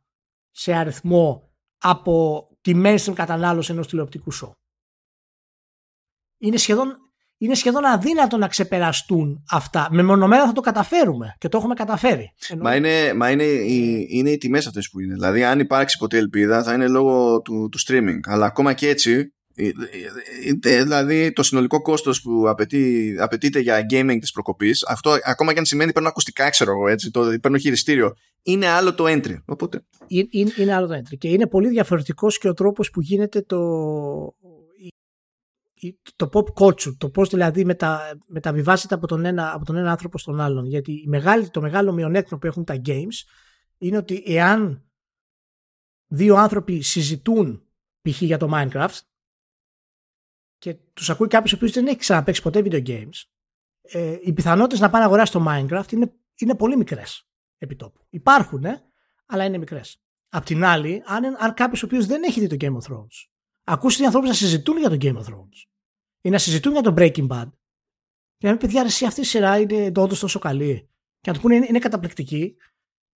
[0.50, 4.50] σε αριθμό από τη mainstream κατανάλωση ενός τηλεοπτικού show
[6.42, 6.96] είναι σχεδόν,
[7.38, 9.88] είναι σχεδόν αδύνατο να ξεπεραστούν αυτά.
[9.90, 12.32] Μεμονωμένα θα το καταφέρουμε και το έχουμε καταφέρει.
[12.58, 15.14] Μα είναι, μα είναι, οι, είναι οι τιμές αυτές που είναι.
[15.14, 18.18] Δηλαδή αν υπάρξει ποτέ ελπίδα θα είναι λόγω του, του streaming.
[18.22, 19.28] Αλλά ακόμα και έτσι ε, ε, ε,
[20.60, 25.64] δηλαδή το συνολικό κόστος που απαιτεί, απαιτείται για gaming της προκοπής αυτό ακόμα και αν
[25.64, 29.84] σημαίνει παίρνω ακουστικά ξέρω εγώ έτσι, το, παίρνω χειριστήριο είναι άλλο το entry οπότε.
[30.06, 33.58] Είναι, είναι άλλο το entry και είναι πολύ διαφορετικός και ο τρόπος που γίνεται το,
[36.16, 40.18] το pop culture, το πώς δηλαδή μετα, μεταβιβάζεται από τον, ένα, από τον ένα άνθρωπο
[40.18, 40.66] στον άλλον.
[40.66, 43.26] Γιατί η μεγάλη, το μεγάλο μειονέκτημα που έχουν τα games
[43.78, 44.84] είναι ότι εάν
[46.06, 47.66] δύο άνθρωποι συζητούν
[48.02, 48.22] π.χ.
[48.22, 48.98] για το Minecraft
[50.62, 53.22] και τους ακούει κάποιος ο οποίος δεν έχει ξαναπαίξει ποτέ video games,
[53.82, 58.06] ε, οι πιθανότητες να πάνε να αγοράσει το Minecraft είναι, είναι πολύ μικρές επί τόπου.
[58.10, 58.64] Υπάρχουν,
[59.26, 60.02] αλλά είναι μικρές.
[60.28, 63.28] Απ' την άλλη, αν, αν κάποιος ο οποίος δεν έχει δει το Game of Thrones,
[63.64, 65.68] ακούσει δύο ανθρώπους να συζητούν για το Game of Thrones
[66.20, 67.50] ή να συζητούν για το Breaking Bad.
[68.36, 70.90] Και να μην παιδιά, εσύ αυτή η σειρά είναι όντως τόσο καλή.
[71.20, 72.56] Και να του πούνε είναι, είναι καταπληκτική.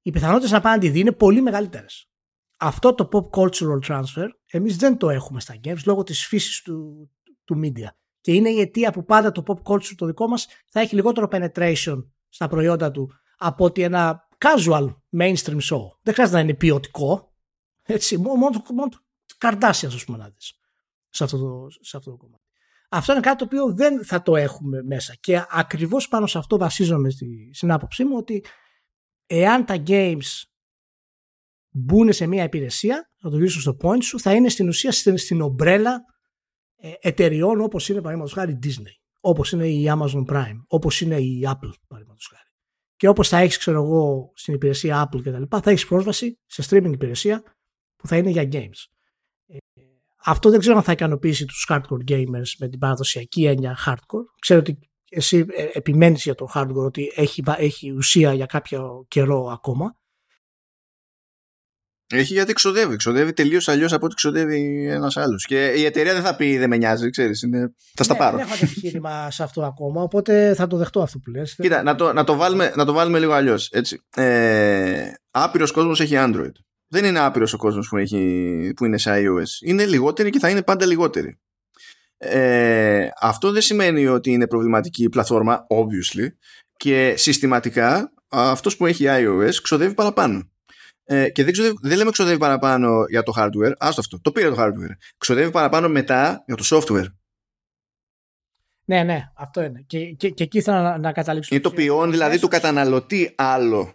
[0.03, 2.11] Οι πιθανότητες να πάνε να τη δει είναι πολύ μεγαλύτερες.
[2.57, 7.11] Αυτό το pop cultural transfer εμείς δεν το έχουμε στα games λόγω της φύσης του,
[7.47, 7.89] του media.
[8.21, 11.29] Και είναι η αιτία που πάντα το pop culture το δικό μας θα έχει λιγότερο
[11.31, 15.83] penetration στα προϊόντα του από ότι ένα casual mainstream show.
[16.03, 17.35] Δεν χρειάζεται να είναι ποιοτικό.
[17.83, 18.91] Έτσι, μόνο, μόνο, μόνο
[19.41, 20.61] Kardashians, ας πούμε, να δεις
[21.09, 22.43] σε αυτό το, σε αυτό το κομμάτι.
[22.89, 25.15] Αυτό είναι κάτι το οποίο δεν θα το έχουμε μέσα.
[25.21, 28.45] Και ακριβώς πάνω σε αυτό βασίζομαι στη, στην άποψή μου ότι
[29.27, 30.43] εάν τα games
[31.71, 35.19] μπουν σε μια υπηρεσία, θα το γυρίσω στο point σου, θα είναι στην ουσία στην,
[35.19, 35.99] στην ομπρέλα ε,
[37.01, 41.73] εταιριών όπως είναι παραδείγματος χάρη Disney, όπως είναι η Amazon Prime, όπως είναι η Apple
[41.89, 42.51] παραδείγματος χάρη.
[42.97, 46.39] Και όπως θα έχεις ξέρω εγώ στην υπηρεσία Apple και τα λοιπά, θα έχεις πρόσβαση
[46.47, 47.43] σε streaming υπηρεσία
[47.97, 48.97] που θα είναι για games.
[50.29, 54.25] Αυτό δεν ξέρω αν θα ικανοποιήσει τους hardcore gamers με την παραδοσιακή έννοια hardcore.
[54.41, 59.47] Ξέρω ότι εσύ ε, επιμένεις για το hardcore ότι έχει, έχει ουσία για κάποιο καιρό
[59.47, 59.97] ακόμα.
[62.09, 62.97] Έχει γιατί ξοδεύει.
[62.97, 65.47] Ξοδεύει τελείως αλλιώς από ό,τι ξοδεύει ένας άλλος.
[65.47, 67.45] Και η εταιρεία δεν θα πει δεν με νοιάζει, ξέρεις.
[67.95, 68.37] Θα στα ναι, πάρω.
[68.37, 71.55] Δεν έχω επιχείρημα σε αυτό ακόμα, οπότε θα το δεχτώ αυτό που λες.
[71.55, 73.71] Κοίτα, να το, να το, βάλουμε, να το βάλουμε λίγο αλλιώς.
[74.15, 76.53] Ε, Άπειρος κόσμος έχει Android.
[76.89, 77.97] Δεν είναι άπειρος ο κόσμος που,
[78.77, 79.67] που είναι σε iOS.
[79.67, 81.39] Είναι λιγότεροι και θα είναι πάντα λιγότεροι.
[82.19, 86.27] Ε, αυτό δεν σημαίνει ότι είναι προβληματική η πλατφόρμα, obviously,
[86.77, 90.51] και συστηματικά αυτός που έχει iOS ξοδεύει παραπάνω.
[91.09, 94.51] Ε, και δεν, ξοδεύει, δεν λέμε ξοδεύει παραπάνω για το hardware, άστο αυτό, το πήρε
[94.51, 94.97] το hardware.
[95.19, 97.07] Ξοδεύει παραπάνω μετά για το software.
[98.85, 99.83] Ναι, ναι, αυτό είναι.
[99.87, 101.55] Και, και, και εκεί ήθελα να, να καταλήξω.
[101.55, 103.95] Είναι το ποιόν δηλαδή του καταναλωτή άλλο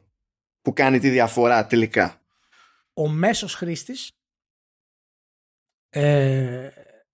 [0.61, 2.21] που κάνει τη διαφορά τελικά.
[2.93, 4.11] Ο μέσος χρήστης
[5.89, 6.69] ε,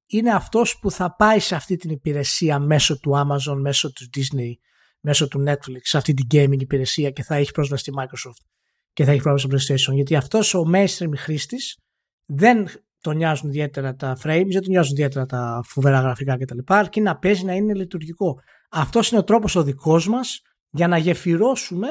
[0.06, 4.52] είναι αυτός που θα πάει σε αυτή την υπηρεσία μέσω του Amazon, μέσω του Disney,
[5.00, 8.57] μέσω του Netflix, σε αυτή την gaming υπηρεσία και θα έχει πρόσβαση στη Microsoft
[8.98, 9.96] και θα έχεις πρόσβαση στο PlayStation.
[9.96, 11.78] Γιατί αυτός ο mainstream χρήστης
[12.26, 12.68] δεν
[13.02, 16.58] τον νοιάζουν ιδιαίτερα τα frames, δεν τον νοιάζουν ιδιαίτερα τα φοβερά γραφικά κτλ.
[16.66, 18.40] Αρκεί να παίζει να είναι λειτουργικό.
[18.70, 21.88] Αυτός είναι ο τρόπος ο δικός μας για να γεφυρώσουμε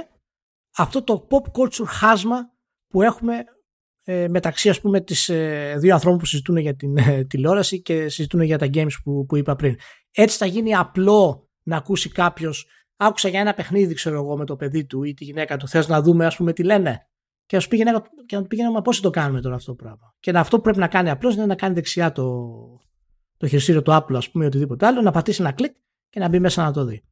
[0.77, 2.37] αυτό το pop culture χάσμα
[2.89, 3.45] που έχουμε
[4.05, 8.09] ε, μεταξύ ας πούμε τις ε, δύο ανθρώπων που συζητούν για την ε, τηλεόραση και
[8.09, 9.77] συζητούν για τα games που, που είπα πριν.
[10.11, 12.67] Έτσι θα γίνει απλό να ακούσει κάποιος.
[12.97, 15.68] Άκουσα για ένα παιχνίδι, ξέρω εγώ, με το παιδί του ή τη γυναίκα του.
[15.68, 17.07] Θες να δούμε, ας πούμε, τι λένε.
[17.47, 19.76] Και, ας πει γυναίκα, και να του πει μα πώς το κάνουμε τώρα αυτό το
[19.76, 20.14] πράγμα.
[20.20, 22.47] Και αυτό που πρέπει να κάνει απλώς είναι να κάνει δεξιά το,
[23.36, 25.72] το χειριστήριο του Apple, ας πούμε, ή οτιδήποτε άλλο, να πατήσει ένα κλικ
[26.09, 27.05] και να μπει μέσα να το δει.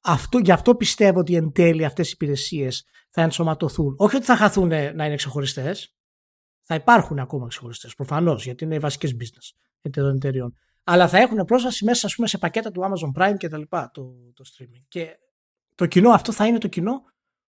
[0.00, 3.94] Αυτό, γι' αυτό πιστεύω ότι εν τέλει αυτές οι υπηρεσίες θα ενσωματωθούν.
[3.98, 5.96] Όχι ότι θα χαθούν να είναι ξεχωριστές,
[6.62, 10.54] θα υπάρχουν ακόμα ξεχωριστές, προφανώς, γιατί είναι οι βασικές business των εταιρεών.
[10.84, 13.90] Αλλά θα έχουν πρόσβαση μέσα ας πούμε, σε πακέτα του Amazon Prime και τα λοιπά
[13.94, 14.02] το,
[14.34, 14.84] το streaming.
[14.88, 15.18] Και
[15.82, 17.02] το κοινό αυτό θα είναι το κοινό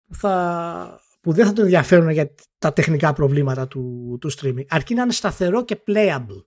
[0.07, 4.65] που, θα, που δεν θα το ενδιαφέρουν για τα τεχνικά προβλήματα του, του streaming.
[4.69, 6.45] Αρκεί να είναι σταθερό και playable.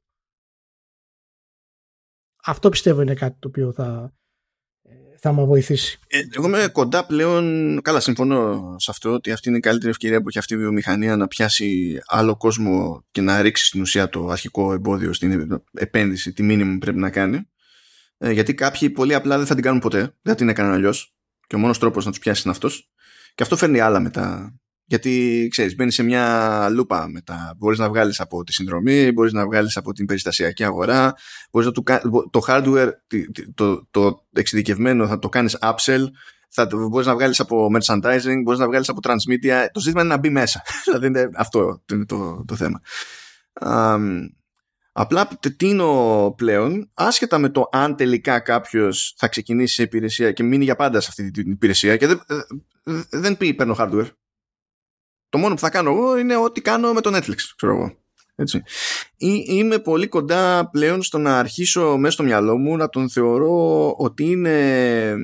[2.44, 4.14] Αυτό πιστεύω είναι κάτι το οποίο θα,
[5.18, 5.98] θα με βοηθήσει.
[6.06, 7.80] Ε, εγώ είμαι κοντά πλέον.
[7.82, 11.16] Καλά, συμφωνώ σε αυτό ότι αυτή είναι η καλύτερη ευκαιρία που έχει αυτή η βιομηχανία
[11.16, 16.42] να πιάσει άλλο κόσμο και να ρίξει στην ουσία το αρχικό εμπόδιο στην επένδυση, τη
[16.42, 17.48] μήνυμη που πρέπει να κάνει.
[18.18, 20.14] Ε, γιατί κάποιοι πολύ απλά δεν θα την κάνουν ποτέ.
[20.22, 21.15] Δεν την έκαναν αλλιώς.
[21.46, 22.90] Και ο μόνος τρόπος να τους πιάσεις είναι αυτός.
[23.34, 24.54] Και αυτό φέρνει άλλα μετά
[24.86, 27.54] γιατί ξέρεις, μπαίνεις σε μια λούπα μετά.
[27.56, 31.14] Μπορείς να βγάλεις από τη συνδρομή, μπορείς να βγάλεις από την περιστασιακή αγορά,
[31.50, 31.84] μπορείς να του,
[32.30, 32.90] το hardware,
[33.54, 36.04] το, το, εξειδικευμένο θα το κάνεις upsell,
[36.48, 39.66] θα μπορείς να βγάλεις από merchandising, μπορείς να βγάλεις από transmedia.
[39.72, 40.62] Το ζήτημα είναι να μπει μέσα.
[40.84, 42.80] δηλαδή είναι αυτό είναι το, το θέμα.
[44.98, 50.64] Απλά τίνω πλέον, άσχετα με το αν τελικά κάποιος θα ξεκινήσει σε υπηρεσία και μείνει
[50.64, 52.20] για πάντα σε αυτή την υπηρεσία και δεν,
[53.10, 54.10] δεν πει παίρνω hardware.
[55.28, 57.96] Το μόνο που θα κάνω εγώ είναι ό,τι κάνω με το Netflix, ξέρω εγώ.
[58.34, 58.62] Έτσι.
[59.16, 64.24] Είμαι πολύ κοντά πλέον στο να αρχίσω μέσα στο μυαλό μου να τον θεωρώ ότι
[64.24, 65.16] είναι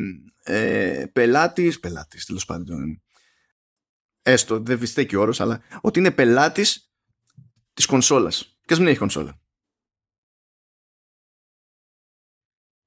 [0.43, 3.03] ε, πελάτης, πελάτης τέλος πάντων,
[4.23, 6.93] έστω δεν βυστέκει ο όρος, αλλά ότι είναι πελάτης
[7.75, 8.59] της κονσόλας.
[8.65, 9.41] Και ας μην έχει κονσόλα;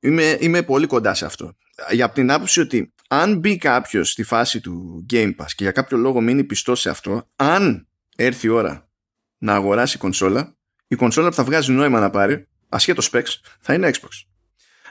[0.05, 1.57] Είμαι, είμαι πολύ κοντά σε αυτό.
[1.91, 5.97] Για την άποψη ότι αν μπει κάποιος στη φάση του Game Pass και για κάποιο
[5.97, 8.89] λόγο μείνει πιστός σε αυτό, αν έρθει η ώρα
[9.37, 13.91] να αγοράσει κονσόλα, η κονσόλα που θα βγάζει νόημα να πάρει, ασχέτως specs, θα είναι
[13.93, 14.09] Xbox.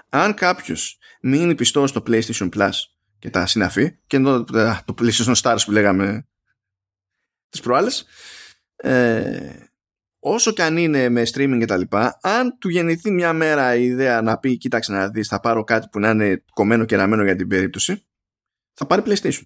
[0.09, 2.71] Αν κάποιος μείνει πιστός στο PlayStation Plus
[3.19, 4.45] και τα συναφή, και εδώ
[4.85, 6.27] το PlayStation Stars που λέγαμε
[7.49, 8.07] τις προάλλες,
[8.77, 9.53] ε,
[10.27, 13.85] όσο και αν είναι με streaming και τα λοιπά, αν του γεννηθεί μια μέρα η
[13.85, 17.25] ιδέα να πει κοίταξε να δεις θα πάρω κάτι που να είναι κομμένο και ραμμένο
[17.25, 18.05] για την περίπτωση,
[18.75, 19.43] θα πάρει PlayStation.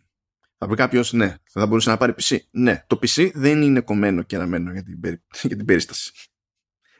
[0.59, 2.36] Θα πει κάποιος ναι, θα μπορούσε να πάρει PC.
[2.50, 5.00] Ναι, το PC δεν είναι κομμένο και ραμμένο για την,
[5.48, 6.12] για την περίσταση.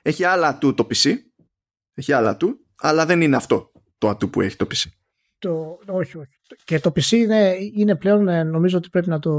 [0.03, 1.15] Έχει άλλα του το PC,
[1.95, 4.89] έχει άλλα του, αλλά δεν είναι αυτό το ατού που έχει το PC.
[5.39, 6.39] Το, όχι, όχι.
[6.65, 9.33] Και το PC είναι, είναι πλέον, ε, νομίζω ότι πρέπει να το,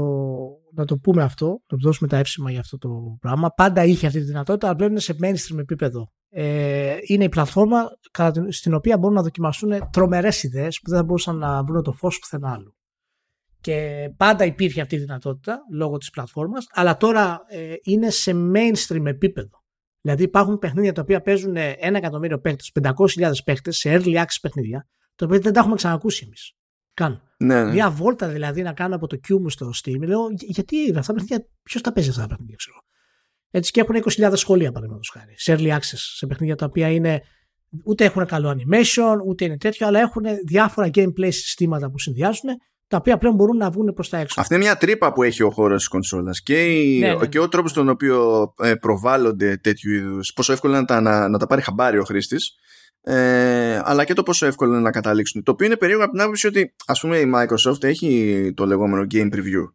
[0.72, 3.50] να το πούμε αυτό, να το δώσουμε τα εύσημα για αυτό το πράγμα.
[3.50, 6.12] Πάντα είχε αυτή τη δυνατότητα, αλλά πλέον είναι σε mainstream επίπεδο.
[6.32, 7.84] Ε, είναι η πλατφόρμα
[8.48, 12.18] στην οποία μπορούν να δοκιμαστούν τρομερές ιδέες που δεν θα μπορούσαν να βρουν το φως
[12.18, 12.74] πουθενά άλλου.
[13.60, 19.04] Και πάντα υπήρχε αυτή η δυνατότητα λόγω της πλατφόρμας, αλλά τώρα ε, είναι σε mainstream
[19.04, 19.58] επίπεδο.
[20.00, 24.88] Δηλαδή υπάρχουν παιχνίδια τα οποία παίζουν ένα εκατομμύριο παίχτες, 500.000 παίχτες σε early access παιχνίδια,
[25.14, 26.54] τα οποία δεν τα έχουμε ξανακούσει εμείς.
[27.00, 27.22] Καν.
[27.36, 27.72] Ναι, ναι.
[27.72, 29.98] Μια βόλτα δηλαδή να κάνω από το Q μου στο Steam.
[30.00, 32.76] Λέω, γιατί αυτά τα παιχνίδια, ποιος τα παίζει αυτά τα παιχνίδια, ξέρω.
[33.50, 33.94] Έτσι και έχουν
[34.30, 35.34] 20.000 σχόλια παραδείγματος χάρη.
[35.36, 37.22] Σε early access, σε παιχνίδια τα οποία είναι
[37.84, 42.50] ούτε έχουν καλό animation, ούτε είναι τέτοιο, αλλά έχουν διάφορα gameplay συστήματα που συνδυάζουν
[42.88, 44.40] τα οποία πλέον μπορούν να βγουν προς τα έξω.
[44.40, 46.54] Αυτή είναι μια τρύπα που έχει ο χώρος της κονσόλας και,
[46.98, 50.86] ναι, ναι, και ο τρόπος στον οποίο ε, προβάλλονται τέτοιου είδους, πόσο εύκολο είναι να
[50.86, 52.54] τα, να, να τα πάρει χαμπάρι ο χρήστης,
[53.02, 55.42] ε, αλλά και το πόσο εύκολο είναι να καταλήξουν.
[55.42, 59.06] Το οποίο είναι περίεργο από την άποψη ότι ας πούμε η Microsoft έχει το λεγόμενο
[59.10, 59.72] Game Preview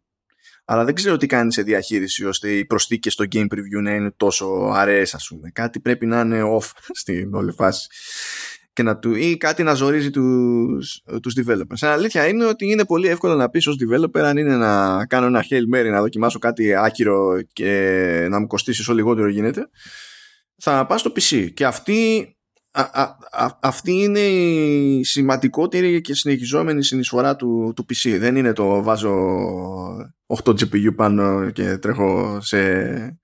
[0.68, 4.10] αλλά δεν ξέρω τι κάνει σε διαχείριση ώστε οι προσθήκες στο Game Preview να είναι
[4.16, 5.50] τόσο αραιές ας πούμε.
[5.50, 6.70] Κάτι πρέπει να είναι off
[7.00, 7.88] στην όλη φάση
[8.72, 11.76] και να του, ή κάτι να ζορίζει τους, τους developers.
[11.80, 15.26] Αλλά αλήθεια είναι ότι είναι πολύ εύκολο να πεις ως developer αν είναι να κάνω
[15.26, 19.68] ένα Hail Mary, να δοκιμάσω κάτι άκυρο και να μου κοστίσει όσο λιγότερο γίνεται,
[20.56, 21.52] θα πας στο PC.
[21.54, 22.35] Και αυτή,
[23.60, 28.16] αυτή είναι η σημαντικότερη και συνεχιζόμενη συνεισφορά του, του PC.
[28.18, 29.14] Δεν είναι το βάζω
[30.26, 33.20] 8 GPU πάνω και τρέχω σε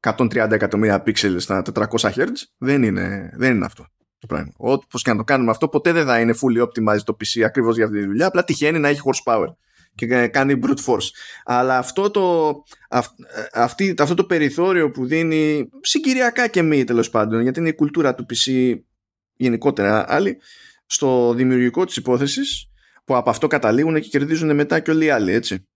[0.00, 2.26] 130 εκατομμύρια pixels στα 400 Hz.
[2.58, 3.86] Δεν είναι, δεν είναι αυτό
[4.18, 4.52] το πράγμα.
[4.56, 7.76] Όπω και να το κάνουμε αυτό, ποτέ δεν θα είναι fully optimized το PC ακριβώς
[7.76, 8.26] για αυτή τη δουλειά.
[8.26, 9.48] Απλά τυχαίνει να έχει horsepower
[9.94, 11.08] και κάνει brute force.
[11.44, 12.54] Αλλά αυτό το,
[13.52, 18.14] αυτή, αυτό το περιθώριο που δίνει συγκυριακά και μη τέλος πάντων, γιατί είναι η κουλτούρα
[18.14, 18.74] του PC
[19.36, 20.38] γενικότερα άλλη,
[20.86, 22.70] στο δημιουργικό της υπόθεσης
[23.04, 25.66] που από αυτό καταλήγουν και κερδίζουν μετά και όλοι οι άλλοι, έτσι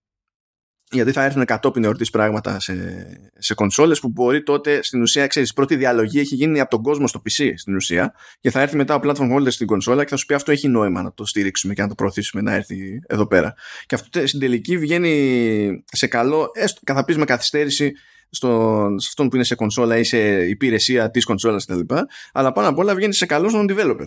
[0.91, 3.07] γιατί θα έρθουν κατόπιν εορτής πράγματα σε,
[3.39, 7.07] σε κονσόλες που μπορεί τότε στην ουσία, ξέρεις, πρώτη διαλογή έχει γίνει από τον κόσμο
[7.07, 10.17] στο PC στην ουσία και θα έρθει μετά ο platform holder στην κονσόλα και θα
[10.17, 13.27] σου πει αυτό έχει νόημα να το στηρίξουμε και να το προωθήσουμε να έρθει εδώ
[13.27, 13.55] πέρα.
[13.87, 17.93] Και αυτό στην τελική βγαίνει σε καλό, έστω καθ' με καθυστέρηση
[18.31, 18.49] στο,
[18.97, 21.95] σε αυτόν που είναι σε κονσόλα ή σε υπηρεσία της κονσόλας κτλ.
[22.33, 24.07] Αλλά πάνω απ' όλα βγαίνει σε καλό στον developer.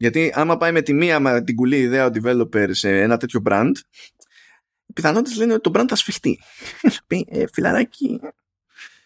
[0.00, 3.42] Γιατί άμα πάει με τη μία με την κουλή ιδέα ο developer σε ένα τέτοιο
[3.44, 4.27] brand, οι
[4.98, 6.38] πιθανότητες λένε ότι το brand θα σφιχτεί.
[7.26, 8.20] ε, φιλαράκι.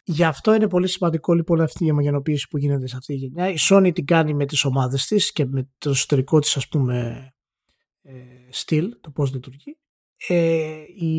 [0.05, 3.49] Γι' αυτό είναι πολύ σημαντικό λοιπόν αυτή η ομογενοποίηση που γίνεται σε αυτή τη γενιά.
[3.49, 7.27] Η Sony την κάνει με τις ομάδες της και με το εσωτερικό της ας πούμε
[8.03, 8.13] ε,
[8.51, 9.79] στυλ, το πώς λειτουργεί.
[10.29, 11.15] Ε, η,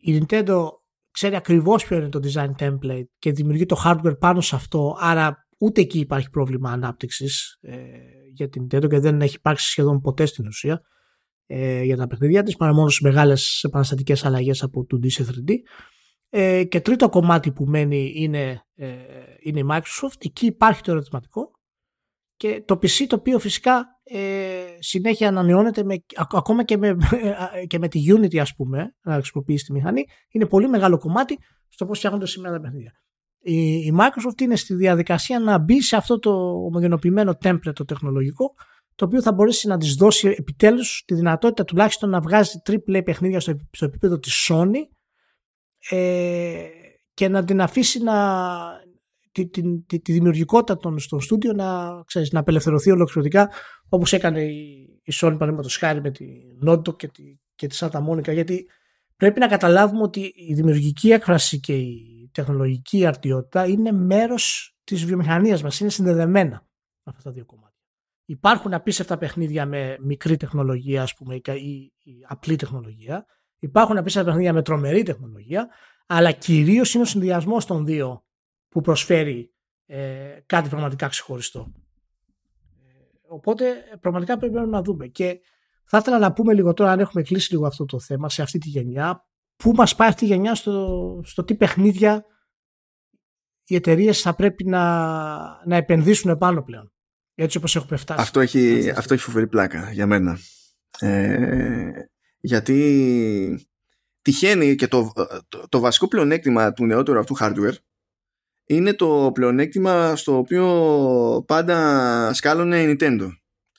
[0.00, 0.68] η Nintendo
[1.10, 5.48] ξέρει ακριβώς ποιο είναι το design template και δημιουργεί το hardware πάνω σε αυτό, άρα
[5.58, 7.76] ούτε εκεί υπάρχει πρόβλημα ανάπτυξης ε,
[8.32, 10.82] για την Nintendo και δεν έχει υπάρξει σχεδόν ποτέ στην ουσία
[11.46, 15.52] ε, για τα παιχνίδια της παρά μόνο σε μεγάλες επαναστατικές αλλαγές από 2D σε 3D
[16.28, 18.94] ε, και τρίτο κομμάτι που μένει είναι, ε,
[19.40, 20.24] είναι η Microsoft.
[20.24, 21.50] Εκεί υπάρχει το ερωτηματικό.
[22.36, 26.96] Και το PC το οποίο φυσικά ε, συνέχεια ανανεώνεται με, ακόμα και με,
[27.68, 31.86] και με τη Unity ας πούμε να χρησιμοποιήσει τη μηχανή είναι πολύ μεγάλο κομμάτι στο
[31.86, 32.92] πώς φτιάχνονται σήμερα τα παιχνίδια.
[33.38, 36.30] Η, η Microsoft είναι στη διαδικασία να μπει σε αυτό το
[36.64, 38.54] ομογενοποιημένο template το τεχνολογικό
[38.96, 43.40] το οποίο θα μπορέσει να της δώσει επιτέλους τη δυνατότητα τουλάχιστον να βγάζει AAA παιχνίδια
[43.40, 44.76] στο, στο επίπεδο της Sony
[45.90, 46.64] ε,
[47.14, 48.14] και να την αφήσει να,
[49.32, 53.50] τη, τη, τη, τη δημιουργικότητα των, στον στούντιο να, ξέρεις, να απελευθερωθεί ολοκληρωτικά
[53.88, 56.26] όπως έκανε η, η Sony παραδείγματος χάρη με τη
[56.66, 58.68] Notebook και τη, και τη Santa Monica γιατί
[59.16, 65.62] πρέπει να καταλάβουμε ότι η δημιουργική έκφραση και η τεχνολογική αρτιότητα είναι μέρος της βιομηχανίας
[65.62, 66.66] μας, είναι συνδεδεμένα
[67.02, 67.65] αυτά τα δύο κομμάτια.
[68.28, 73.26] Υπάρχουν απίστευτα παιχνίδια με μικρή τεχνολογία, ας πούμε, ή, ή απλή τεχνολογία.
[73.58, 75.68] Υπάρχουν απίστευτα παιχνίδια με τρομερή τεχνολογία,
[76.06, 78.24] αλλά κυρίως είναι ο συνδυασμός των δύο
[78.68, 79.54] που προσφέρει
[79.86, 81.72] ε, κάτι πραγματικά ξεχωριστό.
[82.86, 82.92] Ε,
[83.28, 85.06] οπότε πραγματικά πρέπει να δούμε.
[85.06, 85.40] Και
[85.84, 88.58] θα ήθελα να πούμε λίγο τώρα, αν έχουμε κλείσει λίγο αυτό το θέμα σε αυτή
[88.58, 92.24] τη γενιά, πού μας πάει αυτή η γενιά στο, στο τι παιχνίδια
[93.64, 94.84] οι εταιρείες θα πρέπει να,
[95.64, 96.92] να επενδύσουν επάνω πλέον.
[97.38, 98.20] Έτσι όπως έχουμε φτάσει.
[98.20, 100.38] Αυτό έχει, αυτό έχει φοβερή πλάκα για μένα.
[100.98, 101.90] Ε,
[102.40, 103.68] γιατί
[104.22, 105.12] τυχαίνει και το,
[105.48, 107.74] το, το, βασικό πλεονέκτημα του νεότερου αυτού hardware
[108.66, 113.28] είναι το πλεονέκτημα στο οποίο πάντα σκάλωνε η Nintendo.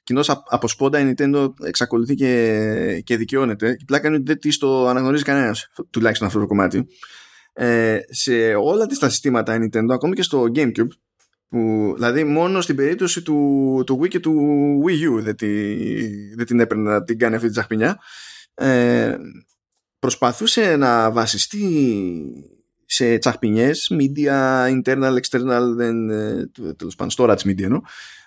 [0.03, 3.77] Κοινώς από σπόντα η Nintendo εξακολουθεί και, και δικαιώνεται.
[3.79, 6.87] Η πλάκα είναι ότι δεν της το αναγνωρίζει κανένας, τουλάχιστον αυτό το κομμάτι.
[7.53, 10.87] Ε, σε όλα τα συστήματα η Nintendo, ακόμη και στο GameCube,
[11.49, 14.33] που, δηλαδή μόνο στην περίπτωση του, του Wii και του
[14.85, 15.75] Wii U δεν, τη,
[16.35, 17.99] δεν την έπαιρνε να την κάνει αυτή τη ζαχπινιά
[18.53, 19.17] ε,
[19.99, 21.63] προσπαθούσε να βασιστεί
[22.85, 27.81] σε τσαχπινιές media, internal, external δεν, ε, τέλος πάντων storage media εννοώ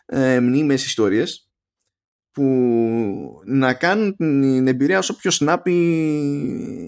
[0.07, 1.51] ε, μνήμες ιστορίες
[2.33, 2.45] που
[3.45, 5.71] να κάνουν την εμπειρία όσο πιο snappy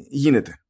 [0.08, 0.61] γίνεται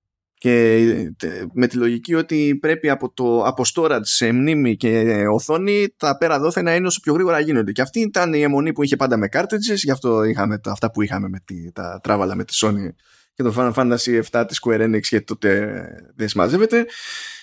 [0.42, 1.12] και
[1.52, 6.38] με τη λογική ότι πρέπει από το από storage σε μνήμη και οθόνη τα πέρα
[6.38, 7.72] δόθε να είναι όσο πιο γρήγορα γίνονται.
[7.72, 10.90] Και αυτή ήταν η αιμονή που είχε πάντα με cartridges, γι' αυτό είχαμε τα, αυτά
[10.90, 12.94] που είχαμε με τη, τα τράβαλα με τη Sony
[13.34, 15.72] και το Final Fantasy 7 της Square Enix γιατί τότε
[16.16, 16.86] δεν συμμαζεύεται.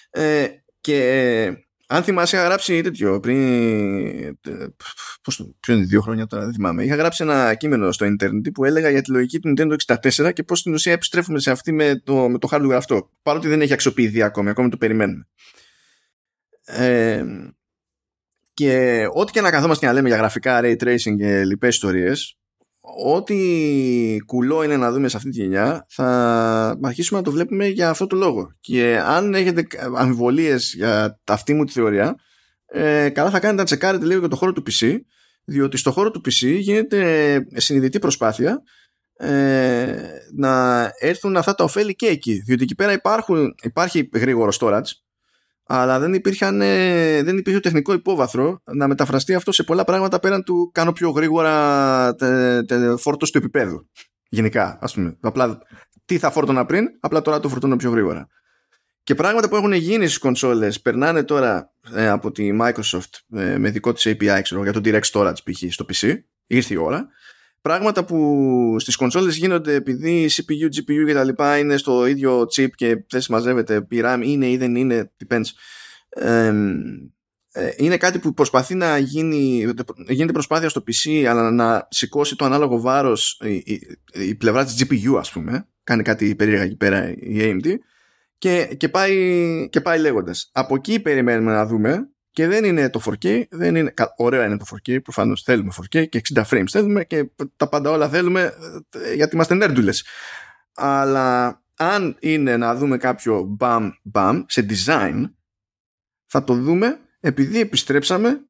[0.10, 0.46] Ε,
[0.82, 4.38] και αν θυμάσαι, είχα γράψει τέτοιο πριν.
[5.22, 6.84] Πώς το, ποιο είναι, δύο χρόνια τώρα, δεν θυμάμαι.
[6.84, 10.44] Είχα γράψει ένα κείμενο στο Ιντερνετ που έλεγα για τη λογική του Nintendo 64 και
[10.44, 13.10] πώς στην ουσία επιστρέφουμε σε αυτή με το, με το hardware αυτό.
[13.22, 15.28] Παρότι δεν έχει αξιοποιηθεί ακόμη, ακόμη το περιμένουμε.
[16.66, 17.24] Ε,
[18.54, 22.39] και ό,τι και να καθόμαστε να λέμε για γραφικά, ray tracing και λοιπές ιστορίες,
[23.06, 23.38] ό,τι
[24.26, 28.08] κουλό είναι να δούμε σε αυτή τη γενιά θα αρχίσουμε να το βλέπουμε για αυτό
[28.08, 28.52] το λόγο.
[28.60, 32.16] Και αν έχετε αμφιβολίες για αυτή μου τη θεωρία
[32.66, 34.98] ε, καλά θα κάνετε να τσεκάρετε λίγο για το χώρο του PC
[35.44, 38.64] διότι στο χώρο του PC γίνεται συνειδητή προσπάθεια
[39.20, 39.96] ε,
[40.36, 42.42] να έρθουν αυτά τα ωφέλη και εκεί.
[42.46, 44.92] Διότι εκεί πέρα υπάρχουν, υπάρχει γρήγορο storage
[45.72, 50.44] αλλά δεν, υπήρχαν, ε, δεν υπήρχε τεχνικό υπόβαθρο να μεταφραστεί αυτό σε πολλά πράγματα πέραν
[50.44, 53.90] του κάνω πιο γρήγορα τε, τε, φόρτος του επίπεδου.
[54.30, 55.18] Γενικά, ας πούμε.
[55.22, 55.58] Απλά
[56.06, 58.28] τι θα φόρτωνα πριν, απλά τώρα το φορτώνω πιο γρήγορα.
[59.04, 63.70] Και πράγματα που έχουν γίνει στις κονσόλες περνάνε τώρα ε, από τη Microsoft ε, με
[63.70, 65.74] δικό της API ξέρω, για το Direct Storage π.χ.
[65.74, 66.14] στο PC.
[66.48, 67.08] Ήρθε η ώρα.
[67.62, 72.70] Πράγματα που στις κονσόλες γίνονται επειδή CPU, GPU και τα λοιπά είναι στο ίδιο chip
[72.76, 75.46] και δεν συμμαζεύεται η RAM είναι ή δεν είναι, depends.
[77.52, 79.74] Ε, είναι κάτι που προσπαθεί να γίνει
[80.08, 83.82] γίνεται προσπάθεια στο PC αλλά να σηκώσει το ανάλογο βάρος η, η,
[84.12, 87.76] η πλευρά της GPU ας πούμε κάνει κάτι περίεργα εκεί πέρα η AMD
[88.38, 93.02] και, και, πάει, και πάει λέγοντας από εκεί περιμένουμε να δούμε και δεν είναι το
[93.06, 97.30] 4K, δεν είναι, ωραία είναι το 4K, προφανώς θέλουμε 4K και 60 frames θέλουμε και
[97.56, 98.54] τα πάντα όλα θέλουμε
[98.90, 100.06] ε, γιατί είμαστε νέρντουλες.
[100.74, 105.24] Αλλά αν είναι να δούμε κάποιο bam bam σε design,
[106.26, 108.50] θα το δούμε επειδή επιστρέψαμε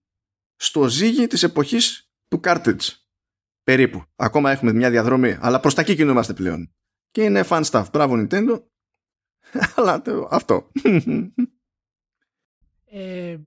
[0.55, 2.87] στο ζύγι της εποχής του cartridge.
[3.63, 4.03] Περίπου.
[4.15, 6.73] Ακόμα έχουμε μια διαδρομή, αλλά προς τα εκεί κινούμαστε πλέον.
[7.11, 7.85] Και είναι fun stuff.
[7.91, 8.63] Μπράβο Nintendo.
[9.75, 10.71] αλλά αυτό.
[12.85, 13.37] Ε,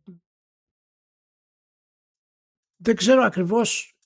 [2.82, 3.96] δεν ξέρω ακριβώς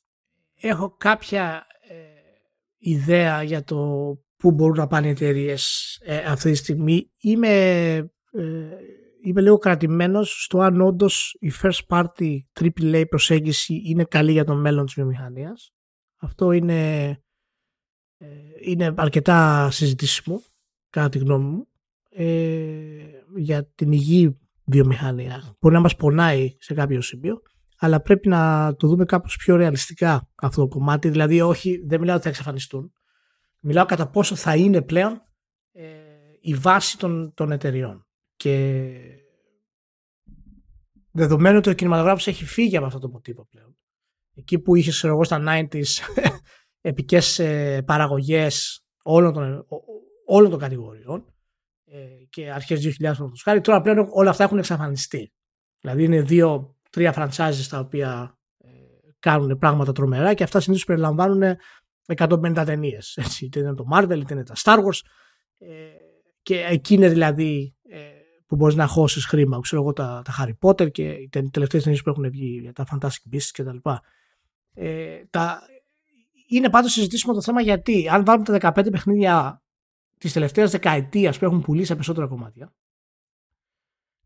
[0.55, 1.95] έχω κάποια ε,
[2.79, 3.77] ιδέα για το
[4.37, 7.11] πού μπορούν να πάνε οι εταιρείες ε, αυτή τη στιγμή.
[7.17, 7.49] Είμαι,
[8.31, 8.69] ε,
[9.23, 14.55] είμαι λίγο κρατημένος στο αν όντως η first party AAA προσέγγιση είναι καλή για το
[14.55, 15.73] μέλλον της βιομηχανίας.
[16.17, 17.09] Αυτό είναι,
[18.17, 18.27] ε,
[18.61, 20.43] είναι αρκετά συζητήσιμο
[20.91, 21.69] κατά τη γνώμη μου
[23.37, 25.57] για την υγιή βιομηχανία.
[25.61, 27.43] Μπορεί να μας πονάει σε κάποιο σημείο
[27.79, 31.09] αλλά πρέπει να το δούμε κάπως πιο ρεαλιστικά αυτό το κομμάτι.
[31.09, 32.93] Δηλαδή, όχι, δεν μιλάω ότι θα εξαφανιστούν.
[33.61, 35.23] Μιλάω κατά πόσο θα είναι πλέον
[35.73, 35.87] ε,
[36.41, 38.07] η βάση των, των εταιριών.
[38.37, 38.93] Και
[41.11, 43.77] δεδομένου ότι ο κινηματογράφος έχει φύγει από αυτό το μοτίβο πλέον.
[44.35, 45.83] Εκεί που είχες, εγώ, στα 90s
[46.81, 49.67] επικές ε, παραγωγές όλων των,
[50.27, 51.35] όλων των κατηγοριών
[51.85, 51.99] ε,
[52.29, 55.33] και αρχές 2000 χάρη, τώρα πλέον όλα αυτά έχουν εξαφανιστεί.
[55.81, 58.69] Δηλαδή είναι δύο τρία franchises τα οποία ε,
[59.19, 61.57] κάνουν πράγματα τρομερά και αυτά συνήθως περιλαμβάνουν
[62.17, 63.19] 150 ταινίες.
[63.41, 65.01] Είτε είναι το Marvel, είτε είναι τα Star Wars.
[65.59, 65.69] Ε,
[66.43, 67.99] και εκεί είναι δηλαδή ε,
[68.47, 69.61] που μπορείς να χώσεις χρήμα.
[69.61, 72.87] Ξέρω εγώ τα, τα Harry Potter και οι τελευταίες ταινίες που έχουν βγει για τα
[72.93, 73.77] Fantastic Beasts κτλ.
[74.75, 75.61] Ε, τα,
[76.49, 79.63] είναι πάντως συζητήσουμε το θέμα γιατί αν βάλουμε τα 15 παιχνίδια
[80.19, 82.73] της τελευταίας δεκαετίας που έχουν πουλήσει σε περισσότερα κομμάτια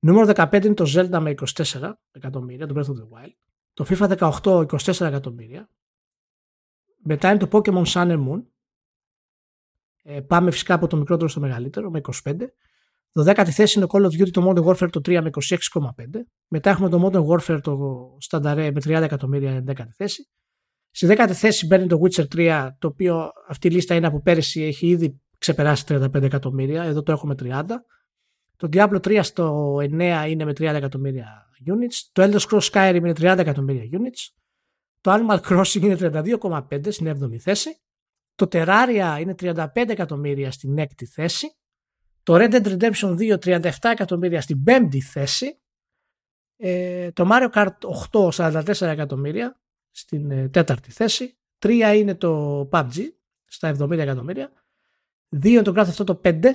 [0.01, 3.33] Νούμερο 15 είναι το Zelda με 24 εκατομμύρια, το Breath of the Wild.
[3.73, 5.71] Το FIFA 18 24 εκατομμύρια.
[7.03, 8.43] Μετά είναι το Pokemon Sun and Moon.
[10.03, 12.37] Ε, πάμε φυσικά από το μικρότερο στο μεγαλύτερο με 25.
[13.13, 16.25] Το 10η θέση είναι το Call of Duty το Modern Warfare το 3 με 26,5.
[16.49, 17.79] Μετά έχουμε το Modern Warfare το
[18.29, 20.29] Standard με 30 εκατομμύρια 10η θέση.
[20.91, 24.63] Στη 10η θέση μπαίνει το Witcher 3 το οποίο αυτή η λίστα είναι από πέρυσι
[24.63, 26.83] έχει ήδη ξεπεράσει 35 εκατομμύρια.
[26.83, 27.65] Εδώ το έχουμε 30.
[28.61, 32.09] Το Diablo 3 στο 9 είναι με 30 εκατομμύρια units.
[32.13, 34.41] Το Elder Scrolls Skyrim είναι 30 εκατομμύρια units.
[35.01, 37.81] Το Animal Crossing είναι 32,5 στην 7η θέση.
[38.35, 41.57] Το Terraria είναι 35 εκατομμύρια στην 6η θέση.
[42.23, 45.61] Το Red Dead Redemption 2 37 εκατομμύρια στην 5η θέση.
[46.57, 47.77] Ε, το Mario Kart
[48.31, 49.61] 8 44 εκατομμύρια
[49.91, 51.39] στην 4η ε, θέση.
[51.59, 53.09] 3 είναι το PUBG
[53.45, 54.53] στα 70 εκατομμύρια.
[55.37, 56.53] 2 είναι το Grand Theft Auto 5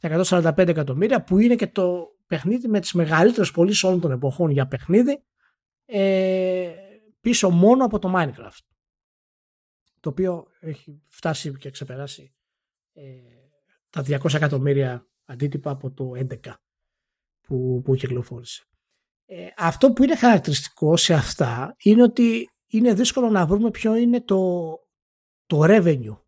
[0.00, 4.66] 145 εκατομμύρια που είναι και το παιχνίδι με τις μεγαλύτερες πωλήσεις όλων των εποχών για
[4.66, 5.24] παιχνίδι
[5.84, 6.72] ε,
[7.20, 8.64] πίσω μόνο από το Minecraft
[10.00, 12.34] το οποίο έχει φτάσει και ξεπεράσει
[12.92, 13.02] ε,
[13.90, 16.36] τα 200 εκατομμύρια αντίτυπα από το 11
[17.40, 18.64] που, που κυκλοφόρησε.
[19.26, 24.20] Ε, αυτό που είναι χαρακτηριστικό σε αυτά είναι ότι είναι δύσκολο να βρούμε ποιο είναι
[24.20, 24.70] το,
[25.46, 26.18] το revenue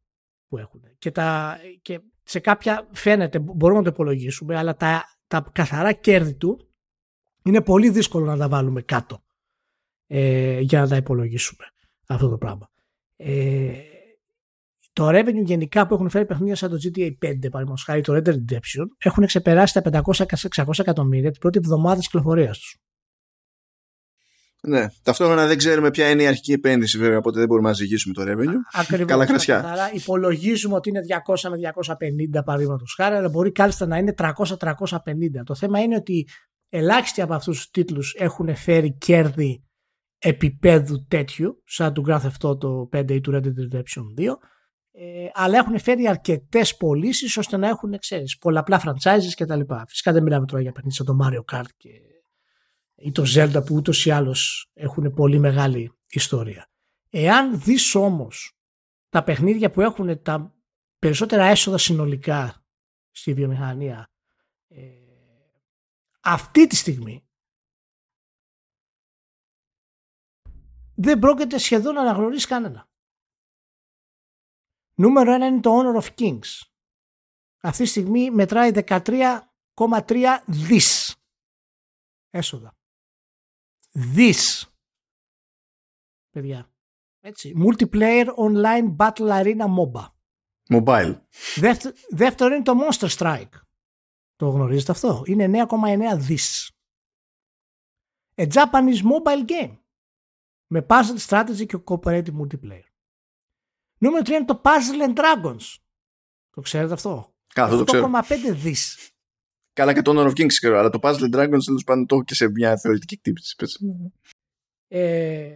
[0.48, 0.82] που έχουν.
[0.98, 2.00] Και, τα, και
[2.32, 6.68] σε κάποια φαίνεται, μπορούμε να το υπολογίσουμε, αλλά τα, τα καθαρά κέρδη του
[7.44, 9.24] είναι πολύ δύσκολο να τα βάλουμε κάτω
[10.06, 11.64] ε, για να τα υπολογίσουμε
[12.06, 12.70] αυτό το πράγμα.
[13.16, 13.72] Ε,
[14.92, 18.28] το revenue γενικά που έχουν φέρει παιχνίδια σαν το GTA 5, παραδείγματος χάρη το Red
[18.28, 20.02] Dead Redemption, έχουν ξεπεράσει τα
[20.54, 22.76] 500-600 εκατομμύρια την πρώτη εβδομάδα της κυκλοφορίας τους.
[24.68, 24.86] Ναι.
[25.02, 28.22] Ταυτόχρονα δεν ξέρουμε ποια είναι η αρχική επένδυση, βέβαια, οπότε δεν μπορούμε να ζυγίσουμε το
[28.22, 28.60] revenue.
[28.72, 29.06] Ακριβώς.
[29.06, 29.58] Καλά κρασιά.
[29.58, 31.56] Άρα υπολογίζουμε ότι είναι 200 με
[32.38, 34.28] 250 παραδείγματος χάρη, αλλά μπορεί κάλλιστα να είναι 300-350.
[35.44, 36.28] Το θέμα είναι ότι
[36.68, 39.64] ελάχιστοι από αυτούς τους τίτλους έχουν φέρει κέρδη
[40.18, 44.38] επίπεδου τέτοιου, σαν του Grand Theft Auto 5 ή του Red Dead Redemption 2,
[44.94, 49.60] ε, αλλά έχουν φέρει αρκετές πωλήσεις ώστε να έχουν ξέρεις, πολλαπλά franchises κτλ.
[49.88, 51.88] Φυσικά δεν μιλάμε τώρα για παιχνίδια σαν το Mario Kart και,
[53.02, 56.70] ή το Zelda που ούτως ή άλλως έχουν πολύ μεγάλη ιστορία.
[57.10, 58.56] Εάν δεις όμως
[59.08, 60.54] τα παιχνίδια που έχουν τα
[60.98, 62.64] περισσότερα έσοδα συνολικά
[63.10, 64.10] στη βιομηχανία
[64.68, 64.88] ε,
[66.20, 67.26] αυτή τη στιγμή
[70.94, 72.90] δεν πρόκειται σχεδόν να αναγνωρίσεις κανένα.
[74.94, 76.60] Νούμερο ένα είναι το Honor of Kings.
[77.60, 81.16] Αυτή τη στιγμή μετράει 13,3 δις
[82.30, 82.76] έσοδα.
[83.92, 84.66] Δις.
[86.30, 86.72] Παιδιά.
[87.20, 87.54] Έτσι.
[87.64, 90.06] Multiplayer Online Battle Arena MOBA.
[90.68, 91.20] Mobile.
[92.10, 93.60] δεύτερο είναι το Monster Strike.
[94.36, 95.22] Το γνωρίζετε αυτό.
[95.26, 96.70] Είναι 9,9 δις.
[98.34, 99.78] A Japanese mobile game.
[100.66, 102.86] Με puzzle strategy και cooperative multiplayer.
[103.98, 105.76] Νούμερο 3 είναι το Puzzle and Dragons.
[106.50, 107.34] Το ξέρετε αυτό.
[107.54, 108.10] Καλά, το ξέρω.
[108.12, 109.11] 8,5 δις.
[109.72, 112.14] Καλά και το Honor of Kings ξέρω, αλλά το Puzzle and Dragons τέλος πάντων το
[112.14, 113.56] έχω και σε μια θεωρητική κτύπηση.
[114.88, 115.50] Ε,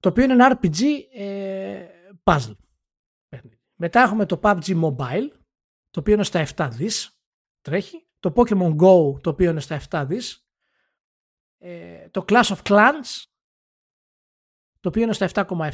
[0.00, 0.80] το οποίο είναι ένα RPG
[1.14, 1.86] ε,
[2.24, 2.56] puzzle.
[3.74, 5.28] Μετά έχουμε το PUBG Mobile,
[5.90, 7.20] το οποίο είναι στα 7 δις,
[7.60, 8.06] τρέχει.
[8.18, 10.46] Το Pokemon Go, το οποίο είναι στα 7 δις.
[11.58, 13.24] Ε, το Clash of Clans,
[14.80, 15.68] το οποίο είναι στα 7,7,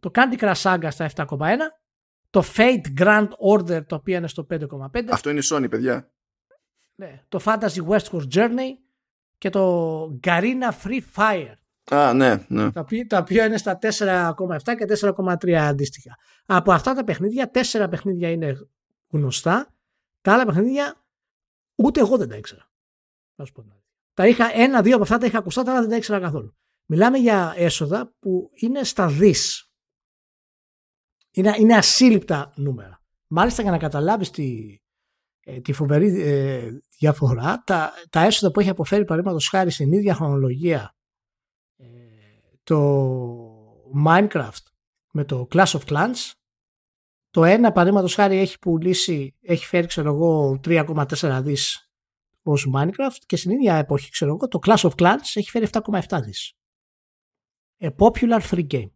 [0.00, 1.58] το Candy Crush Saga στα 7,1,
[2.30, 5.04] το Fate Grand Order το οποίο είναι στο 5,5.
[5.10, 6.12] Αυτό είναι η Sony, παιδιά.
[6.94, 8.76] Ναι, το Fantasy Westward Journey
[9.38, 11.54] και το Garena Free Fire.
[11.90, 12.72] Α, ναι, ναι.
[12.72, 13.88] Τα οποία, τα οποία είναι στα 4,7
[14.64, 15.12] και
[15.46, 16.16] 4,3 αντίστοιχα.
[16.46, 18.56] Από αυτά τα παιχνίδια, τέσσερα παιχνίδια είναι
[19.10, 19.74] γνωστά.
[20.20, 21.04] Τα άλλα παιχνίδια
[21.74, 22.70] ούτε εγώ δεν τα ήξερα.
[24.14, 26.56] Τα είχα, ένα-δύο από αυτά τα είχα ακουστά, τα άλλα δεν τα ήξερα καθόλου.
[26.86, 29.72] Μιλάμε για έσοδα που είναι στα δις.
[31.30, 33.00] Είναι, είναι ασύλληπτα νούμερα.
[33.26, 34.81] Μάλιστα για να καταλάβεις τη, ε,
[35.62, 40.94] τη φοβερή ε, διαφορά, τα, τα έσοδα που έχει αποφέρει παραδείγματος χάρη στην ίδια χρονολογία
[41.76, 41.86] ε,
[42.62, 43.08] το
[44.06, 44.64] Minecraft
[45.12, 46.32] με το Clash of Clans
[47.30, 51.90] το ένα παραδείγματος χάρη έχει πουλήσει, έχει φέρει ξέρω εγώ 3,4 δις
[52.42, 56.20] ως Minecraft και στην ίδια εποχή ξέρω εγώ το Clash of Clans έχει φέρει 7,7
[56.22, 56.56] δις.
[57.80, 58.90] A popular free game.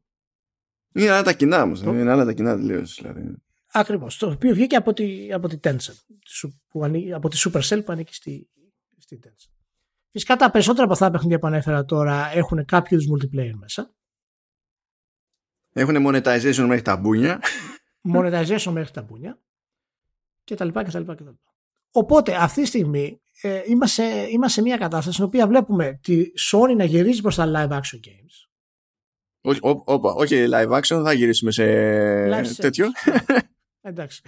[0.94, 1.82] Είναι άλλα τα κοινά όμως.
[1.82, 2.98] Είναι άλλα τα κοινά τελείως.
[3.02, 3.34] Δηλαδή.
[3.78, 4.16] Ακριβώς.
[4.16, 5.94] Το οποίο βγήκε από τη, από τη Tencent.
[6.68, 8.48] Που ανήκει, από τη Supercell που ανήκει στη,
[8.98, 9.50] στη Tencent.
[10.10, 13.94] Φυσικά τα περισσότερα από αυτά τα παιχνίδια που ανέφερα τώρα έχουν κάποιο multiplayer μέσα.
[15.72, 17.40] Έχουν monetization μέχρι τα μπούνια.
[18.14, 19.40] Monetization μέχρι τα μπούνια.
[20.44, 21.52] Και τα λοιπά και τα λοιπά και τα λοιπά.
[21.90, 26.76] Οπότε αυτή τη στιγμή ε, είμαστε, είμαστε σε μια κατάσταση στην οποία βλέπουμε τη Sony
[26.76, 28.46] να γυρίζει προς τα live action games
[29.46, 31.64] όχι, όπα, όχι live action, θα γυρίσουμε σε
[32.28, 32.86] live τέτοιο.
[33.86, 34.22] Εντάξει.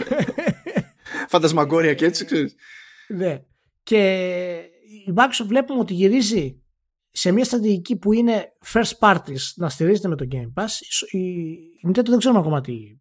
[1.28, 2.54] Φαντασμαγκόρια και έτσι, ξέρεις.
[3.08, 3.42] Ναι.
[3.82, 4.00] Και
[5.06, 6.62] η Microsoft βλέπουμε ότι γυρίζει
[7.10, 10.68] σε μια στρατηγική που είναι first parties να στηρίζεται με το Game Pass.
[11.10, 12.98] Η Nintendo δεν ξέρουμε ακόμα τι,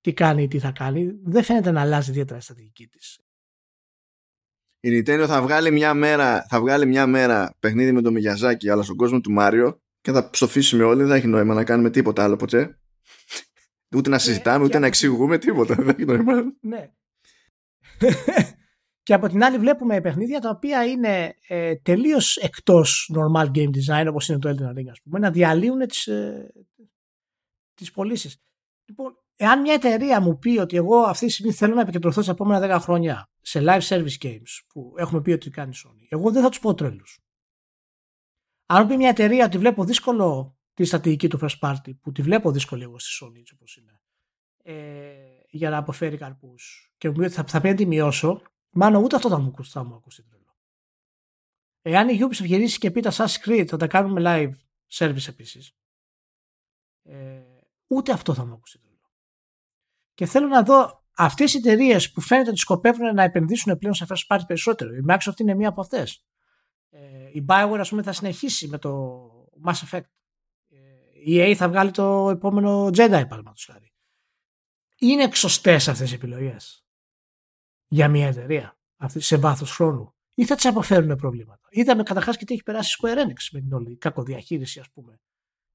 [0.00, 1.10] τι κάνει ή τι θα κάνει.
[1.24, 3.20] Δεν φαίνεται να αλλάζει ιδιαίτερα η στρατηγική της.
[4.80, 8.82] Η Nintendo θα βγάλει μια μέρα, θα βγάλει μια μέρα παιχνίδι με τον Μιγιαζάκη αλλά
[8.82, 12.36] στον κόσμο του Μάριο και θα ψοφήσουμε όλοι, δεν έχει νόημα να κάνουμε τίποτα άλλο
[12.36, 12.76] ποτέ.
[13.94, 15.74] Ούτε να ναι, συζητάμε, ούτε να εξηγούμε τίποτα.
[15.74, 16.34] Δεν έχει νόημα.
[16.60, 16.92] Ναι.
[19.02, 24.06] και από την άλλη βλέπουμε παιχνίδια τα οποία είναι ε, τελείως εκτός normal game design
[24.08, 26.52] όπως είναι το Elden Ring, ας πούμε, να διαλύουν τις ε,
[27.74, 28.42] τις πωλήσεις.
[28.88, 32.32] Λοιπόν, εάν μια εταιρεία μου πει ότι εγώ αυτή τη στιγμή θέλω να επικεντρωθώ στα
[32.32, 36.42] επόμενα 10 χρόνια σε live service games που έχουμε πει ότι κάνει Sony, εγώ δεν
[36.42, 37.04] θα τους πω τρέλου.
[38.66, 42.50] Αν πει μια εταιρεία ότι βλέπω δύσκολο τη στατική του first party, που τη βλέπω
[42.50, 44.00] δύσκολη εγώ στη Sony όπως είναι,
[44.62, 45.14] ε,
[45.48, 49.02] για να αποφέρει καρπούς και μου πει ότι θα, θα πρέπει να τη μειώσω, μάλλον
[49.04, 50.56] ούτε αυτό θα μου, θα μου ακούσει τρελό.
[51.82, 54.52] Εάν η Ubisoft γυρίσει και πει τα Assassin's Creed θα τα κάνουμε live
[54.98, 55.76] service επίσης,
[57.02, 57.42] ε,
[57.86, 59.10] ούτε αυτό θα μου ακούσει τρελό.
[60.14, 64.06] Και θέλω να δω αυτές οι εταιρείες που φαίνεται ότι σκοπεύουν να επενδύσουν πλέον σε
[64.08, 64.94] first party περισσότερο.
[64.94, 66.26] Η Microsoft είναι μία από αυτές
[66.94, 69.20] Ε, η Bioware ας πούμε θα συνεχίσει με το
[69.64, 70.10] Mass Effect.
[71.26, 73.92] Ε, η EA θα βγάλει το επόμενο Jedi παραδείγματος χάρη.
[74.98, 76.86] Είναι εξωστές αυτές οι επιλογές
[77.88, 81.68] για μια εταιρεία αυτή, σε βάθος χρόνου ή θα τις αποφέρουν προβλήματα.
[81.70, 85.20] Είδαμε καταρχάς και τι έχει περάσει η Square Enix με την όλη κακοδιαχείριση ας πούμε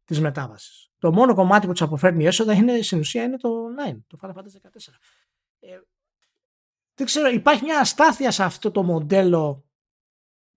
[0.03, 0.90] της μετάβασης.
[0.98, 3.49] Το μόνο κομμάτι που τη αποφέρνει έσοδα είναι, στην ουσία είναι το
[3.90, 4.94] 9, το Final Fantasy 14.
[5.60, 5.80] Ε,
[6.94, 9.65] δεν ξέρω, υπάρχει μια αστάθεια σε αυτό το μοντέλο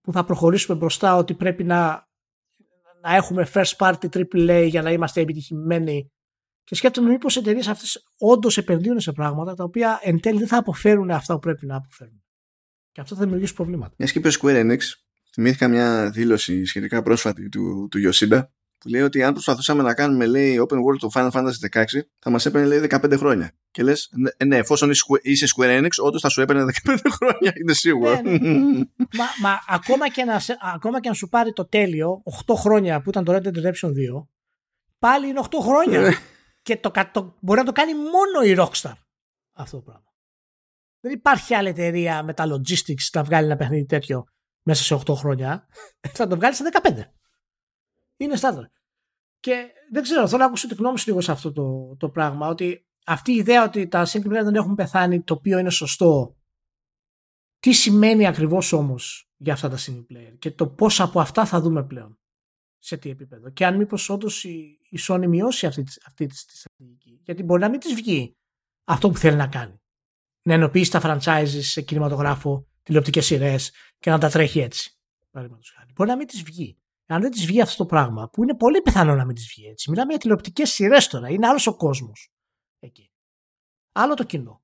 [0.01, 2.09] που θα προχωρήσουμε μπροστά ότι πρέπει να,
[3.01, 6.11] να έχουμε first party AAA για να είμαστε επιτυχημένοι
[6.63, 10.47] και σκέφτομαι μήπως οι εταιρείες αυτές όντως επενδύουν σε πράγματα τα οποία εν τέλει δεν
[10.47, 12.23] θα αποφέρουν αυτά που πρέπει να αποφέρουν.
[12.91, 13.93] Και αυτό θα δημιουργήσει προβλήματα.
[13.97, 14.79] Μιας και είπε Square Enix,
[15.33, 18.43] θυμήθηκα μια δήλωση σχετικά πρόσφατη του, του Yoshida
[18.81, 21.83] που λέει ότι αν προσπαθούσαμε να κάνουμε λέει open world το Final Fantasy 16
[22.19, 23.51] θα μας έπαιρνε λέει 15 χρόνια.
[23.71, 24.91] Και λες ναι, ναι εφόσον
[25.21, 28.21] είσαι Square Enix όντως θα σου έπαιρνε 15 χρόνια είναι σίγουρο.
[28.21, 28.77] Ναι, ναι.
[28.95, 30.41] μα, μα ακόμα, και να,
[30.73, 33.89] ακόμα και αν σου πάρει το τέλειο 8 χρόνια που ήταν το Red Dead Redemption
[33.89, 34.25] 2
[34.99, 36.01] πάλι είναι 8 χρόνια.
[36.01, 36.11] Ναι.
[36.61, 38.93] και το, το, μπορεί να το κάνει μόνο η Rockstar
[39.53, 40.13] αυτό το πράγμα.
[40.99, 44.25] Δεν υπάρχει άλλη εταιρεία με τα logistics να βγάλει ένα παιχνίδι τέτοιο
[44.63, 45.67] μέσα σε 8 χρόνια.
[46.11, 46.89] Θα το βγάλει σε 15.
[48.21, 48.63] Είναι στάνταρ.
[49.39, 52.47] Και δεν ξέρω, θέλω να ακούσω τη γνώμη σου λίγο σε αυτό το, το πράγμα.
[52.47, 56.35] Ότι αυτή η ιδέα ότι τα single player δεν έχουν πεθάνει, το οποίο είναι σωστό.
[57.59, 61.61] Τι σημαίνει ακριβώς όμως για αυτά τα single player και το πώς από αυτά θα
[61.61, 62.19] δούμε πλέον.
[62.79, 63.49] Σε τι επίπεδο.
[63.49, 67.19] Και αν μήπως όντως η, η Sony μειώσει αυτή, αυτή τη στρατηγική.
[67.23, 68.37] Γιατί μπορεί να μην της βγει
[68.83, 69.81] αυτό που θέλει να κάνει
[70.41, 74.99] να ενοποιήσει τα franchises σε κινηματογράφο, τηλεοπτικές σειρές και να τα τρέχει έτσι.
[75.93, 76.80] Μπορεί να μην της βγει.
[77.11, 79.67] Αν δεν της βγει αυτό το πράγμα, που είναι πολύ πιθανό να μην της βγει
[79.67, 79.89] έτσι.
[79.89, 81.29] Μιλάμε για τηλεοπτικές σειρές τώρα.
[81.29, 82.31] Είναι άλλος ο κόσμος
[82.79, 83.11] εκεί.
[83.91, 84.61] Άλλο το κοινό.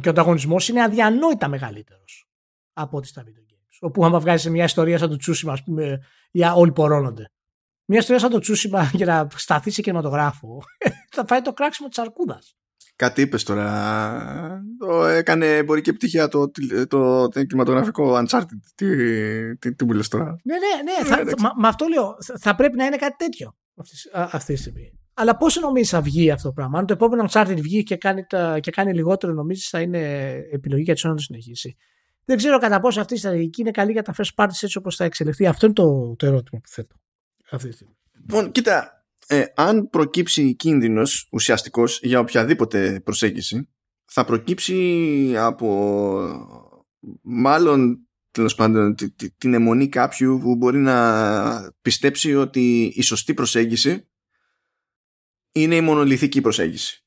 [0.00, 2.28] Και ο ανταγωνισμός είναι αδιανόητα μεγαλύτερος
[2.72, 3.76] από ό,τι στα video games.
[3.80, 7.30] Όπου άμα βγάζεις σε μια ιστορία σαν το Τσούσιμα, ας πούμε, για όλοι πορώνονται.
[7.84, 10.62] Μια ιστορία σαν το Τσούσιμα για να σταθεί σε κινηματογράφο
[11.14, 12.57] θα φάει το κράξιμο της αρκούδας.
[12.98, 14.62] Κάτι είπες τώρα.
[14.78, 16.50] Το έκανε εμπορική επιτυχία το,
[16.88, 18.58] το, το κινηματογραφικό Uncharted.
[18.74, 20.36] Τι, τι, τι μου λες τώρα.
[20.44, 21.08] Ναι, ναι, ναι.
[21.08, 22.16] θα, μα, μα, αυτό λέω.
[22.38, 23.56] Θα πρέπει να είναι κάτι τέτοιο
[24.12, 24.92] αυτής της στιγμή.
[25.14, 28.24] Αλλά πώς νομίζεις θα βγει αυτό το πράγμα; Αν το επόμενο Uncharted βγει και κάνει,
[28.24, 31.76] τα, και κάνει λιγότερο, νομίζεις θα είναι επιλογή για τη να το συνεχίσει;
[32.24, 34.96] Δεν ξέρω κατά πόσο αυτή η στρατηγική είναι καλή για τα first parties έτσι όπως
[34.96, 35.46] θα εξελιχθεί.
[35.46, 36.96] Αυτό είναι το, το ερώτημα που θέτω
[37.50, 37.96] αυτή τη στιγμή.
[38.20, 38.97] Λοιπόν, κοίτα,
[39.28, 43.68] ε, αν προκύψει κίνδυνος ουσιαστικός για οποιαδήποτε προσέγγιση
[44.04, 45.68] θα προκύψει από
[47.22, 48.94] μάλλον τέλος πάντων
[49.38, 54.08] την αιμονή κάποιου που μπορεί να πιστέψει ότι η σωστή προσέγγιση
[55.52, 57.02] είναι η μονολυθική προσέγγιση.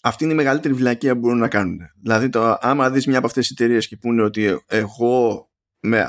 [0.00, 1.78] Αυτή είναι η μεγαλύτερη βλακία που μπορούν να κάνουν.
[2.02, 5.50] Δηλαδή, το, άμα δεις μια από αυτές τις εταιρείες και πούνε ότι εγώ
[5.80, 6.08] με,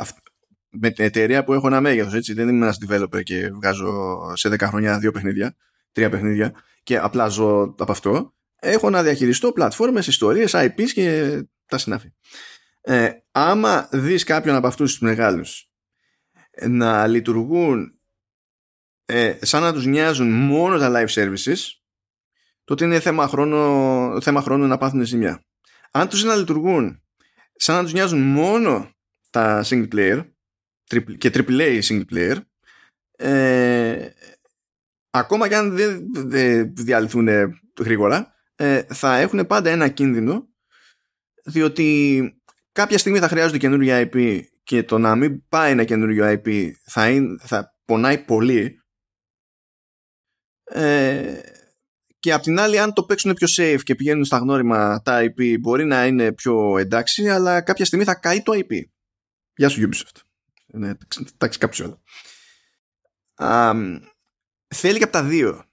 [0.70, 2.14] με την εταιρεία που έχω ένα μέγεθος.
[2.14, 2.34] Έτσι.
[2.34, 5.56] Δεν είμαι ένας developer και βγάζω σε 10 χρόνια δύο παιχνίδια,
[5.92, 6.54] τρία παιχνίδια
[6.84, 8.34] και απλά ζω από αυτό.
[8.60, 12.14] Έχω να διαχειριστώ πλατφόρμες, ιστορίες, IPs και τα συνάφη.
[12.82, 15.70] Ε, άμα δεις κάποιον από αυτούς τους μεγάλους
[16.68, 18.00] να λειτουργούν
[19.06, 21.58] ε, σαν να τους νοιάζουν μόνο τα live services
[22.64, 25.46] τότε είναι θέμα χρόνου, θέμα χρόνου να πάθουν ζημιά.
[25.92, 27.04] Αν τους να λειτουργούν
[27.56, 28.92] σαν να τους νοιάζουν μόνο
[29.30, 30.30] τα single player
[31.18, 32.38] και AAA single player
[33.18, 34.10] ε,
[35.10, 37.28] ακόμα και αν δεν δε διαλυθούν
[37.80, 40.48] γρήγορα ε, θα έχουν πάντα ένα κίνδυνο
[41.44, 42.42] διότι
[42.72, 47.10] κάποια στιγμή θα χρειάζονται καινούργια IP και το να μην πάει ένα καινούργιο IP θα,
[47.10, 48.82] είναι, θα πονάει πολύ.
[50.64, 51.40] Ε,
[52.20, 55.60] και απ' την άλλη αν το παίξουν πιο safe και πηγαίνουν στα γνώριμα τα IP
[55.60, 58.82] μπορεί να είναι πιο εντάξει αλλά κάποια στιγμή θα καεί το IP
[59.56, 60.27] Γεια σου Ubisoft
[60.68, 60.92] ναι,
[61.34, 62.02] εντάξει, κάποιος άλλο.
[64.76, 65.64] θέλει και από τα δύο.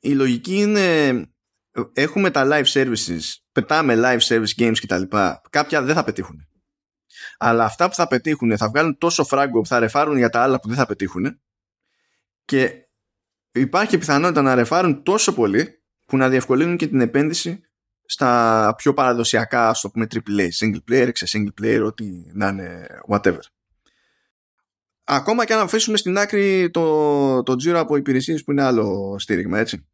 [0.00, 1.12] Η λογική είναι
[1.92, 3.20] έχουμε τα live services,
[3.52, 5.02] πετάμε live service games κτλ.
[5.50, 6.48] Κάποια δεν θα πετύχουν.
[7.38, 10.60] Αλλά αυτά που θα πετύχουν θα βγάλουν τόσο φράγκο που θα ρεφάρουν για τα άλλα
[10.60, 11.40] που δεν θα πετύχουν
[12.44, 12.88] και
[13.52, 17.60] υπάρχει πιθανότητα να ρεφάρουν τόσο πολύ που να διευκολύνουν και την επένδυση
[18.04, 22.86] στα πιο παραδοσιακά, ας το πούμε, AAA, single player, σε single player, ό,τι να είναι
[23.08, 23.40] whatever
[25.08, 29.58] ακόμα και αν αφήσουμε στην άκρη το, το τζίρο από υπηρεσίες που είναι άλλο στήριγμα,
[29.58, 29.86] έτσι.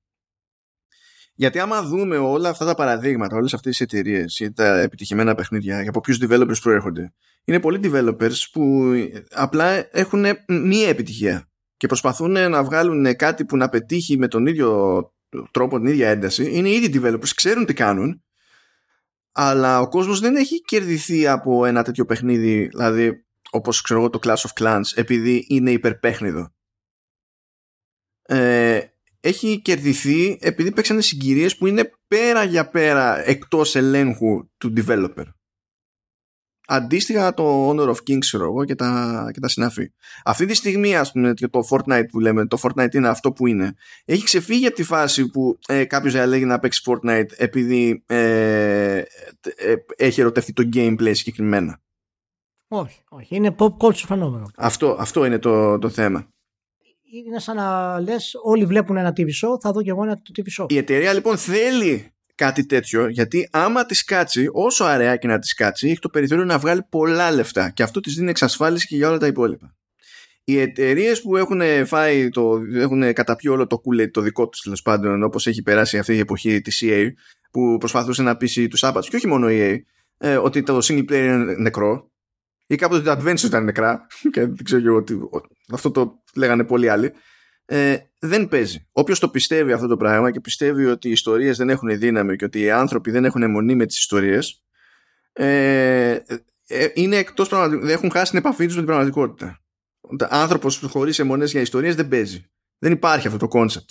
[1.34, 5.84] Γιατί άμα δούμε όλα αυτά τα παραδείγματα, όλες αυτές τις εταιρείες ή τα επιτυχημένα παιχνίδια,
[5.88, 7.12] από ποιους developers προέρχονται,
[7.44, 8.92] είναι πολλοί developers που
[9.30, 15.02] απλά έχουν μία επιτυχία και προσπαθούν να βγάλουν κάτι που να πετύχει με τον ίδιο
[15.50, 16.50] τρόπο, την ίδια ένταση.
[16.52, 18.22] Είναι ήδη developers, ξέρουν τι κάνουν,
[19.32, 22.66] αλλά ο κόσμος δεν έχει κερδιθεί από ένα τέτοιο παιχνίδι.
[22.66, 26.54] Δηλαδή, όπως ξέρω εγώ το Clash of Clans επειδή είναι υπερπέχνιδο
[28.22, 28.80] ε,
[29.20, 35.24] έχει κερδιθεί επειδή παίξανε συγκυρίες που είναι πέρα για πέρα εκτός ελέγχου του developer
[36.66, 39.92] αντίστοιχα το Honor of Kings ξέρω εγώ και τα, και τα συναφή.
[40.24, 43.46] Αυτή τη στιγμή ας πούμε και το Fortnite που λέμε, το Fortnite είναι αυτό που
[43.46, 43.74] είναι,
[44.04, 49.74] έχει ξεφύγει από τη φάση που ε, κάποιος διαλέγει να παίξει Fortnite επειδή ε, ε,
[49.96, 51.80] έχει ερωτευτεί το gameplay συγκεκριμένα.
[52.74, 53.36] Όχι, όχι.
[53.36, 54.50] Είναι pop culture φαινόμενο.
[54.56, 56.28] Αυτό, αυτό είναι το, το θέμα.
[57.26, 60.62] Είναι σαν να λες: Όλοι βλέπουν ένα TV show, θα δω και εγώ ένα TV
[60.62, 60.72] show.
[60.72, 65.54] Η εταιρεία λοιπόν θέλει κάτι τέτοιο, γιατί άμα της κάτσει, όσο αραιά και να της
[65.54, 69.08] κάτσει, έχει το περιθώριο να βγάλει πολλά λεφτά και αυτό της δίνει εξασφάλιση και για
[69.08, 69.74] όλα τα υπόλοιπα.
[70.44, 74.82] Οι εταιρείες που έχουν φάει το, έχουν καταπιεί όλο το κούλε το δικό τους τέλος
[74.82, 77.08] πάντων, όπως έχει περάσει αυτή η εποχή της EA,
[77.50, 79.78] που προσπαθούσε να πείσει τους άπατου, και όχι μόνο η EA,
[80.18, 82.11] ε, ότι το single player είναι νεκρό,
[82.72, 85.20] ή κάποτε τα adventure ήταν νεκρά, και δεν ξέρω εγώ ότι
[85.72, 87.12] αυτό το λέγανε πολλοί άλλοι
[87.64, 88.88] ε, δεν παίζει.
[88.92, 92.44] Όποιος το πιστεύει αυτό το πράγμα και πιστεύει ότι οι ιστορίες δεν έχουν δύναμη και
[92.44, 94.64] ότι οι άνθρωποι δεν έχουν εμμονή με τις ιστορίες
[95.32, 96.18] ε,
[96.66, 99.60] ε, είναι εκτός δεν έχουν χάσει την επαφή τους με την πραγματικότητα.
[100.00, 102.50] Ο άνθρωπος χωρίς εμμονές για ιστορίες δεν παίζει.
[102.78, 103.90] Δεν υπάρχει αυτό το concept.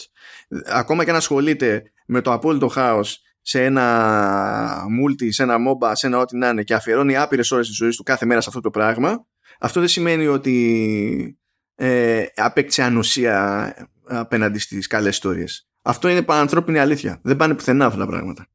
[0.66, 6.08] Ακόμα και να ασχολείται με το απόλυτο χάος σε ένα multi, σε ένα MOBA, σε
[6.08, 8.62] ένα ό,τι να είναι και αφιερώνει άπειρες ώρες της ζωής του κάθε μέρα σε αυτό
[8.62, 9.26] το πράγμα,
[9.60, 11.40] αυτό δεν σημαίνει ότι
[11.76, 13.74] ε, απέκτησε ανοσία
[14.04, 15.70] απέναντι στις καλές ιστορίες.
[15.82, 17.20] Αυτό είναι πανανθρώπινη αλήθεια.
[17.24, 18.48] Δεν πάνε πουθενά αυτά τα πράγματα.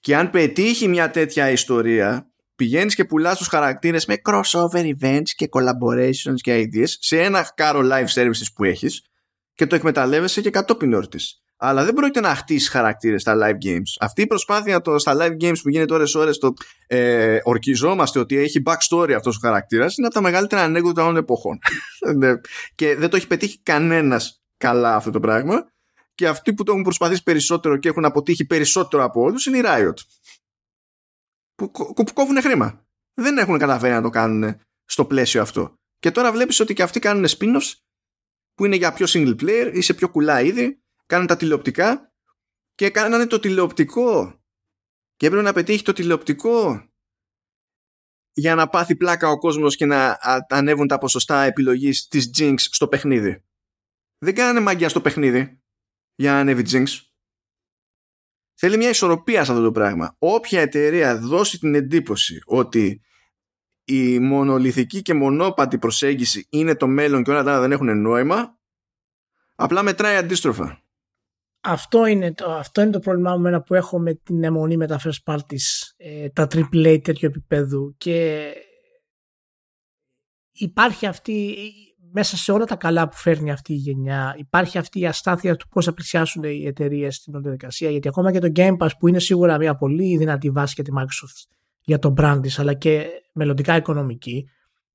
[0.00, 5.48] Και αν πετύχει μια τέτοια ιστορία, πηγαίνεις και πουλάς τους χαρακτήρες με crossover events και
[5.50, 9.04] collaborations και ideas σε ένα κάρο live services που έχεις
[9.54, 13.96] και το εκμεταλλεύεσαι και κατόπιν όρτης αλλά δεν πρόκειται να χτίσει χαρακτήρες στα live games.
[14.00, 16.54] Αυτή η προσπάθεια το, στα live games που γίνεται ώρες-ώρες το
[16.86, 21.58] ε, ορκιζόμαστε ότι έχει backstory αυτός ο χαρακτήρας είναι από τα μεγαλύτερα ανέκδοτα όλων εποχών.
[22.16, 22.32] Ναι.
[22.74, 25.66] και δεν το έχει πετύχει κανένας καλά αυτό το πράγμα.
[26.14, 29.62] Και αυτοί που το έχουν προσπαθήσει περισσότερο και έχουν αποτύχει περισσότερο από όλους είναι οι
[29.64, 29.92] Riot.
[31.54, 32.86] Που, που κόβουν χρήμα.
[33.14, 35.74] Δεν έχουν καταφέρει να το κάνουν στο πλαίσιο αυτό.
[35.98, 37.72] Και τώρα βλέπεις ότι και αυτοί κάνουν spin-offs
[38.54, 42.12] που είναι για πιο single player ή σε πιο κουλά είδη κάνανε τα τηλεοπτικά
[42.74, 44.42] και κάνανε το τηλεοπτικό
[45.16, 46.88] και έπρεπε να πετύχει το τηλεοπτικό
[48.32, 50.18] για να πάθει πλάκα ο κόσμος και να
[50.48, 53.44] ανέβουν τα ποσοστά επιλογής της Jinx στο παιχνίδι.
[54.18, 55.62] Δεν κάνανε μαγιά στο παιχνίδι
[56.14, 56.86] για να ανέβει Jinx.
[58.54, 60.16] Θέλει μια ισορροπία σε αυτό το πράγμα.
[60.18, 63.02] Όποια εταιρεία δώσει την εντύπωση ότι
[63.84, 68.58] η μονολυθική και μονόπατη προσέγγιση είναι το μέλλον και όλα τα άλλα δεν έχουν νόημα,
[69.54, 70.87] απλά μετράει αντίστροφα
[71.70, 75.00] αυτό είναι, το, αυτό είναι το πρόβλημά μου που έχω με την αιμονή με τα
[75.04, 78.48] first parties, ε, τα AAA τέτοιου επίπεδου και
[80.52, 81.56] υπάρχει αυτή,
[82.12, 85.68] μέσα σε όλα τα καλά που φέρνει αυτή η γενιά, υπάρχει αυτή η αστάθεια του
[85.68, 89.18] πώς θα πλησιάσουν οι εταιρείες στην διαδικασία, γιατί ακόμα και το Game Pass που είναι
[89.18, 93.76] σίγουρα μια πολύ δυνατή βάση για τη Microsoft για το brand της, αλλά και μελλοντικά
[93.76, 94.48] οικονομική,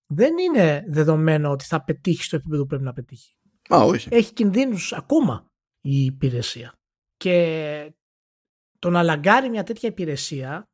[0.08, 3.36] δεν είναι δεδομένο ότι θα πετύχει στο επίπεδο που πρέπει να πετύχει.
[3.74, 4.08] Α, όχι.
[4.12, 5.52] Έχει κινδύνους ακόμα
[5.84, 6.74] η υπηρεσία.
[7.18, 7.94] Και
[8.80, 10.68] το να λαγκάρει μια τέτοια υπηρεσία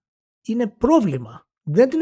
[0.48, 1.48] είναι πρόβλημα.
[1.64, 2.00] Δεν την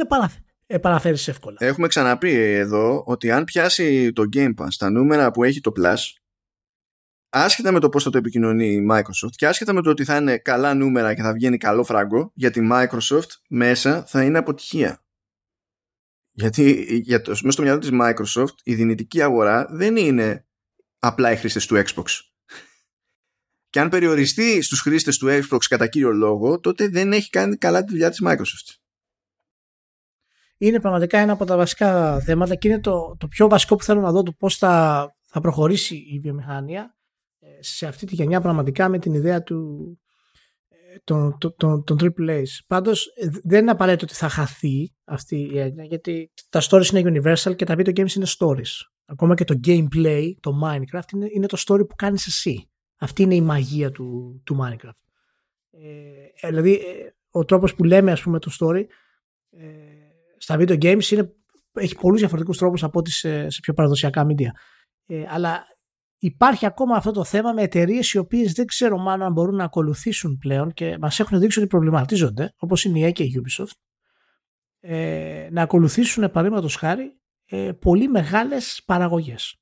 [0.66, 1.58] επαναφέρεις εύκολα.
[1.60, 5.96] Έχουμε ξαναπεί εδώ ότι αν πιάσει το Game Pass τα νούμερα που έχει το Plus
[7.30, 10.16] άσχετα με το πώς θα το επικοινωνεί η Microsoft και άσχετα με το ότι θα
[10.16, 15.06] είναι καλά νούμερα και θα βγαίνει καλό φράγκο για τη Microsoft μέσα θα είναι αποτυχία.
[16.32, 16.72] Γιατί
[17.04, 20.48] για το, μέσα στο μυαλό της Microsoft η δυνητική αγορά δεν είναι
[21.00, 22.06] απλά οι χρήστες του Xbox.
[23.70, 27.84] Και αν περιοριστεί στους χρήστες του Xbox κατά κύριο λόγο, τότε δεν έχει κάνει καλά
[27.84, 28.76] τη δουλειά της Microsoft.
[30.58, 34.02] Είναι πραγματικά ένα από τα βασικά θέματα και είναι το, το πιο βασικό που θέλω
[34.02, 36.98] να δω το πώς θα, θα προχωρήσει η βιομηχανία
[37.40, 39.92] ε, σε αυτή τη γενιά πραγματικά με την ιδέα του
[41.04, 42.44] των, των, των AAA.
[42.68, 47.22] Πάντως ε, δεν είναι απαραίτητο ότι θα χαθεί αυτή η έννοια γιατί τα stories είναι
[47.22, 48.88] universal και τα video games είναι stories.
[49.06, 52.70] Ακόμα και το gameplay, το Minecraft είναι, είναι το story που κάνεις εσύ.
[52.98, 55.00] Αυτή είναι η μαγεία του, του Minecraft.
[55.72, 58.86] Ε, δηλαδή, ε, ο τρόπος που λέμε, ας πούμε, το story
[59.50, 59.66] ε,
[60.38, 61.34] στα video games είναι,
[61.74, 64.50] έχει πολλούς διαφορετικούς τρόπους από ό,τι σε, σε πιο παραδοσιακά media.
[65.06, 65.64] Ε, αλλά
[66.18, 69.64] υπάρχει ακόμα αυτό το θέμα με εταιρείες οι οποίες δεν ξέρω μάλλον αν μπορούν να
[69.64, 73.78] ακολουθήσουν πλέον και μας έχουν δείξει ότι προβληματίζονται, όπως είναι η EA και η Ubisoft,
[74.80, 79.62] ε, να ακολουθήσουν, παραδείγματος χάρη, ε, πολύ μεγάλες παραγωγές.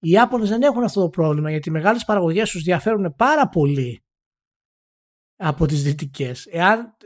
[0.00, 4.04] Οι Ιάπωνες δεν έχουν αυτό το πρόβλημα γιατί οι μεγάλες παραγωγές τους διαφέρουν πάρα πολύ
[5.36, 6.46] από τις δυτικές.
[6.46, 6.96] Εάν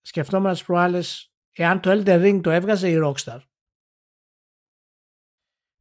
[0.00, 3.40] σκεφτόμαστε τις προάλλες, εάν το Elden Ring το έβγαζε η Rockstar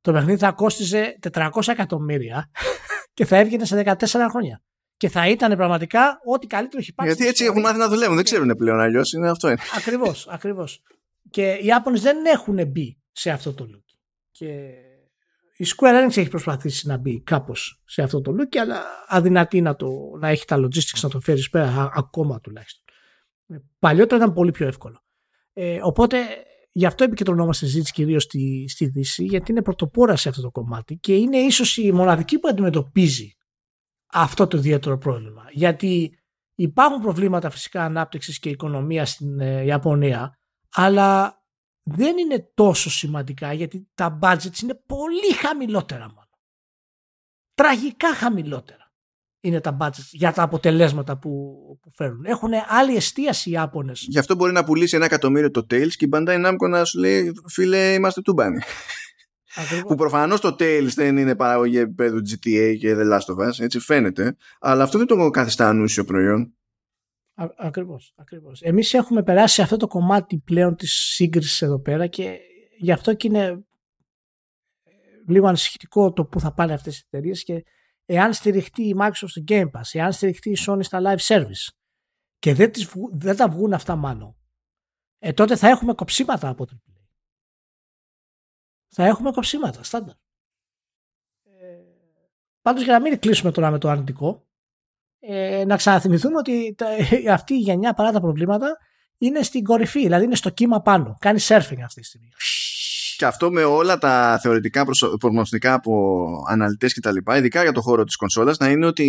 [0.06, 2.52] το παιχνίδι θα κόστιζε 400 εκατομμύρια
[3.14, 4.62] και θα έβγαινε σε 14 χρόνια.
[4.98, 7.16] Και θα ήταν πραγματικά ό,τι καλύτερο έχει υπάρξει.
[7.16, 9.14] Γιατί έτσι έχουν μάθει να δουλεύουν, δεν ξέρουν πλέον αλλιώς.
[9.14, 9.58] Είναι αυτό είναι.
[9.78, 10.82] Ακριβώς, ακριβώς.
[11.30, 13.98] Και οι Ιάπωνες δεν έχουν μπει σε αυτό το look.
[14.32, 14.72] Και
[15.58, 19.76] η Square Enix έχει προσπαθήσει να μπει κάπως σε αυτό το look, αλλά αδυνατεί να,
[19.76, 22.84] το, να έχει τα logistics να το φέρει πέρα ακόμα τουλάχιστον.
[23.48, 25.04] Ε, παλιότερα ήταν πολύ πιο εύκολο.
[25.54, 26.18] Ε, οπότε
[26.72, 30.98] γι' αυτό επικεντρωνόμαστε συζήτηση κυρίως στη, στη Δύση, γιατί είναι πρωτοπόρα σε αυτό το κομμάτι
[30.98, 33.36] και είναι ίσως η μοναδική που αντιμετωπίζει
[34.12, 35.46] αυτό το ιδιαίτερο πρόβλημα.
[35.52, 36.20] Γιατί
[36.56, 40.40] υπάρχουν προβλήματα φυσικά ανάπτυξης και οικονομίας στην ε, Ιαπωνία,
[40.74, 41.44] αλλά
[41.86, 46.40] δεν είναι τόσο σημαντικά γιατί τα budgets είναι πολύ χαμηλότερα μάλλον.
[47.54, 48.94] Τραγικά χαμηλότερα
[49.40, 52.26] είναι τα budgets για τα αποτελέσματα που, που φέρουν.
[52.26, 54.06] Έχουν άλλη εστίαση οι Ιάπωνες.
[54.08, 57.00] Γι' αυτό μπορεί να πουλήσει ένα εκατομμύριο το Tales και η Bandai Namco να σου
[57.00, 58.62] λέει φίλε είμαστε τούμπανοι.
[59.88, 63.80] που προφανώς το Tales δεν είναι παραγωγή επίπεδου GTA και The Last of Us, έτσι
[63.80, 66.54] φαίνεται, αλλά αυτό δεν το καθιστά ανούσιο προϊόν.
[67.36, 68.62] Α, ακριβώς, ακριβώς.
[68.62, 72.40] Εμείς έχουμε περάσει αυτό το κομμάτι πλέον της σύγκρισης εδώ πέρα και
[72.78, 73.46] γι' αυτό και είναι
[74.84, 74.92] ε,
[75.28, 77.64] λίγο ανησυχητικό το που θα πάνε αυτές οι εταιρείες και
[78.06, 81.74] εάν στηριχτεί η Microsoft στο Game Pass, εάν στηριχτεί η Sony στα live service
[82.40, 84.36] και δεν, τις, δεν τα βγουν αυτά μάλλον,
[85.20, 86.80] ε, τότε θα έχουμε κοψίματα από το
[88.88, 90.16] Θα έχουμε κοψίματα, στάνταρ.
[91.44, 91.84] Ε,
[92.62, 94.45] πάντως για να μην κλείσουμε τώρα με το αρνητικό,
[95.30, 96.88] ε, να ξαναθυμηθούμε ότι τα,
[97.34, 98.78] αυτή η γενιά παρά τα προβλήματα
[99.18, 101.18] είναι στην κορυφή, δηλαδή είναι στο κύμα πάνω.
[101.20, 102.30] Κάνει surfing αυτή τη στιγμή.
[103.18, 104.86] Και αυτό με όλα τα θεωρητικά
[105.20, 109.04] προγνωστικά από αναλυτές και τα λοιπά, ειδικά για το χώρο της κονσόλας, να είναι ότι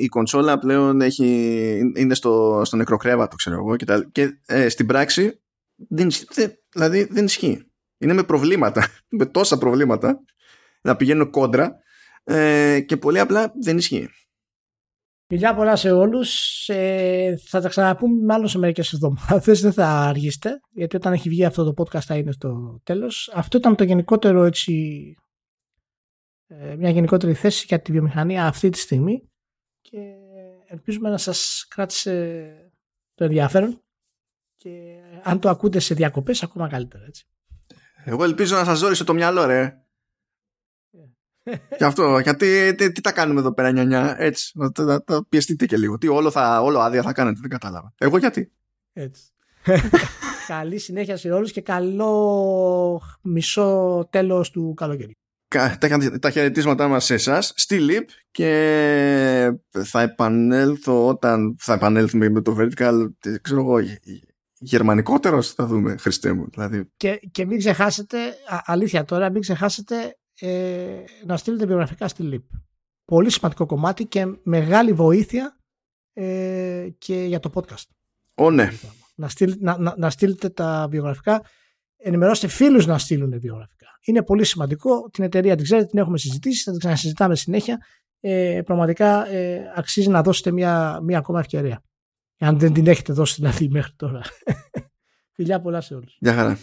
[0.00, 1.26] η κονσόλα πλέον έχει,
[1.96, 5.40] είναι στο, στο νεκροκρέβατο, ξέρω εγώ, και, τα, και ε, στην πράξη
[5.88, 6.08] δεν,
[6.72, 7.66] δηλαδή δεν ισχύει.
[7.98, 8.86] Είναι με προβλήματα,
[9.18, 10.20] με τόσα προβλήματα,
[10.80, 11.76] να πηγαίνω κόντρα
[12.24, 14.08] ε, και πολύ απλά δεν ισχύει.
[15.32, 16.68] Φιλιά πολλά σε όλους.
[16.68, 19.60] Ε, θα τα ξαναπούμε μάλλον σε μερικές εβδομάδες.
[19.60, 23.30] Δεν θα αργήσετε, γιατί όταν έχει βγει αυτό το podcast θα είναι στο τέλος.
[23.34, 24.74] Αυτό ήταν το γενικότερο έτσι,
[26.46, 29.30] ε, μια γενικότερη θέση για τη βιομηχανία αυτή τη στιγμή
[29.80, 29.98] και
[30.66, 32.46] ελπίζουμε να σας κράτησε
[33.14, 33.82] το ενδιαφέρον
[34.56, 34.70] και
[35.22, 37.04] αν το ακούτε σε διακοπές ακόμα καλύτερα.
[37.04, 37.26] Έτσι.
[38.04, 39.81] Εγώ ελπίζω να σας ζόρισε το μυαλό ρε.
[41.78, 45.66] Γι' αυτό, γιατί τι, τι, τα κάνουμε εδώ πέρα νιανιά, έτσι, να, να, να, πιεστείτε
[45.66, 45.98] και λίγο.
[45.98, 47.92] Τι όλο, θα, όλο άδεια θα κάνετε, δεν κατάλαβα.
[47.98, 48.52] Εγώ γιατί;
[48.92, 49.22] Έτσι.
[50.46, 55.14] Καλή συνέχεια σε όλους και καλό μισό τέλος του καλοκαιριού.
[55.48, 55.78] Τα,
[56.20, 59.52] τα χαιρετίσματά μας σε εσάς στη ΛΥΠ και
[59.84, 63.06] θα επανέλθω όταν θα επανέλθουμε με το Vertical,
[63.40, 63.78] ξέρω εγώ,
[64.58, 66.46] γερμανικότερος θα δούμε, Χριστέ μου.
[66.50, 66.90] Δηλαδή.
[66.96, 68.18] Και, και μην ξεχάσετε,
[68.64, 72.44] αλήθεια τώρα, μην ξεχάσετε ε, να στείλετε βιογραφικά στη ΛΥΠ.
[73.04, 75.56] Πολύ σημαντικό κομμάτι και μεγάλη βοήθεια
[76.12, 77.84] ε, και για το podcast.
[78.34, 78.70] Ω, ναι.
[79.14, 81.44] Να, στείλ, να, να, να στείλετε τα βιογραφικά.
[81.96, 83.86] Ενημερώστε φίλους να στείλουν βιογραφικά.
[84.04, 85.10] Είναι πολύ σημαντικό.
[85.10, 87.78] Την εταιρεία την ξέρετε, την έχουμε συζητήσει, θα την ξανασυζητάμε συνέχεια.
[88.20, 91.82] Ε, πραγματικά ε, αξίζει να δώσετε μια, μια ακόμα ευκαιρία.
[92.38, 94.20] Αν δεν την έχετε δώσει δηλαδή μέχρι τώρα.
[95.34, 96.16] Φιλιά πολλά σε όλους.
[96.20, 96.58] Γεια χαρά.